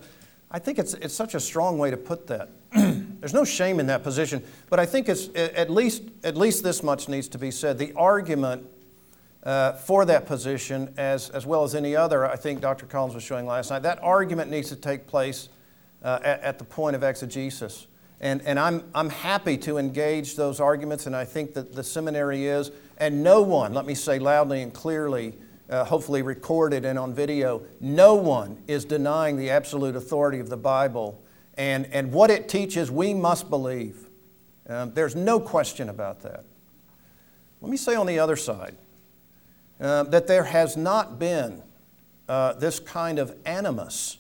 I 0.52 0.60
think 0.60 0.80
it's, 0.80 0.94
it's 0.96 1.14
such 1.14 1.36
a 1.36 1.40
strong 1.40 1.78
way 1.78 1.92
to 1.92 1.98
put 1.98 2.28
that. 2.28 2.50
There's 2.74 3.34
no 3.34 3.44
shame 3.44 3.80
in 3.80 3.88
that 3.88 4.04
position, 4.04 4.44
but 4.70 4.80
I 4.80 4.86
think 4.86 5.10
it's, 5.10 5.30
at, 5.36 5.70
least, 5.70 6.04
at 6.24 6.38
least 6.38 6.64
this 6.64 6.84
much 6.84 7.10
needs 7.10 7.28
to 7.30 7.38
be 7.38 7.52
said. 7.52 7.78
The 7.78 7.94
argument 7.94 8.66
uh, 9.44 9.74
for 9.74 10.06
that 10.06 10.26
position, 10.26 10.94
as, 10.98 11.30
as 11.30 11.46
well 11.46 11.64
as 11.64 11.76
any 11.76 11.96
other, 11.96 12.26
I 12.26 12.36
think 12.36 12.62
Dr. 12.62 12.86
Collins 12.86 13.16
was 13.16 13.24
showing 13.24 13.46
last 13.46 13.70
night, 13.70 13.84
that 13.84 14.00
argument 14.02 14.52
needs 14.52 14.70
to 14.70 14.76
take 14.76 15.08
place 15.08 15.50
uh, 16.04 16.20
at, 16.24 16.42
at, 16.42 16.60
the 16.60 16.64
point 16.64 16.96
of 16.96 17.04
exegesis. 17.04 17.88
And, 18.22 18.42
and 18.44 18.60
I'm, 18.60 18.84
I'm 18.94 19.10
happy 19.10 19.58
to 19.60 19.78
engage 19.78 20.36
those 20.36 20.60
arguments, 20.60 21.06
and 21.06 21.16
I 21.16 21.26
think 21.26 21.54
that 21.54 21.74
the 21.74 21.84
seminary 21.84 22.48
is. 22.48 22.72
And 22.98 23.24
no 23.24 23.42
one, 23.42 23.74
let 23.74 23.86
me 23.86 23.96
say 23.96 24.20
loudly 24.20 24.62
and 24.62 24.74
clearly, 24.74 25.38
uh, 25.70 25.84
hopefully 25.86 26.22
recorded 26.22 26.84
and 26.84 26.98
on 26.98 27.14
video, 27.14 27.64
no 27.80 28.16
one 28.16 28.62
is 28.68 28.86
denying 28.86 29.38
the 29.38 29.50
absolute 29.50 29.96
authority 29.96 30.40
of 30.40 30.50
the 30.50 30.58
Bible 30.58 31.22
and, 31.60 31.88
and 31.92 32.12
what 32.14 32.32
it 32.32 32.48
teaches, 32.48 32.90
we 32.90 33.14
must 33.14 33.50
believe. 33.50 34.10
Um, 34.68 34.94
there's 34.94 35.16
no 35.16 35.40
question 35.40 35.90
about 35.90 36.22
that. 36.22 36.46
Let 37.62 37.70
me 37.70 37.76
say 37.76 37.96
on 37.96 38.06
the 38.06 38.20
other 38.20 38.38
side 38.38 38.78
uh, 39.82 40.04
that 40.04 40.28
there 40.28 40.46
has 40.46 40.78
not 40.78 41.20
been 41.20 41.62
uh, 42.30 42.54
this 42.54 42.80
kind 42.80 43.20
of 43.20 43.36
animus, 43.46 44.19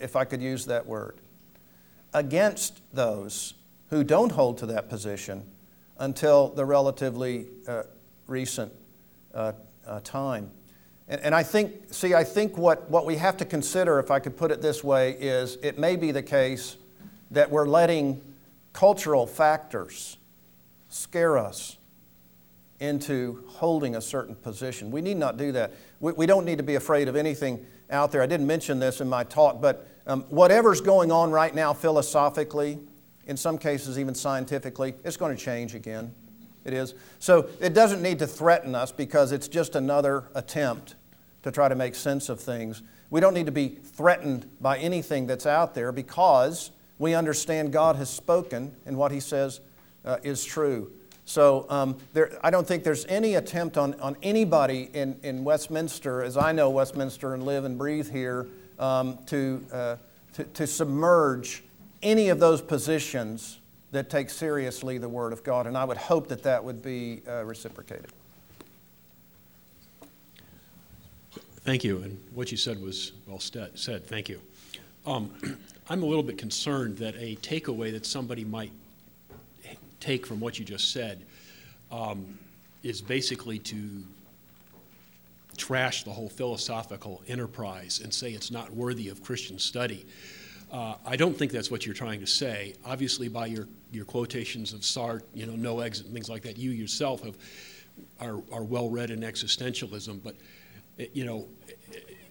if 0.00 0.16
I 0.16 0.24
could 0.24 0.42
use 0.42 0.66
that 0.66 0.86
word, 0.86 1.16
against 2.14 2.80
those 2.92 3.54
who 3.90 4.04
don't 4.04 4.32
hold 4.32 4.58
to 4.58 4.66
that 4.66 4.88
position 4.88 5.44
until 5.98 6.48
the 6.48 6.64
relatively 6.64 7.46
uh, 7.68 7.82
recent 8.26 8.72
uh, 9.34 9.52
uh, 9.86 10.00
time. 10.04 10.50
And, 11.08 11.20
and 11.20 11.34
I 11.34 11.42
think, 11.42 11.92
see, 11.92 12.14
I 12.14 12.24
think 12.24 12.56
what, 12.56 12.88
what 12.90 13.04
we 13.04 13.16
have 13.16 13.36
to 13.38 13.44
consider, 13.44 13.98
if 13.98 14.10
I 14.10 14.18
could 14.18 14.36
put 14.36 14.50
it 14.50 14.62
this 14.62 14.82
way, 14.82 15.12
is 15.12 15.58
it 15.62 15.78
may 15.78 15.96
be 15.96 16.10
the 16.10 16.22
case 16.22 16.76
that 17.30 17.50
we're 17.50 17.68
letting 17.68 18.20
cultural 18.72 19.26
factors 19.26 20.16
scare 20.88 21.38
us 21.38 21.76
into 22.80 23.44
holding 23.46 23.96
a 23.96 24.00
certain 24.00 24.34
position. 24.34 24.90
We 24.90 25.02
need 25.02 25.16
not 25.16 25.36
do 25.36 25.52
that. 25.52 25.72
We, 26.00 26.12
we 26.12 26.26
don't 26.26 26.44
need 26.44 26.58
to 26.58 26.64
be 26.64 26.74
afraid 26.74 27.08
of 27.08 27.16
anything 27.16 27.64
out 27.92 28.10
there. 28.10 28.22
I 28.22 28.26
didn't 28.26 28.46
mention 28.46 28.78
this 28.78 29.00
in 29.00 29.08
my 29.08 29.22
talk, 29.22 29.60
but 29.60 29.86
um, 30.06 30.22
whatever's 30.24 30.80
going 30.80 31.12
on 31.12 31.30
right 31.30 31.54
now 31.54 31.72
philosophically, 31.72 32.78
in 33.26 33.36
some 33.36 33.58
cases 33.58 33.98
even 33.98 34.14
scientifically, 34.14 34.94
it's 35.04 35.16
going 35.16 35.36
to 35.36 35.40
change 35.40 35.74
again. 35.74 36.14
It 36.64 36.72
is. 36.72 36.94
So 37.18 37.48
it 37.60 37.74
doesn't 37.74 38.02
need 38.02 38.18
to 38.20 38.26
threaten 38.26 38.74
us 38.74 38.92
because 38.92 39.32
it's 39.32 39.48
just 39.48 39.76
another 39.76 40.24
attempt 40.34 40.94
to 41.42 41.50
try 41.50 41.68
to 41.68 41.74
make 41.74 41.94
sense 41.94 42.28
of 42.28 42.40
things. 42.40 42.82
We 43.10 43.20
don't 43.20 43.34
need 43.34 43.46
to 43.46 43.52
be 43.52 43.68
threatened 43.68 44.48
by 44.60 44.78
anything 44.78 45.26
that's 45.26 45.46
out 45.46 45.74
there 45.74 45.92
because 45.92 46.70
we 46.98 47.14
understand 47.14 47.72
God 47.72 47.96
has 47.96 48.08
spoken 48.08 48.76
and 48.86 48.96
what 48.96 49.10
He 49.10 49.20
says 49.20 49.60
uh, 50.04 50.18
is 50.22 50.44
true. 50.44 50.92
So 51.24 51.66
um, 51.68 51.96
there, 52.12 52.38
I 52.42 52.50
don't 52.50 52.66
think 52.66 52.84
there's 52.84 53.06
any 53.06 53.36
attempt 53.36 53.78
on, 53.78 53.94
on 54.00 54.16
anybody 54.22 54.90
in, 54.92 55.18
in 55.22 55.44
Westminster, 55.44 56.22
as 56.22 56.36
I 56.36 56.52
know 56.52 56.70
Westminster 56.70 57.34
and 57.34 57.44
live 57.44 57.64
and 57.64 57.78
breathe 57.78 58.10
here, 58.10 58.48
um, 58.78 59.18
to, 59.26 59.64
uh, 59.72 59.96
to, 60.34 60.44
to 60.44 60.66
submerge 60.66 61.62
any 62.02 62.28
of 62.28 62.40
those 62.40 62.60
positions 62.60 63.60
that 63.92 64.10
take 64.10 64.30
seriously 64.30 64.98
the 64.98 65.08
Word 65.08 65.32
of 65.32 65.44
God. 65.44 65.66
And 65.66 65.76
I 65.76 65.84
would 65.84 65.96
hope 65.96 66.28
that 66.28 66.42
that 66.42 66.64
would 66.64 66.82
be 66.82 67.22
uh, 67.28 67.44
reciprocated. 67.44 68.10
Thank 71.64 71.84
you. 71.84 71.98
And 71.98 72.18
what 72.34 72.50
you 72.50 72.56
said 72.56 72.82
was 72.82 73.12
well 73.26 73.38
said. 73.38 74.06
Thank 74.06 74.28
you. 74.28 74.40
Um, 75.06 75.30
I'm 75.88 76.02
a 76.02 76.06
little 76.06 76.22
bit 76.22 76.38
concerned 76.38 76.98
that 76.98 77.14
a 77.16 77.36
takeaway 77.36 77.92
that 77.92 78.06
somebody 78.06 78.44
might 78.44 78.72
take 80.02 80.26
from 80.26 80.40
what 80.40 80.58
you 80.58 80.64
just 80.64 80.92
said 80.92 81.24
um, 81.90 82.38
is 82.82 83.00
basically 83.00 83.58
to 83.60 84.02
trash 85.56 86.02
the 86.02 86.10
whole 86.10 86.28
philosophical 86.28 87.22
enterprise 87.28 88.00
and 88.02 88.12
say 88.12 88.32
it's 88.32 88.50
not 88.50 88.70
worthy 88.74 89.08
of 89.08 89.22
Christian 89.22 89.58
study. 89.58 90.04
Uh, 90.72 90.94
I 91.06 91.16
don't 91.16 91.36
think 91.36 91.52
that's 91.52 91.70
what 91.70 91.84
you're 91.84 91.94
trying 91.94 92.20
to 92.20 92.26
say. 92.26 92.74
Obviously, 92.84 93.28
by 93.28 93.46
your, 93.46 93.68
your 93.92 94.06
quotations 94.06 94.72
of 94.72 94.80
Sartre, 94.80 95.22
you 95.34 95.46
know, 95.46 95.54
no 95.54 95.80
exit 95.80 96.06
and 96.06 96.14
things 96.14 96.30
like 96.30 96.42
that, 96.42 96.56
you 96.56 96.70
yourself 96.70 97.22
have, 97.22 97.36
are, 98.20 98.42
are 98.50 98.64
well 98.64 98.88
read 98.88 99.10
in 99.10 99.20
existentialism. 99.20 100.20
But 100.24 100.34
you 101.12 101.24
know, 101.24 101.46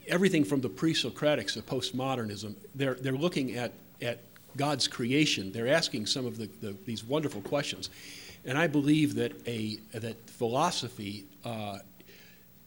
everything 0.08 0.44
from 0.44 0.60
the 0.60 0.68
pre-Socratics 0.68 1.54
to 1.54 1.62
postmodernism, 1.62 2.54
they're, 2.74 2.94
they're 2.94 3.12
looking 3.12 3.54
at, 3.54 3.72
at 4.00 4.18
God's 4.56 4.88
creation. 4.88 5.52
They're 5.52 5.68
asking 5.68 6.06
some 6.06 6.26
of 6.26 6.36
the, 6.36 6.46
the, 6.60 6.76
these 6.84 7.04
wonderful 7.04 7.40
questions. 7.42 7.90
And 8.44 8.58
I 8.58 8.66
believe 8.66 9.14
that, 9.16 9.32
a, 9.46 9.78
that 9.94 10.28
philosophy 10.28 11.26
uh, 11.44 11.78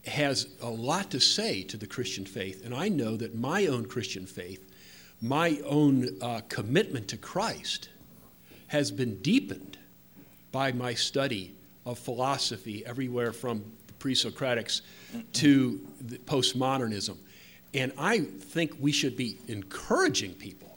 has 0.05 0.47
a 0.61 0.69
lot 0.69 1.11
to 1.11 1.19
say 1.19 1.63
to 1.63 1.77
the 1.77 1.88
Christian 1.88 2.25
faith. 2.25 2.65
And 2.65 2.73
I 2.73 2.89
know 2.89 3.17
that 3.17 3.36
my 3.36 3.67
own 3.67 3.86
Christian 3.86 4.25
faith, 4.25 4.71
my 5.21 5.59
own 5.65 6.17
uh, 6.21 6.41
commitment 6.47 7.07
to 7.09 7.17
Christ, 7.17 7.89
has 8.67 8.91
been 8.91 9.17
deepened 9.21 9.77
by 10.51 10.71
my 10.71 10.93
study 10.93 11.55
of 11.86 11.99
philosophy 11.99 12.86
everywhere 12.86 13.31
from 13.31 13.63
pre-Socratics 13.99 14.81
to 15.33 15.79
postmodernism. 16.25 17.17
And 17.73 17.91
I 17.97 18.19
think 18.19 18.73
we 18.79 18.91
should 18.91 19.17
be 19.17 19.38
encouraging 19.47 20.33
people 20.33 20.74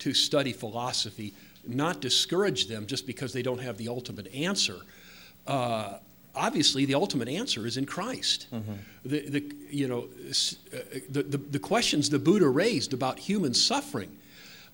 to 0.00 0.14
study 0.14 0.52
philosophy, 0.52 1.34
not 1.66 2.00
discourage 2.00 2.66
them 2.66 2.86
just 2.86 3.06
because 3.06 3.32
they 3.32 3.42
don't 3.42 3.60
have 3.60 3.76
the 3.76 3.88
ultimate 3.88 4.32
answer. 4.34 4.76
Uh, 5.46 5.98
obviously 6.34 6.84
the 6.84 6.94
ultimate 6.94 7.28
answer 7.28 7.66
is 7.66 7.76
in 7.76 7.84
Christ. 7.84 8.46
The, 9.04 9.20
the, 9.28 9.54
you 9.70 9.88
know, 9.88 10.08
uh, 10.72 10.78
the, 11.10 11.22
the, 11.22 11.38
the 11.38 11.58
questions 11.58 12.10
the 12.10 12.18
Buddha 12.18 12.48
raised 12.48 12.92
about 12.92 13.18
human 13.18 13.54
suffering 13.54 14.16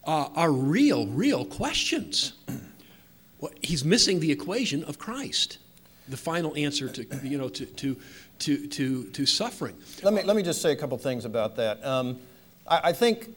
uh, 0.06 0.28
are 0.36 0.52
real, 0.52 1.06
real 1.06 1.44
questions. 1.44 2.34
Well, 3.40 3.52
He's 3.60 3.84
missing 3.84 4.20
the 4.20 4.30
equation 4.32 4.84
of 4.84 4.98
Christ, 4.98 5.58
the 6.08 6.16
final 6.16 6.56
answer 6.56 6.88
to, 6.88 7.04
you 7.22 7.36
know, 7.36 7.48
to, 7.50 7.66
to, 7.66 7.96
to, 8.38 8.66
to, 8.68 9.04
to 9.04 9.26
suffering. 9.26 9.76
Let 10.02 10.14
me, 10.14 10.22
let 10.22 10.36
me 10.36 10.42
just 10.42 10.62
say 10.62 10.72
a 10.72 10.76
couple 10.76 10.96
things 10.98 11.24
about 11.26 11.56
that. 11.56 11.84
Um, 11.84 12.20
I, 12.66 12.80
I 12.84 12.92
think 12.92 13.28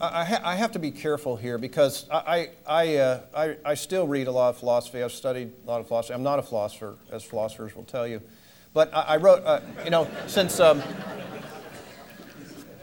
I, 0.00 0.24
ha- 0.24 0.40
I 0.44 0.54
have 0.54 0.72
to 0.72 0.78
be 0.78 0.92
careful 0.92 1.36
here 1.36 1.58
because 1.58 2.08
I, 2.08 2.50
I, 2.66 2.96
uh, 2.96 3.20
I, 3.34 3.56
I 3.64 3.74
still 3.74 4.06
read 4.06 4.28
a 4.28 4.32
lot 4.32 4.50
of 4.50 4.58
philosophy. 4.58 5.02
I've 5.02 5.12
studied 5.12 5.52
a 5.64 5.68
lot 5.68 5.80
of 5.80 5.88
philosophy. 5.88 6.14
I'm 6.14 6.22
not 6.22 6.38
a 6.38 6.42
philosopher, 6.42 6.96
as 7.10 7.24
philosophers 7.24 7.74
will 7.74 7.84
tell 7.84 8.06
you. 8.06 8.22
But 8.72 8.94
I, 8.94 9.00
I 9.00 9.16
wrote, 9.16 9.44
uh, 9.44 9.60
you 9.84 9.90
know, 9.90 10.08
since, 10.28 10.60
um, 10.60 10.82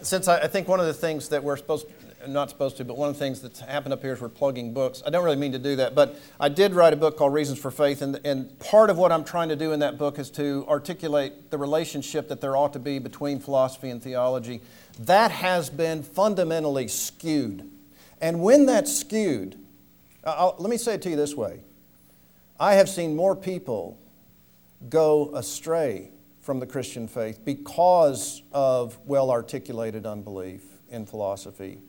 since 0.01 0.28
I, 0.28 0.41
I 0.41 0.47
think 0.47 0.68
one 0.68 0.82
of 0.82 0.88
the 0.88 0.93
things 0.93 1.30
that 1.30 1.41
we're 1.41 1.55
supposed 1.55 1.88
not 2.28 2.49
supposed 2.49 2.78
to, 2.78 2.86
but 2.86 2.97
one 2.97 3.09
of 3.09 3.16
the 3.16 3.20
things 3.20 3.41
that's 3.41 3.59
happened 3.59 3.93
up 3.93 4.01
here 4.01 4.13
is 4.13 4.22
we're 4.22 4.30
plugging 4.30 4.74
books. 4.74 5.03
I 5.05 5.09
don't 5.09 5.24
really 5.24 5.36
mean 5.36 5.51
to 5.51 5.59
do 5.59 5.76
that, 5.78 5.95
but 5.95 6.20
I 6.39 6.49
did 6.49 6.74
write 6.74 6.93
a 6.93 6.95
book 6.95 7.18
called 7.18 7.34
Reasons 7.34 7.59
for 7.59 7.72
Faith, 7.72 8.01
and, 8.01 8.20
and 8.26 8.57
part 8.59 8.89
of 8.89 8.97
what 8.97 9.11
I'm 9.11 9.24
trying 9.24 9.49
to 9.49 9.55
do 9.55 9.72
in 9.74 9.80
that 9.82 9.97
book 9.97 10.20
is 10.20 10.30
to 10.32 10.66
articulate 10.68 11.51
the 11.51 11.57
relationship 11.57 12.28
that 12.30 12.41
there 12.41 12.55
ought 12.55 12.74
to 12.74 12.80
be 12.80 12.99
between 12.99 13.39
philosophy 13.39 13.89
and 13.89 14.01
theology. 14.01 14.61
That 15.00 15.32
has 15.32 15.70
been 15.70 16.04
fundamentally 16.04 16.88
skewed. 16.88 17.70
And 18.22 18.41
when 18.41 18.66
that's 18.66 18.96
skewed, 18.96 19.58
I'll, 20.24 20.56
let 20.58 20.70
me 20.70 20.78
say 20.78 20.96
it 20.96 21.02
to 21.04 21.10
you 21.10 21.16
this 21.16 21.36
way 21.36 21.60
I 22.60 22.76
have 22.76 22.89
seen 22.89 23.16
more 23.16 23.36
people 23.36 24.00
go 24.89 25.32
astray 25.36 26.12
from 26.41 26.60
the 26.60 26.66
Christian 26.66 27.08
faith 27.08 27.43
because 27.43 28.43
of 28.54 28.98
well 29.06 29.32
articulated 29.32 30.06
unbelief 30.06 30.64
in 30.89 31.06
philosophy 31.06 31.80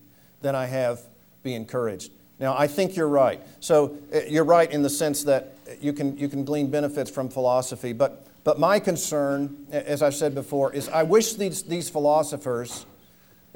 than 0.40 0.54
I 0.54 0.66
have 0.66 1.00
be 1.42 1.54
encouraged. 1.54 2.10
Now, 2.38 2.56
I 2.56 2.66
think 2.66 2.96
you're 2.96 3.08
right. 3.08 3.40
So, 3.60 3.96
uh, 4.14 4.20
you're 4.28 4.44
right 4.44 4.70
in 4.70 4.82
the 4.82 4.90
sense 4.90 5.24
that 5.24 5.56
you 5.80 5.92
can, 5.92 6.18
you 6.18 6.28
can 6.28 6.44
glean 6.44 6.70
benefits 6.70 7.10
from 7.10 7.30
philosophy. 7.30 7.94
But, 7.94 8.26
but 8.44 8.58
my 8.58 8.78
concern, 8.78 9.66
as 9.70 10.02
I've 10.02 10.14
said 10.14 10.34
before, 10.34 10.72
is 10.72 10.88
I 10.90 11.02
wish 11.02 11.34
these, 11.34 11.62
these 11.62 11.88
philosophers 11.88 12.84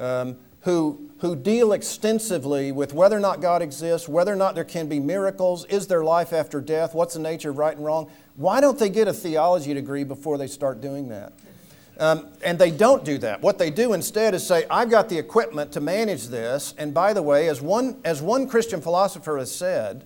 um, 0.01 0.37
who, 0.63 1.11
who 1.19 1.37
deal 1.37 1.73
extensively 1.73 2.73
with 2.73 2.93
whether 2.93 3.17
or 3.17 3.21
not 3.21 3.41
God 3.41 3.63
exists, 3.63 4.09
whether 4.09 4.33
or 4.33 4.37
not 4.37 4.55
there 4.55 4.65
can 4.65 4.89
be 4.89 4.99
miracles, 4.99 5.65
is 5.67 5.87
there 5.87 6.03
life 6.03 6.33
after 6.33 6.61
death, 6.61 6.95
what's 6.95 7.15
the 7.15 7.21
nature 7.21 7.51
of 7.51 7.59
right 7.59 7.77
and 7.77 7.85
wrong, 7.85 8.11
why 8.37 8.61
don't 8.61 8.79
they 8.79 8.89
get 8.89 9.07
a 9.09 9.13
theology 9.13 9.75
degree 9.75 10.05
before 10.05 10.39
they 10.39 10.47
start 10.47 10.81
doing 10.81 11.09
that? 11.09 11.33
Um, 11.99 12.29
and 12.43 12.59
they 12.59 12.71
don't 12.71 13.05
do 13.05 13.19
that. 13.19 13.43
What 13.43 13.59
they 13.59 13.71
do 13.71 13.93
instead 13.93 14.35
is 14.35 14.47
say, 14.47 14.65
I've 14.71 14.91
got 14.91 15.11
the 15.11 15.19
equipment 15.19 15.73
to 15.73 15.81
manage 15.81 16.29
this. 16.29 16.75
And 16.79 16.95
by 16.95 17.13
the 17.13 17.23
way, 17.23 17.49
as 17.49 17.61
one, 17.61 18.01
as 18.07 18.23
one 18.23 18.49
Christian 18.49 18.81
philosopher 18.81 19.37
has 19.37 19.55
said, 19.55 20.05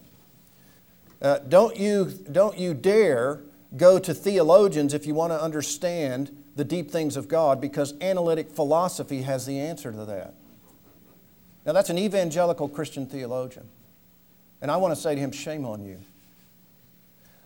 uh, 1.22 1.38
don't, 1.38 1.76
you, 1.76 2.06
don't 2.32 2.58
you 2.58 2.74
dare 2.74 3.42
go 3.76 4.00
to 4.00 4.12
theologians 4.12 4.92
if 4.92 5.06
you 5.06 5.14
want 5.14 5.32
to 5.32 5.40
understand 5.40 6.43
the 6.56 6.64
deep 6.64 6.90
things 6.90 7.16
of 7.16 7.28
God, 7.28 7.60
because 7.60 7.94
analytic 8.00 8.50
philosophy 8.50 9.22
has 9.22 9.46
the 9.46 9.58
answer 9.58 9.90
to 9.90 10.04
that. 10.04 10.34
Now, 11.66 11.72
that's 11.72 11.90
an 11.90 11.98
evangelical 11.98 12.68
Christian 12.68 13.06
theologian. 13.06 13.68
And 14.60 14.70
I 14.70 14.76
want 14.76 14.94
to 14.94 15.00
say 15.00 15.14
to 15.14 15.20
him, 15.20 15.32
shame 15.32 15.64
on 15.64 15.84
you. 15.84 15.98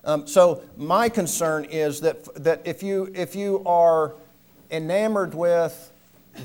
Um, 0.03 0.27
so, 0.27 0.63
my 0.77 1.09
concern 1.09 1.65
is 1.65 2.01
that, 2.01 2.33
that 2.43 2.61
if, 2.65 2.83
you, 2.83 3.11
if 3.15 3.35
you 3.35 3.63
are 3.65 4.15
enamored 4.71 5.33
with 5.33 5.91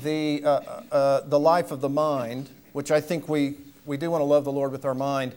the, 0.03 0.43
uh, 0.43 0.49
uh, 0.91 1.21
the 1.21 1.39
life 1.39 1.71
of 1.71 1.81
the 1.81 1.89
mind, 1.89 2.49
which 2.73 2.91
I 2.91 2.99
think 2.99 3.29
we, 3.29 3.55
we 3.85 3.97
do 3.97 4.11
want 4.11 4.21
to 4.21 4.25
love 4.25 4.43
the 4.43 4.51
Lord 4.51 4.71
with 4.71 4.85
our 4.85 4.93
mind, 4.93 5.33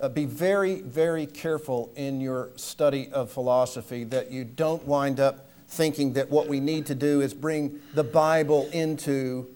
uh, 0.00 0.08
be 0.08 0.24
very, 0.24 0.80
very 0.80 1.26
careful 1.26 1.90
in 1.96 2.20
your 2.20 2.50
study 2.56 3.08
of 3.12 3.30
philosophy 3.30 4.04
that 4.04 4.30
you 4.30 4.44
don't 4.44 4.84
wind 4.84 5.20
up 5.20 5.46
thinking 5.72 6.12
that 6.12 6.30
what 6.30 6.48
we 6.48 6.60
need 6.60 6.84
to 6.86 6.94
do 6.94 7.22
is 7.22 7.32
bring 7.32 7.80
the 7.94 8.04
Bible 8.04 8.68
into 8.72 9.48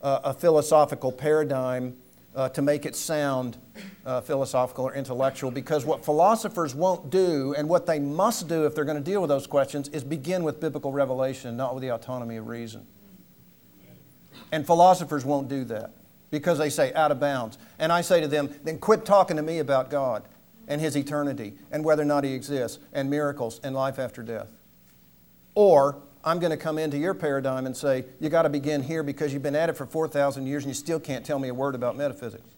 uh, 0.00 0.20
a 0.24 0.34
philosophical 0.34 1.12
paradigm 1.12 1.94
uh, 2.34 2.48
to 2.48 2.62
make 2.62 2.86
it 2.86 2.96
sound 2.96 3.58
uh, 4.06 4.20
philosophical 4.22 4.86
or 4.86 4.94
intellectual 4.94 5.50
because 5.50 5.84
what 5.84 6.04
philosophers 6.04 6.74
won't 6.74 7.10
do 7.10 7.54
and 7.54 7.68
what 7.68 7.84
they 7.84 7.98
must 7.98 8.48
do 8.48 8.64
if 8.64 8.74
they're 8.74 8.84
going 8.84 8.96
to 8.96 9.10
deal 9.10 9.20
with 9.20 9.28
those 9.28 9.46
questions 9.46 9.88
is 9.88 10.02
begin 10.02 10.42
with 10.42 10.58
biblical 10.58 10.90
revelation, 10.90 11.56
not 11.56 11.74
with 11.74 11.82
the 11.82 11.90
autonomy 11.90 12.36
of 12.36 12.46
reason. 12.46 12.86
And 14.50 14.64
philosophers 14.64 15.24
won't 15.24 15.48
do 15.48 15.64
that 15.64 15.90
because 16.30 16.56
they 16.56 16.70
say 16.70 16.94
out 16.94 17.10
of 17.10 17.20
bounds. 17.20 17.58
And 17.78 17.92
I 17.92 18.00
say 18.00 18.20
to 18.22 18.28
them, 18.28 18.54
then 18.64 18.78
quit 18.78 19.04
talking 19.04 19.36
to 19.36 19.42
me 19.42 19.58
about 19.58 19.90
God 19.90 20.22
and 20.66 20.80
His 20.80 20.96
eternity 20.96 21.54
and 21.70 21.84
whether 21.84 22.02
or 22.02 22.06
not 22.06 22.24
He 22.24 22.32
exists 22.32 22.78
and 22.94 23.10
miracles 23.10 23.60
and 23.62 23.74
life 23.74 23.98
after 23.98 24.22
death. 24.22 24.48
Or 25.54 26.02
I'm 26.24 26.38
going 26.40 26.50
to 26.50 26.56
come 26.56 26.78
into 26.78 26.98
your 26.98 27.14
paradigm 27.14 27.66
and 27.66 27.76
say, 27.76 28.04
you 28.20 28.28
got 28.28 28.42
to 28.42 28.48
begin 28.48 28.82
here 28.82 29.02
because 29.02 29.32
you've 29.32 29.42
been 29.42 29.56
at 29.56 29.68
it 29.68 29.76
for 29.76 29.86
4,000 29.86 30.46
years 30.46 30.64
and 30.64 30.70
you 30.70 30.74
still 30.74 31.00
can't 31.00 31.24
tell 31.24 31.38
me 31.38 31.48
a 31.48 31.54
word 31.54 31.74
about 31.74 31.96
metaphysics. 31.96 32.50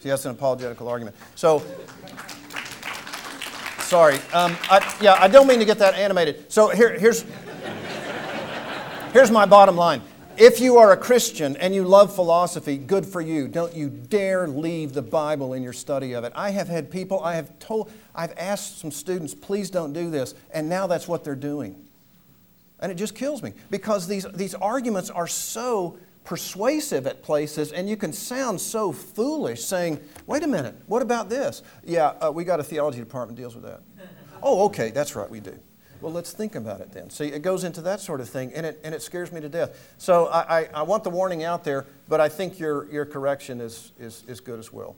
See, 0.00 0.08
that's 0.08 0.24
an 0.24 0.32
apologetical 0.32 0.88
argument. 0.88 1.16
So, 1.34 1.62
sorry. 3.80 4.16
Um, 4.32 4.56
I, 4.70 4.96
yeah, 5.00 5.14
I 5.18 5.28
don't 5.28 5.46
mean 5.46 5.60
to 5.60 5.64
get 5.64 5.78
that 5.78 5.94
animated. 5.94 6.50
So 6.50 6.68
here, 6.68 6.98
here's, 6.98 7.24
here's 9.12 9.30
my 9.30 9.46
bottom 9.46 9.76
line. 9.76 10.02
If 10.38 10.60
you 10.60 10.78
are 10.78 10.92
a 10.92 10.96
Christian 10.96 11.56
and 11.58 11.74
you 11.74 11.84
love 11.84 12.14
philosophy, 12.14 12.78
good 12.78 13.04
for 13.04 13.20
you. 13.20 13.48
Don't 13.48 13.74
you 13.74 13.90
dare 13.90 14.48
leave 14.48 14.94
the 14.94 15.02
Bible 15.02 15.52
in 15.52 15.62
your 15.62 15.74
study 15.74 16.14
of 16.14 16.24
it. 16.24 16.32
I 16.34 16.50
have 16.50 16.68
had 16.68 16.90
people, 16.90 17.22
I 17.22 17.34
have 17.34 17.58
told, 17.58 17.92
I've 18.14 18.32
asked 18.38 18.80
some 18.80 18.90
students, 18.90 19.34
please 19.34 19.68
don't 19.68 19.92
do 19.92 20.10
this, 20.10 20.34
and 20.50 20.70
now 20.70 20.86
that's 20.86 21.06
what 21.06 21.22
they're 21.22 21.34
doing. 21.34 21.86
And 22.80 22.90
it 22.90 22.94
just 22.94 23.14
kills 23.14 23.42
me 23.42 23.52
because 23.70 24.08
these, 24.08 24.26
these 24.32 24.54
arguments 24.54 25.10
are 25.10 25.26
so 25.26 25.98
persuasive 26.24 27.06
at 27.06 27.22
places, 27.22 27.70
and 27.70 27.88
you 27.88 27.98
can 27.98 28.12
sound 28.12 28.58
so 28.58 28.90
foolish 28.90 29.62
saying, 29.62 30.00
wait 30.26 30.42
a 30.42 30.48
minute, 30.48 30.74
what 30.86 31.02
about 31.02 31.28
this? 31.28 31.62
Yeah, 31.84 32.14
uh, 32.20 32.32
we 32.32 32.44
got 32.44 32.58
a 32.58 32.64
theology 32.64 33.00
department 33.00 33.38
deals 33.38 33.54
with 33.54 33.64
that. 33.64 33.82
oh, 34.42 34.64
okay, 34.66 34.90
that's 34.90 35.14
right, 35.14 35.30
we 35.30 35.40
do. 35.40 35.58
Well, 36.02 36.12
let's 36.12 36.32
think 36.32 36.56
about 36.56 36.80
it 36.80 36.90
then. 36.90 37.10
See, 37.10 37.26
it 37.26 37.42
goes 37.42 37.62
into 37.62 37.80
that 37.82 38.00
sort 38.00 38.20
of 38.20 38.28
thing, 38.28 38.52
and 38.54 38.66
it, 38.66 38.80
and 38.82 38.92
it 38.92 39.02
scares 39.02 39.30
me 39.30 39.40
to 39.40 39.48
death. 39.48 39.94
So 39.98 40.26
I, 40.26 40.62
I, 40.62 40.68
I 40.74 40.82
want 40.82 41.04
the 41.04 41.10
warning 41.10 41.44
out 41.44 41.62
there, 41.62 41.86
but 42.08 42.20
I 42.20 42.28
think 42.28 42.58
your, 42.58 42.90
your 42.92 43.06
correction 43.06 43.60
is, 43.60 43.92
is, 44.00 44.24
is 44.26 44.40
good 44.40 44.58
as 44.58 44.72
well. 44.72 44.96